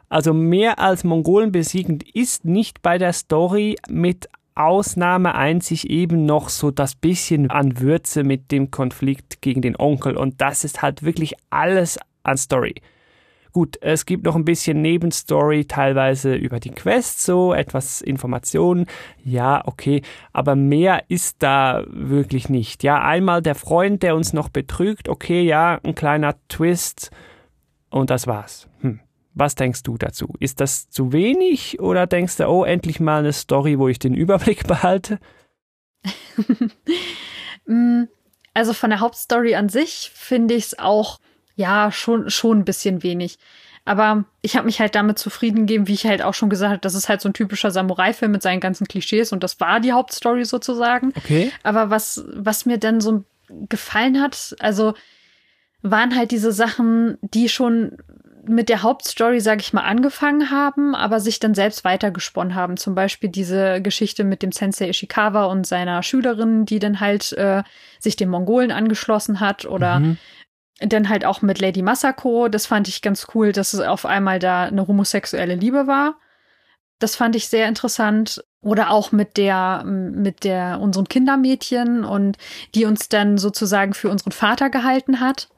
Also 0.08 0.34
mehr 0.34 0.80
als 0.80 1.04
Mongolen 1.04 1.52
besiegen 1.52 2.00
ist 2.14 2.46
nicht 2.46 2.82
bei 2.82 2.98
der 2.98 3.12
Story 3.12 3.76
mit 3.90 4.30
Ausnahme 4.56 5.36
einzig 5.36 5.90
eben 5.90 6.26
noch 6.26 6.50
so 6.50 6.72
das 6.72 6.96
bisschen 6.96 7.50
an 7.50 7.80
Würze 7.80 8.24
mit 8.24 8.52
dem 8.52 8.70
Konflikt 8.70 9.42
gegen 9.42 9.62
den 9.62 9.78
Onkel 9.78 10.18
und 10.18 10.42
das 10.42 10.64
ist 10.64 10.82
halt 10.82 11.04
wirklich 11.04 11.36
alles 11.50 11.98
an 12.24 12.38
Story. 12.38 12.76
Gut, 13.54 13.78
es 13.82 14.06
gibt 14.06 14.24
noch 14.24 14.36
ein 14.36 14.46
bisschen 14.46 14.82
Nebenstory, 14.82 15.66
teilweise 15.66 16.36
über 16.36 16.62
die 16.62 16.70
Quest, 16.70 17.22
so 17.22 17.54
etwas 17.54 18.02
Informationen. 18.02 18.86
Ja, 19.24 19.62
okay, 19.66 20.02
aber 20.32 20.56
mehr 20.56 21.04
ist 21.10 21.38
da 21.40 21.84
wirklich 21.88 22.48
nicht. 22.48 22.84
Ja, 22.84 23.02
einmal 23.02 23.42
der 23.42 23.56
Freund, 23.56 24.04
der 24.04 24.16
uns 24.16 24.32
noch 24.32 24.48
betrügt. 24.48 25.10
Okay, 25.10 25.42
ja, 25.42 25.80
ein 25.84 25.96
kleiner 25.96 26.36
Twist 26.48 27.12
und 27.92 28.10
das 28.10 28.26
war's. 28.26 28.68
Hm. 28.80 29.00
Was 29.34 29.56
denkst 29.56 29.84
du 29.84 29.98
dazu? 29.98 30.34
Ist 30.40 30.60
das 30.60 30.90
zu 30.90 31.14
wenig 31.14 31.80
oder 31.80 32.08
denkst 32.08 32.38
du, 32.38 32.48
oh, 32.48 32.64
endlich 32.64 33.00
mal 33.00 33.20
eine 33.20 33.32
Story, 33.32 33.80
wo 33.80 33.88
ich 33.88 34.00
den 34.00 34.14
Überblick 34.14 34.68
behalte? 34.68 35.20
Mm, 37.68 38.06
also 38.56 38.74
von 38.74 38.90
der 38.90 39.02
Hauptstory 39.02 39.54
an 39.54 39.70
sich 39.70 40.12
finde 40.16 40.56
ich 40.56 40.66
es 40.66 40.80
auch 40.80 41.20
ja, 41.56 41.92
schon, 41.92 42.32
schon 42.32 42.60
ein 42.60 42.66
bisschen 42.66 43.04
wenig. 43.04 43.38
Aber 43.86 44.26
ich 44.42 44.56
habe 44.56 44.66
mich 44.66 44.80
halt 44.80 44.96
damit 44.96 45.20
zufrieden 45.20 45.68
gegeben, 45.68 45.88
wie 45.88 45.94
ich 45.94 46.06
halt 46.06 46.22
auch 46.22 46.34
schon 46.34 46.50
gesagt 46.50 46.72
habe, 46.72 46.82
das 46.82 46.96
ist 46.96 47.08
halt 47.08 47.22
so 47.22 47.30
ein 47.30 47.34
typischer 47.34 47.72
Samurai-Film 47.72 48.32
mit 48.32 48.42
seinen 48.42 48.60
ganzen 48.60 48.88
Klischees 48.88 49.32
und 49.32 49.44
das 49.44 49.60
war 49.60 49.80
die 49.80 49.92
Hauptstory 49.92 50.46
sozusagen. 50.46 51.14
Okay. 51.16 51.52
Aber 51.64 51.90
was, 51.90 52.24
was 52.34 52.66
mir 52.66 52.78
dann 52.78 53.00
so 53.00 53.24
gefallen 53.70 54.22
hat, 54.22 54.56
also 54.60 54.94
waren 55.82 56.16
halt 56.16 56.32
diese 56.32 56.52
Sachen, 56.52 57.18
die 57.22 57.50
schon 57.50 57.98
mit 58.48 58.70
der 58.70 58.82
Hauptstory, 58.82 59.40
sag 59.40 59.62
ich 59.62 59.72
mal, 59.72 59.84
angefangen 59.84 60.50
haben, 60.50 60.96
aber 60.96 61.20
sich 61.20 61.40
dann 61.40 61.54
selbst 61.54 61.84
weitergesponnen 61.84 62.56
haben. 62.56 62.76
Zum 62.78 62.96
Beispiel 62.96 63.30
diese 63.30 63.82
Geschichte 63.82 64.24
mit 64.24 64.42
dem 64.42 64.52
Sensei 64.52 64.90
Ishikawa 64.90 65.46
und 65.46 65.68
seiner 65.68 66.02
Schülerin, 66.02 66.66
die 66.66 66.80
dann 66.80 67.00
halt 67.00 67.34
äh, 67.34 67.62
sich 68.00 68.16
den 68.16 68.30
Mongolen 68.30 68.72
angeschlossen 68.72 69.40
hat 69.40 69.66
oder 69.66 70.00
mhm 70.00 70.18
dann 70.88 71.10
halt 71.10 71.26
auch 71.26 71.42
mit 71.42 71.60
Lady 71.62 71.82
Masako. 71.82 72.48
Das 72.48 72.66
fand 72.66 72.88
ich 72.88 73.02
ganz 73.02 73.28
cool, 73.34 73.52
dass 73.52 73.74
es 73.74 73.80
auf 73.80 74.06
einmal 74.06 74.40
da 74.40 74.64
eine 74.64 74.88
homosexuelle 74.88 75.56
Liebe 75.56 75.88
war. 75.88 76.18
Das 77.00 77.16
fand 77.16 77.36
ich 77.36 77.48
sehr 77.48 77.68
interessant. 77.68 78.44
Oder 78.64 78.92
auch 78.92 79.12
mit 79.12 79.38
der, 79.38 79.84
mit 79.86 80.44
der, 80.44 80.80
unserem 80.80 81.08
Kindermädchen 81.08 82.04
und 82.04 82.38
die 82.76 82.86
uns 82.86 83.10
dann 83.10 83.40
sozusagen 83.40 83.94
für 83.94 84.10
unseren 84.10 84.32
Vater 84.32 84.70
gehalten 84.70 85.20
hat. 85.20 85.50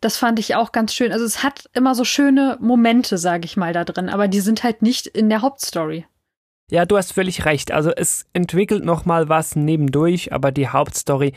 Das 0.00 0.16
fand 0.16 0.38
ich 0.38 0.54
auch 0.54 0.72
ganz 0.72 0.94
schön. 0.94 1.12
Also 1.12 1.24
es 1.24 1.42
hat 1.42 1.68
immer 1.72 1.94
so 1.94 2.04
schöne 2.04 2.58
Momente, 2.60 3.18
sage 3.18 3.44
ich 3.44 3.56
mal, 3.56 3.72
da 3.72 3.84
drin, 3.84 4.08
aber 4.08 4.28
die 4.28 4.40
sind 4.40 4.62
halt 4.62 4.82
nicht 4.82 5.06
in 5.06 5.28
der 5.28 5.42
Hauptstory. 5.42 6.06
Ja, 6.70 6.84
du 6.84 6.96
hast 6.96 7.12
völlig 7.12 7.44
recht. 7.44 7.70
Also 7.70 7.90
es 7.90 8.26
entwickelt 8.32 8.84
noch 8.84 9.04
mal 9.04 9.28
was 9.28 9.54
nebendurch, 9.56 10.32
aber 10.32 10.50
die 10.50 10.68
Hauptstory 10.68 11.32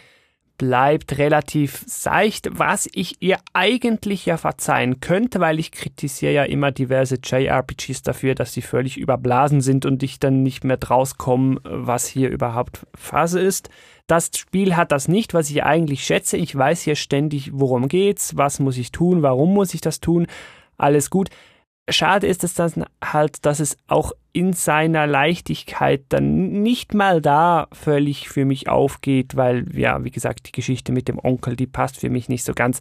bleibt 0.60 1.18
relativ 1.18 1.84
seicht, 1.88 2.50
was 2.52 2.88
ich 2.94 3.22
ihr 3.22 3.38
eigentlich 3.54 4.28
ja 4.28 4.38
verzeihen 4.38 5.00
könnte, 5.00 5.40
weil 5.40 5.58
ich 5.58 5.72
kritisiere 5.72 6.34
ja 6.34 6.44
immer 6.44 6.72
diverse 6.72 7.18
JRPGs 7.24 8.04
dafür, 8.04 8.36
dass 8.36 8.54
sie 8.54 8.62
völlig 8.62 8.98
überblasen 8.98 9.62
sind 9.62 9.86
und 9.88 10.04
ich 10.04 10.20
dann 10.20 10.44
nicht 10.44 10.64
mehr 10.64 10.78
draus 10.78 11.18
komme, 11.18 11.60
was 11.64 12.06
hier 12.06 12.30
überhaupt 12.30 12.86
Phase 12.94 13.40
ist. 13.40 13.70
Das 14.06 14.30
Spiel 14.36 14.76
hat 14.76 14.92
das 14.92 15.08
nicht, 15.08 15.34
was 15.34 15.50
ich 15.50 15.64
eigentlich 15.64 16.04
schätze. 16.04 16.36
Ich 16.38 16.56
weiß 16.56 16.82
hier 16.82 16.96
ständig, 16.96 17.52
worum 17.54 17.88
geht's, 17.88 18.36
was 18.38 18.60
muss 18.60 18.78
ich 18.78 18.92
tun, 18.92 19.24
warum 19.24 19.54
muss 19.54 19.74
ich 19.74 19.82
das 19.82 20.02
tun. 20.02 20.28
Alles 20.78 21.10
gut. 21.10 21.30
Schade 21.90 22.28
ist 22.28 22.44
es 22.44 22.54
dann 22.54 22.86
halt, 23.04 23.46
dass 23.46 23.60
es 23.60 23.78
auch 23.88 24.14
in 24.34 24.54
seiner 24.54 25.08
Leichtigkeit 25.08 26.04
dann 26.10 26.62
nicht 26.62 26.94
mal 26.94 27.22
da 27.22 27.68
völlig 27.72 28.30
für 28.30 28.46
mich 28.46 28.70
aufgeht, 28.70 29.36
weil, 29.36 29.66
ja, 29.76 30.04
wie 30.04 30.12
gesagt, 30.12 30.48
die 30.48 30.52
Geschichte 30.52 30.92
mit 30.92 31.08
dem 31.08 31.20
Onkel, 31.20 31.56
die 31.56 31.68
passt 31.68 31.98
für 31.98 32.10
mich 32.10 32.30
nicht 32.30 32.44
so 32.44 32.54
ganz. 32.54 32.80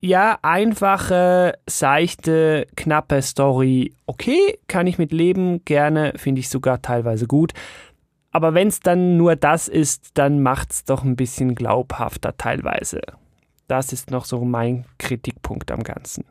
Ja, 0.00 0.38
einfache, 0.42 1.58
seichte, 1.68 2.68
knappe 2.76 3.20
Story, 3.20 3.94
okay, 4.06 4.58
kann 4.68 4.86
ich 4.86 4.98
mit 4.98 5.12
leben, 5.12 5.64
gerne, 5.64 6.12
finde 6.16 6.40
ich 6.40 6.48
sogar 6.48 6.80
teilweise 6.80 7.26
gut. 7.26 7.52
Aber 8.30 8.54
wenn 8.54 8.68
es 8.68 8.78
dann 8.80 9.16
nur 9.16 9.34
das 9.34 9.66
ist, 9.66 10.10
dann 10.14 10.40
macht 10.42 10.70
es 10.70 10.84
doch 10.84 11.02
ein 11.02 11.16
bisschen 11.16 11.56
glaubhafter 11.56 12.36
teilweise. 12.36 13.00
Das 13.66 13.92
ist 13.92 14.10
noch 14.10 14.24
so 14.24 14.44
mein 14.44 14.84
Kritikpunkt 14.98 15.72
am 15.72 15.82
Ganzen 15.82 16.24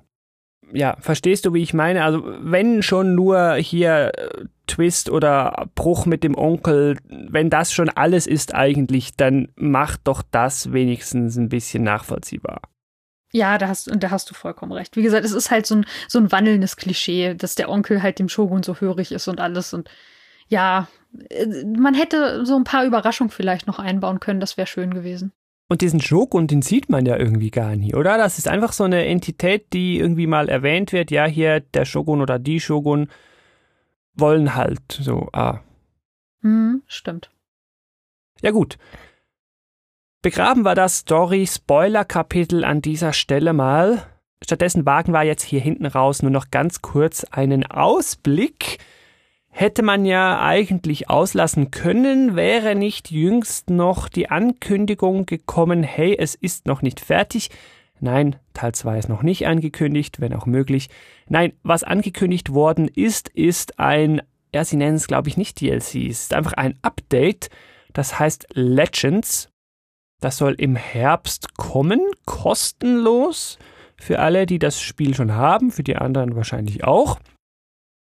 ja, 0.74 0.97
verstehst 0.99 1.45
du, 1.45 1.53
wie 1.53 1.61
ich 1.61 1.74
meine? 1.74 2.03
Also, 2.03 2.24
wenn 2.26 2.84
schon 2.84 3.15
nur 3.15 3.55
hier 3.55 4.11
äh, 4.15 4.45
Twist 4.68 5.09
oder 5.09 5.68
Bruch 5.76 6.05
mit 6.05 6.24
dem 6.24 6.38
Onkel, 6.38 6.97
wenn 7.07 7.49
das 7.49 7.74
schon 7.74 7.89
alles 7.89 8.28
ist 8.28 8.53
eigentlich, 8.53 9.15
dann 9.15 9.49
macht 9.55 10.01
doch 10.05 10.24
das 10.30 10.74
wenigstens 10.74 11.38
ein 11.38 11.49
bisschen 11.49 11.84
nachvollziehbar. 11.84 12.61
Ja, 13.32 13.57
da 13.57 13.68
hast, 13.68 13.89
da 13.93 14.09
hast 14.09 14.30
du 14.30 14.34
vollkommen 14.34 14.72
recht. 14.72 14.95
Wie 14.95 15.03
gesagt, 15.03 15.26
es 15.26 15.34
ist 15.34 15.51
halt 15.51 15.65
so 15.65 15.76
ein, 15.76 15.86
so 16.07 16.20
ein 16.20 16.32
wandelndes 16.32 16.78
Klischee, 16.78 17.34
dass 17.34 17.55
der 17.55 17.70
Onkel 17.70 18.01
halt 18.01 18.20
dem 18.20 18.30
Shogun 18.30 18.63
so 18.63 18.76
hörig 18.76 19.11
ist 19.11 19.28
und 19.28 19.39
alles. 19.39 19.74
Und 19.74 19.89
ja, 20.47 20.88
äh, 21.30 21.45
man 21.65 21.93
hätte 21.93 22.45
so 22.45 22.55
ein 22.55 22.63
paar 22.63 22.86
Überraschungen 22.86 23.32
vielleicht 23.32 23.68
noch 23.68 23.80
einbauen 23.80 24.20
können, 24.20 24.39
das 24.39 24.57
wäre 24.57 24.68
schön 24.68 24.93
gewesen. 24.93 25.34
Und 25.70 25.82
diesen 25.82 25.99
Shogun, 25.99 26.47
den 26.47 26.61
sieht 26.61 26.89
man 26.89 27.05
ja 27.05 27.18
irgendwie 27.18 27.51
gar 27.51 27.76
nie, 27.76 27.93
oder? 27.93 28.18
Das 28.18 28.38
ist 28.38 28.47
einfach 28.47 28.72
so 28.72 28.86
eine 28.86 29.05
Entität, 29.05 29.74
die 29.74 29.99
irgendwie 29.99 30.28
mal 30.28 30.47
erwähnt 30.47 30.93
wird. 30.93 31.11
Ja, 31.11 31.26
hier 31.26 31.59
der 31.59 31.84
Shogun 31.84 32.22
oder 32.22 32.39
die 32.39 32.59
Shogun 32.61 33.09
wollen 34.13 34.55
halt 34.55 34.80
so, 34.89 35.28
ah. 35.34 35.59
Hm, 36.41 36.84
stimmt. 36.88 37.30
Ja, 38.41 38.51
gut. 38.51 38.78
Begraben 40.22 40.63
wir 40.63 40.76
das 40.76 40.99
Story-Spoiler-Kapitel 40.99 42.63
an 42.63 42.82
dieser 42.82 43.13
Stelle 43.13 43.53
mal. 43.53 44.03
Stattdessen 44.43 44.86
wagen 44.86 45.11
wir 45.11 45.24
jetzt 45.24 45.43
hier 45.43 45.59
hinten 45.59 45.86
raus 45.86 46.22
nur 46.22 46.32
noch 46.32 46.49
ganz 46.49 46.82
kurz 46.82 47.26
einen 47.26 47.65
Ausblick 47.65 48.80
hätte 49.60 49.82
man 49.82 50.05
ja 50.05 50.39
eigentlich 50.39 51.10
auslassen 51.10 51.72
können, 51.72 52.36
wäre 52.36 52.76
nicht 52.76 53.10
jüngst 53.10 53.72
noch 53.72 54.08
die 54.08 54.30
Ankündigung 54.30 55.26
gekommen, 55.26 55.82
hey, 55.82 56.16
es 56.18 56.36
ist 56.36 56.68
noch 56.68 56.84
nicht 56.84 56.99
fertig. 56.99 57.49
Nein, 57.99 58.36
Teil 58.53 58.76
2 58.76 58.99
ist 58.99 59.10
noch 59.10 59.24
nicht 59.24 59.47
angekündigt, 59.47 60.22
wenn 60.22 60.36
auch 60.36 60.45
möglich. 60.45 60.89
Nein, 61.28 61.53
was 61.64 61.84
angekündigt 61.84 62.53
worden 62.53 62.88
ist, 62.88 63.30
ist 63.30 63.80
ein, 63.80 64.22
ja, 64.53 64.64
sie 64.64 64.78
nennen 64.78 64.97
es 64.97 65.08
glaube 65.08 65.30
ich 65.30 65.38
nicht 65.38 65.60
DLC, 65.60 65.80
es 65.80 65.95
ist 65.95 66.34
einfach 66.36 66.53
ein 66.53 66.78
Update, 66.84 67.49
das 67.93 68.20
heißt 68.20 68.49
Legends. 68.53 69.49
Das 70.20 70.38
soll 70.38 70.53
im 70.53 70.76
Herbst 70.76 71.58
kommen, 71.58 72.01
kostenlos 72.26 73.58
für 73.99 74.20
alle, 74.20 74.45
die 74.45 74.60
das 74.60 74.80
Spiel 74.80 75.16
schon 75.16 75.34
haben, 75.34 75.72
für 75.72 75.84
die 75.84 75.95
anderen 75.95 76.36
wahrscheinlich 76.36 76.84
auch. 76.84 77.18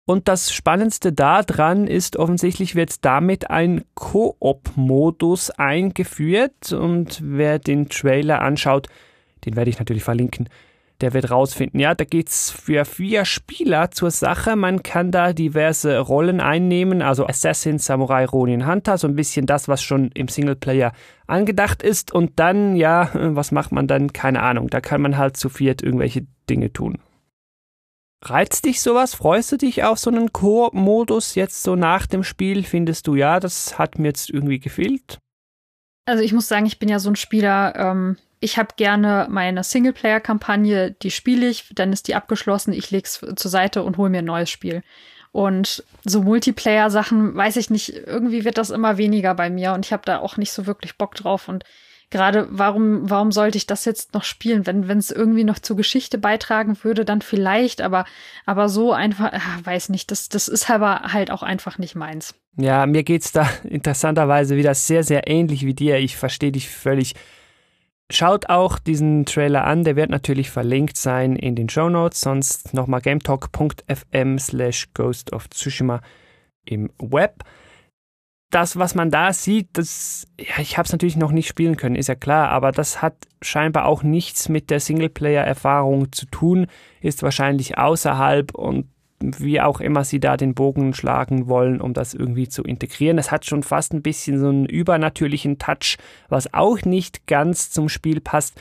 Und 0.06 0.28
das 0.28 0.52
Spannendste 0.52 1.14
daran 1.14 1.88
ist, 1.88 2.18
offensichtlich 2.18 2.76
wird 2.76 3.06
damit 3.06 3.50
ein 3.50 3.84
Koop-Modus 3.94 5.52
eingeführt. 5.52 6.74
Und 6.74 7.22
wer 7.24 7.60
den 7.60 7.88
Trailer 7.88 8.42
anschaut, 8.42 8.88
den 9.46 9.56
werde 9.56 9.70
ich 9.70 9.80
natürlich 9.80 10.04
verlinken, 10.04 10.50
der 11.02 11.14
wird 11.14 11.32
rausfinden, 11.32 11.80
ja, 11.80 11.96
da 11.96 12.04
geht's 12.06 12.52
für 12.52 12.86
vier 12.86 13.26
Spieler 13.26 13.92
zur 13.92 14.12
Sache. 14.12 14.56
Man 14.56 14.84
kann 14.84 15.12
da 15.12 15.34
diverse 15.34 15.98
Rollen 16.00 16.40
einnehmen, 16.40 17.02
also 17.02 17.26
Assassin, 17.26 17.80
Samurai, 17.80 18.26
Ronin, 18.26 18.68
Hunter, 18.68 18.98
so 18.98 19.08
ein 19.08 19.16
bisschen 19.16 19.48
das, 19.48 19.68
was 19.68 19.82
schon 19.82 20.12
im 20.14 20.28
Singleplayer 20.28 20.94
angedacht 21.28 21.82
ist. 21.82 22.12
Und 22.12 22.40
dann, 22.40 22.76
ja, 22.76 23.10
was 23.14 23.52
macht 23.52 23.72
man 23.72 23.88
dann? 23.88 24.14
Keine 24.14 24.44
Ahnung. 24.44 24.70
Da 24.70 24.82
kann 24.82 25.02
man 25.02 25.18
halt 25.18 25.38
zu 25.38 25.50
viert 25.50 25.82
irgendwelche 25.82 26.26
Dinge 26.50 26.72
tun. 26.72 27.00
Reizt 28.24 28.66
dich 28.66 28.82
sowas? 28.82 29.16
Freust 29.16 29.52
du 29.52 29.58
dich 29.58 29.84
auf 29.84 29.98
so 29.98 30.12
einen 30.12 30.32
Koop-Modus 30.32 31.36
jetzt 31.36 31.64
so 31.64 31.76
nach 31.76 32.06
dem 32.06 32.24
Spiel? 32.24 32.64
Findest 32.64 33.08
du, 33.08 33.16
ja, 33.16 33.40
das 33.40 33.80
hat 33.80 33.98
mir 33.98 34.10
jetzt 34.10 34.30
irgendwie 34.30 34.60
gefehlt? 34.60 35.18
Also 36.06 36.24
ich 36.24 36.34
muss 36.34 36.48
sagen, 36.48 36.66
ich 36.66 36.78
bin 36.78 36.90
ja 36.90 37.00
so 37.00 37.10
ein 37.10 37.16
Spieler, 37.16 37.76
ähm, 37.76 38.18
ich 38.40 38.58
habe 38.58 38.70
gerne 38.76 39.28
meine 39.30 39.64
Singleplayer-Kampagne, 39.64 40.92
die 40.92 41.12
spiele 41.12 41.48
ich, 41.48 41.70
dann 41.74 41.94
ist 41.94 42.08
die 42.08 42.16
abgeschlossen, 42.16 42.74
ich 42.74 42.92
lege 42.92 43.06
es 43.06 43.20
zur 43.36 43.52
Seite 43.52 43.84
und 43.84 43.98
hole 43.98 44.10
mir 44.10 44.20
ein 44.20 44.26
neues 44.26 44.50
Spiel. 44.50 44.84
Und 45.32 45.84
so 46.04 46.22
Multiplayer-Sachen, 46.24 47.36
weiß 47.36 47.56
ich 47.56 47.70
nicht, 47.70 47.90
irgendwie 47.90 48.44
wird 48.44 48.58
das 48.58 48.70
immer 48.70 48.98
weniger 48.98 49.34
bei 49.34 49.50
mir 49.50 49.74
und 49.74 49.86
ich 49.86 49.94
habe 49.94 50.04
da 50.06 50.20
auch 50.20 50.38
nicht 50.38 50.52
so 50.52 50.66
wirklich 50.66 50.98
Bock 50.98 51.16
drauf. 51.16 51.48
Und 51.48 51.64
gerade 52.12 52.48
warum, 52.52 53.10
warum 53.10 53.32
sollte 53.32 53.58
ich 53.58 53.66
das 53.66 53.86
jetzt 53.86 54.14
noch 54.14 54.24
spielen? 54.24 54.68
Wenn 54.68 54.98
es 54.98 55.10
irgendwie 55.10 55.44
noch 55.44 55.58
zur 55.58 55.78
Geschichte 55.78 56.18
beitragen 56.18 56.78
würde, 56.84 57.06
dann 57.06 57.22
vielleicht, 57.22 57.82
aber, 57.82 58.06
aber 58.46 58.70
so 58.70 58.94
einfach, 58.94 59.32
ach, 59.34 59.66
weiß 59.66 59.90
nicht, 59.90 60.12
das, 60.12 60.30
das 60.30 60.48
ist 60.48 60.70
aber 60.70 61.14
halt 61.14 61.32
auch 61.32 61.42
einfach 61.42 61.78
nicht 61.80 61.96
meins. 61.96 62.36
Ja, 62.58 62.86
mir 62.86 63.04
geht's 63.04 63.32
da 63.32 63.50
interessanterweise 63.64 64.58
wieder 64.58 64.76
sehr, 64.76 65.04
sehr 65.04 65.28
ähnlich 65.28 65.66
wie 65.66 65.74
dir. 65.74 65.98
Ich 65.98 66.18
verstehe 66.18 66.52
dich 66.52 66.70
völlig. 66.70 67.16
Schaut 68.12 68.50
auch 68.50 68.78
diesen 68.78 69.26
Trailer 69.26 69.64
an, 69.64 69.86
der 69.86 69.96
wird 69.96 70.10
natürlich 70.10 70.50
verlinkt 70.50 70.98
sein 70.98 71.38
in 71.38 71.56
den 71.56 71.70
Show 71.70 71.90
Notes, 71.90 72.20
sonst 72.20 72.74
nochmal 72.74 73.00
gametalk.fm 73.00 74.38
slash 74.38 74.90
Ghost 74.94 75.32
of 75.32 75.50
Tsushima 75.50 76.02
im 76.66 76.92
Web 77.00 77.46
das, 78.52 78.78
was 78.78 78.96
man 78.96 79.10
da 79.10 79.34
sieht, 79.34 79.70
das, 79.74 80.28
ja, 80.40 80.60
ich 80.60 80.78
habe 80.78 80.86
es 80.86 80.92
natürlich 80.92 81.16
noch 81.16 81.32
nicht 81.32 81.48
spielen 81.48 81.78
können, 81.78 81.96
ist 81.96 82.08
ja 82.08 82.16
klar, 82.16 82.50
aber 82.50 82.72
das 82.72 83.02
hat 83.02 83.16
scheinbar 83.42 83.86
auch 83.86 84.04
nichts 84.04 84.50
mit 84.50 84.70
der 84.70 84.80
Singleplayer-Erfahrung 84.80 86.12
zu 86.12 86.26
tun, 86.28 86.68
ist 87.02 87.24
wahrscheinlich 87.24 87.78
außerhalb 87.78 88.54
und 88.54 88.88
wie 89.24 89.62
auch 89.62 89.80
immer 89.80 90.04
sie 90.04 90.20
da 90.20 90.36
den 90.36 90.54
Bogen 90.54 90.94
schlagen 90.94 91.48
wollen, 91.48 91.80
um 91.80 91.94
das 91.94 92.14
irgendwie 92.14 92.48
zu 92.48 92.64
integrieren. 92.64 93.18
Es 93.18 93.32
hat 93.32 93.46
schon 93.46 93.64
fast 93.64 93.94
ein 93.94 94.02
bisschen 94.02 94.40
so 94.40 94.50
einen 94.50 94.66
übernatürlichen 94.66 95.58
Touch, 95.60 95.98
was 96.28 96.54
auch 96.54 96.82
nicht 96.82 97.28
ganz 97.28 97.70
zum 97.70 97.88
Spiel 97.88 98.20
passt. 98.20 98.60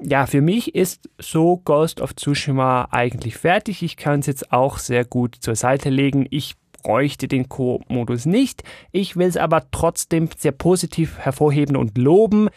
Ja, 0.00 0.26
für 0.26 0.42
mich 0.42 0.74
ist 0.74 1.08
so 1.18 1.56
Ghost 1.58 2.00
of 2.00 2.14
Tsushima 2.16 2.88
eigentlich 2.90 3.36
fertig. 3.36 3.82
Ich 3.82 3.96
kann 3.96 4.20
es 4.20 4.26
jetzt 4.26 4.52
auch 4.52 4.78
sehr 4.78 5.04
gut 5.04 5.36
zur 5.40 5.54
Seite 5.54 5.88
legen. 5.88 6.26
Ich 6.30 6.56
bräuchte 6.86 7.26
den 7.26 7.48
Co-Modus 7.48 8.26
nicht. 8.26 8.62
Ich 8.92 9.16
will 9.16 9.26
es 9.26 9.36
aber 9.36 9.70
trotzdem 9.72 10.28
sehr 10.36 10.52
positiv 10.52 11.18
hervorheben 11.18 11.74
und 11.76 11.98
loben. 11.98 12.48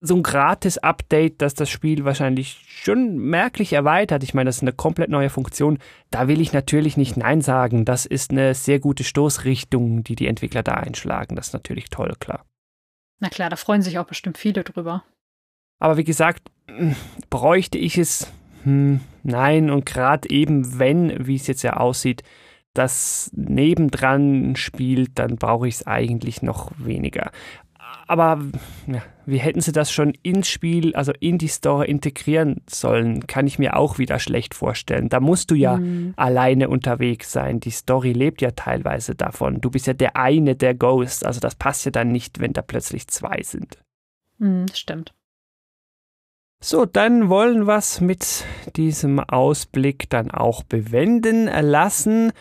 So 0.00 0.16
ein 0.16 0.24
Gratis-Update, 0.24 1.40
das 1.40 1.54
das 1.54 1.70
Spiel 1.70 2.04
wahrscheinlich 2.04 2.64
schon 2.66 3.18
merklich 3.18 3.72
erweitert. 3.72 4.24
Ich 4.24 4.34
meine, 4.34 4.48
das 4.48 4.56
ist 4.56 4.62
eine 4.62 4.72
komplett 4.72 5.10
neue 5.10 5.30
Funktion. 5.30 5.78
Da 6.10 6.26
will 6.26 6.40
ich 6.40 6.52
natürlich 6.52 6.96
nicht 6.96 7.16
Nein 7.16 7.42
sagen. 7.42 7.84
Das 7.84 8.06
ist 8.06 8.32
eine 8.32 8.54
sehr 8.54 8.80
gute 8.80 9.04
Stoßrichtung, 9.04 10.02
die 10.02 10.16
die 10.16 10.26
Entwickler 10.26 10.64
da 10.64 10.72
einschlagen. 10.72 11.36
Das 11.36 11.48
ist 11.48 11.52
natürlich 11.52 11.90
toll, 11.90 12.14
klar. 12.18 12.44
Na 13.20 13.28
klar, 13.28 13.50
da 13.50 13.56
freuen 13.56 13.82
sich 13.82 14.00
auch 14.00 14.06
bestimmt 14.06 14.38
viele 14.38 14.64
drüber. 14.64 15.04
Aber 15.78 15.96
wie 15.96 16.04
gesagt, 16.04 16.50
bräuchte 17.30 17.78
ich 17.78 17.98
es? 17.98 18.32
Hm, 18.64 19.00
nein, 19.22 19.70
und 19.70 19.86
gerade 19.86 20.28
eben, 20.28 20.80
wenn, 20.80 21.26
wie 21.26 21.36
es 21.36 21.46
jetzt 21.46 21.62
ja 21.62 21.76
aussieht, 21.76 22.24
das 22.74 23.30
nebendran 23.34 24.56
spielt, 24.56 25.18
dann 25.18 25.36
brauche 25.36 25.68
ich 25.68 25.76
es 25.76 25.86
eigentlich 25.86 26.42
noch 26.42 26.72
weniger. 26.78 27.30
Aber 28.06 28.40
ja, 28.86 29.02
wie 29.24 29.38
hätten 29.38 29.60
sie 29.60 29.72
das 29.72 29.92
schon 29.92 30.14
ins 30.22 30.48
Spiel, 30.48 30.94
also 30.96 31.12
in 31.20 31.38
die 31.38 31.48
Story 31.48 31.88
integrieren 31.88 32.62
sollen, 32.68 33.26
kann 33.28 33.46
ich 33.46 33.58
mir 33.58 33.76
auch 33.76 33.98
wieder 33.98 34.18
schlecht 34.18 34.54
vorstellen. 34.54 35.08
Da 35.08 35.20
musst 35.20 35.50
du 35.50 35.54
ja 35.54 35.76
mhm. 35.76 36.14
alleine 36.16 36.68
unterwegs 36.68 37.30
sein. 37.30 37.60
Die 37.60 37.70
Story 37.70 38.12
lebt 38.12 38.42
ja 38.42 38.50
teilweise 38.50 39.14
davon. 39.14 39.60
Du 39.60 39.70
bist 39.70 39.86
ja 39.86 39.92
der 39.92 40.16
eine 40.16 40.56
der 40.56 40.74
Ghosts. 40.74 41.22
Also 41.22 41.38
das 41.38 41.54
passt 41.54 41.84
ja 41.84 41.92
dann 41.92 42.08
nicht, 42.08 42.40
wenn 42.40 42.52
da 42.52 42.62
plötzlich 42.62 43.06
zwei 43.06 43.42
sind. 43.42 43.78
Mhm, 44.38 44.66
stimmt. 44.74 45.14
So, 46.62 46.84
dann 46.84 47.28
wollen 47.28 47.66
wir 47.66 47.76
es 47.76 48.00
mit 48.00 48.44
diesem 48.76 49.20
Ausblick 49.20 50.10
dann 50.10 50.30
auch 50.30 50.62
bewenden 50.62 51.46
lassen. 51.46 52.32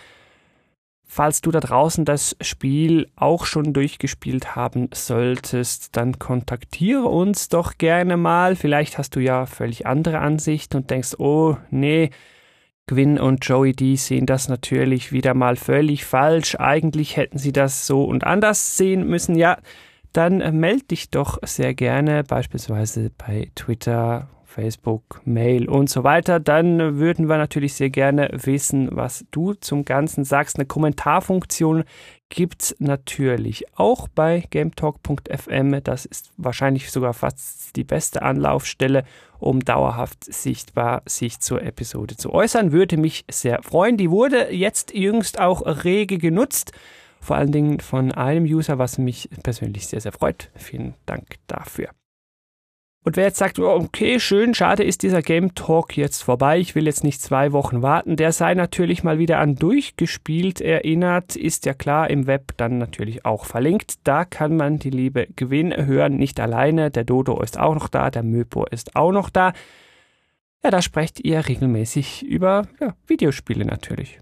Falls 1.12 1.41
du 1.41 1.49
da 1.49 1.60
draußen 1.60 2.05
das 2.05 2.38
Spiel 2.39 3.10
auch 3.16 3.47
schon 3.47 3.74
durchgespielt 3.74 4.55
haben 4.55 4.89
solltest, 4.93 5.97
dann 5.97 6.20
kontaktiere 6.20 7.05
uns 7.05 7.49
doch 7.49 7.80
gerne 7.80 8.16
mal. 8.16 8.55
Vielleicht 8.55 8.99
hast 8.99 9.16
du 9.16 9.20
ja 9.20 9.47
völlig 9.47 9.88
andere 9.88 10.20
Ansicht 10.20 10.76
und 10.76 10.91
denkst, 10.91 11.16
oh 11.18 11.57
nee, 11.72 12.12
Gwyn 12.86 13.20
und 13.20 13.43
Joey 13.43 13.74
D 13.74 13.95
sehen 13.95 14.28
das 14.28 14.49
natürlich 14.49 15.12
wieder 15.12 15.34
mal 15.34 15.55
völlig 15.55 16.05
falsch. 16.05 16.55
Eigentlich 16.60 17.18
hätten 17.18 17.39
sie 17.39 17.53
das 17.53 17.88
so 17.88 18.03
und 18.03 18.24
anders 18.24 18.78
sehen 18.78 19.07
müssen. 19.07 19.34
Ja, 19.34 19.57
dann 20.14 20.60
melde 20.60 20.84
dich 20.86 21.10
doch 21.10 21.39
sehr 21.41 21.74
gerne 21.74 22.24
beispielsweise 22.24 23.10
bei 23.18 23.49
Twitter 23.55 24.30
Facebook, 24.60 25.22
Mail 25.24 25.70
und 25.70 25.89
so 25.89 26.03
weiter, 26.03 26.39
dann 26.41 26.97
würden 26.97 27.30
wir 27.30 27.38
natürlich 27.38 27.76
sehr 27.76 27.89
gerne 27.89 28.30
wissen, 28.34 28.89
was 28.91 29.26
du 29.32 29.53
zum 29.53 29.86
Ganzen 29.86 30.26
sagst. 30.26 30.57
Eine 30.57 30.66
Kommentarfunktion 30.66 31.86
gibt 32.28 32.62
es 32.62 32.76
natürlich 32.80 33.66
auch 33.78 34.10
bei 34.10 34.43
gametalk.fm. 34.49 35.82
Das 35.84 36.05
ist 36.05 36.32
wahrscheinlich 36.36 36.91
sogar 36.91 37.14
fast 37.14 37.76
die 37.78 37.86
beste 37.86 38.22
Anlaufstelle, 38.22 39.03
um 39.39 39.62
dauerhaft 39.62 40.26
sichtbar 40.26 41.03
sich 41.05 41.39
zur 41.39 41.64
Episode 41.64 42.18
zu 42.18 42.34
äußern. 42.34 42.74
Würde 42.74 42.97
mich 42.97 43.24
sehr 43.32 43.64
freuen. 43.64 43.95
Die 43.95 44.12
wurde 44.12 44.53
jetzt 44.53 44.93
jüngst 44.93 45.39
auch 45.39 45.62
rege 45.86 46.18
genutzt. 46.18 46.74
Vor 47.22 47.38
allen 47.38 47.51
Dingen 47.51 47.80
von 47.80 48.12
einem 48.12 48.43
User, 48.43 48.78
was 48.78 48.97
mich 48.97 49.30
persönlich 49.41 49.88
sehr, 49.88 50.01
sehr 50.01 50.12
freut. 50.12 50.51
Vielen 50.55 50.95
Dank 51.05 51.36
dafür. 51.47 51.89
Und 53.06 53.16
wer 53.16 53.26
jetzt 53.26 53.38
sagt, 53.38 53.60
oh, 53.60 53.70
okay, 53.70 54.20
schön, 54.20 54.54
schade 54.54 54.84
ist 54.84 55.04
dieser 55.04 55.22
Game 55.22 55.56
Talk 55.56 55.95
jetzt 55.95 56.22
vorbei, 56.22 56.60
ich 56.60 56.76
will 56.76 56.86
jetzt 56.86 57.06
nicht 57.06 57.22
zwei 57.22 57.54
Wochen 57.54 57.82
warten, 57.82 58.18
der 58.18 58.34
sei 58.34 58.54
natürlich 58.56 59.04
mal 59.04 59.18
wieder 59.18 59.39
an 59.39 59.56
durchgespielt 59.56 60.60
erinnert, 60.60 61.38
ist 61.38 61.66
ja 61.66 61.74
klar 61.74 62.10
im 62.10 62.28
Web 62.28 62.52
dann 62.58 62.78
natürlich 62.78 63.24
auch 63.24 63.45
verlinkt. 63.45 63.95
Da 64.04 64.26
kann 64.26 64.58
man 64.58 64.80
die 64.80 64.89
liebe 64.89 65.28
Gewinn 65.38 65.74
hören, 65.74 66.18
nicht 66.18 66.41
alleine, 66.41 66.91
der 66.91 67.06
Dodo 67.06 67.41
ist 67.41 67.58
auch 67.58 67.74
noch 67.74 67.88
da, 67.88 68.10
der 68.10 68.24
Möpo 68.24 68.66
ist 68.66 68.97
auch 68.97 69.14
noch 69.14 69.30
da. 69.30 69.54
Ja, 70.62 70.72
da 70.72 70.82
sprecht 70.82 71.22
ihr 71.22 71.47
regelmäßig 71.47 72.24
über 72.24 72.68
ja, 72.82 72.95
Videospiele 73.08 73.64
natürlich. 73.64 74.20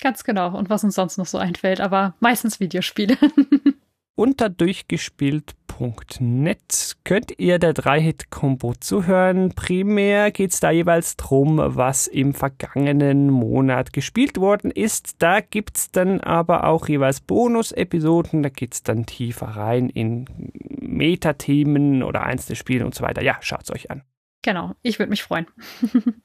Ganz 0.00 0.24
genau. 0.24 0.56
Und 0.56 0.70
was 0.70 0.82
uns 0.82 0.96
sonst 0.96 1.18
noch 1.18 1.26
so 1.26 1.38
einfällt, 1.38 1.80
aber 1.80 2.14
meistens 2.18 2.58
Videospiele. 2.58 3.16
Unter 4.18 4.48
durchgespielt.net 4.48 6.96
könnt 7.04 7.38
ihr 7.38 7.60
der 7.60 7.72
3-Hit-Kombo 7.72 8.74
zuhören. 8.74 9.54
Primär 9.54 10.32
geht 10.32 10.52
es 10.52 10.58
da 10.58 10.72
jeweils 10.72 11.16
drum, 11.16 11.60
was 11.64 12.08
im 12.08 12.34
vergangenen 12.34 13.30
Monat 13.30 13.92
gespielt 13.92 14.40
worden 14.40 14.72
ist. 14.72 15.22
Da 15.22 15.40
gibt 15.40 15.76
es 15.76 15.92
dann 15.92 16.18
aber 16.18 16.64
auch 16.64 16.88
jeweils 16.88 17.20
Bonus-Episoden. 17.20 18.42
Da 18.42 18.48
geht 18.48 18.74
es 18.74 18.82
dann 18.82 19.06
tiefer 19.06 19.46
rein 19.46 19.88
in 19.88 20.24
Metathemen 20.80 22.02
oder 22.02 22.24
einzelne 22.24 22.56
Spiele 22.56 22.84
und 22.84 22.96
so 22.96 23.04
weiter. 23.04 23.22
Ja, 23.22 23.36
schaut 23.40 23.62
es 23.62 23.70
euch 23.70 23.92
an. 23.92 24.02
Genau, 24.42 24.74
ich 24.82 24.98
würde 24.98 25.10
mich 25.10 25.22
freuen. 25.22 25.46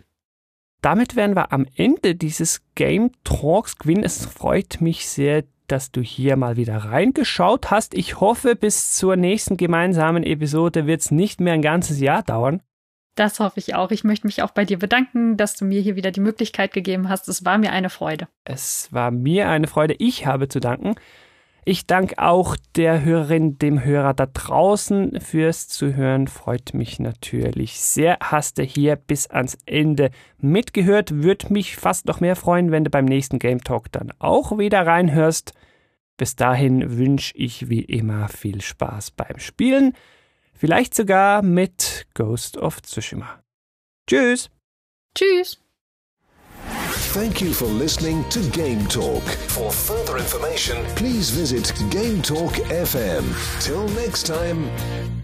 Damit 0.81 1.15
wären 1.15 1.35
wir 1.35 1.53
am 1.53 1.67
Ende 1.75 2.15
dieses 2.15 2.63
Game 2.73 3.11
Talks. 3.23 3.77
Gwyn, 3.77 4.03
es 4.03 4.25
freut 4.25 4.81
mich 4.81 5.07
sehr, 5.07 5.43
dass 5.67 5.91
du 5.91 6.01
hier 6.01 6.35
mal 6.35 6.57
wieder 6.57 6.77
reingeschaut 6.77 7.71
hast. 7.71 7.93
Ich 7.93 8.19
hoffe, 8.19 8.55
bis 8.55 8.95
zur 8.95 9.15
nächsten 9.15 9.57
gemeinsamen 9.57 10.23
Episode 10.23 10.87
wird 10.87 11.01
es 11.01 11.11
nicht 11.11 11.41
mehr 11.41 11.53
ein 11.53 11.61
ganzes 11.61 11.99
Jahr 11.99 12.23
dauern. 12.23 12.61
Das 13.15 13.39
hoffe 13.39 13.59
ich 13.59 13.75
auch. 13.75 13.91
Ich 13.91 14.03
möchte 14.03 14.25
mich 14.25 14.41
auch 14.41 14.51
bei 14.51 14.65
dir 14.65 14.79
bedanken, 14.79 15.37
dass 15.37 15.55
du 15.55 15.65
mir 15.65 15.81
hier 15.81 15.95
wieder 15.95 16.11
die 16.11 16.19
Möglichkeit 16.19 16.73
gegeben 16.73 17.09
hast. 17.09 17.27
Es 17.27 17.45
war 17.45 17.57
mir 17.57 17.71
eine 17.71 17.89
Freude. 17.89 18.27
Es 18.43 18.91
war 18.91 19.11
mir 19.11 19.49
eine 19.49 19.67
Freude. 19.67 19.95
Ich 19.99 20.25
habe 20.25 20.47
zu 20.47 20.59
danken. 20.59 20.95
Ich 21.65 21.87
danke 21.87 22.17
auch 22.17 22.57
der 22.75 23.05
Hörerin, 23.05 23.57
dem 23.57 23.83
Hörer 23.85 24.13
da 24.13 24.25
draußen 24.25 25.21
fürs 25.21 25.69
Zuhören. 25.69 26.27
Freut 26.27 26.73
mich 26.73 26.99
natürlich 26.99 27.79
sehr. 27.79 28.17
Hast 28.21 28.57
du 28.57 28.63
hier 28.63 28.97
bis 28.97 29.27
ans 29.27 29.57
Ende 29.65 30.11
mitgehört? 30.39 31.23
Würde 31.23 31.53
mich 31.53 31.77
fast 31.77 32.05
noch 32.05 32.19
mehr 32.19 32.35
freuen, 32.35 32.71
wenn 32.71 32.83
du 32.83 32.89
beim 32.89 33.05
nächsten 33.05 33.39
Game 33.39 33.63
Talk 33.63 33.89
dann 33.93 34.11
auch 34.19 34.57
wieder 34.57 34.85
reinhörst. 34.85 35.53
Bis 36.17 36.35
dahin 36.35 36.97
wünsche 36.97 37.33
ich 37.37 37.69
wie 37.69 37.83
immer 37.83 38.27
viel 38.27 38.59
Spaß 38.59 39.11
beim 39.11 39.39
Spielen. 39.39 39.93
Vielleicht 40.53 40.93
sogar 40.93 41.41
mit 41.43 42.07
Ghost 42.13 42.57
of 42.57 42.81
Tsushima. 42.81 43.41
Tschüss. 44.05 44.49
Tschüss. 45.15 45.62
Thank 47.13 47.41
you 47.41 47.53
for 47.53 47.65
listening 47.65 48.27
to 48.29 48.39
Game 48.49 48.87
Talk. 48.87 49.21
For 49.21 49.71
further 49.71 50.17
information, 50.17 50.83
please 50.95 51.29
visit 51.29 51.71
Game 51.91 52.23
Talk 52.23 52.53
FM. 52.53 53.23
Till 53.61 53.87
next 53.89 54.25
time. 54.25 55.22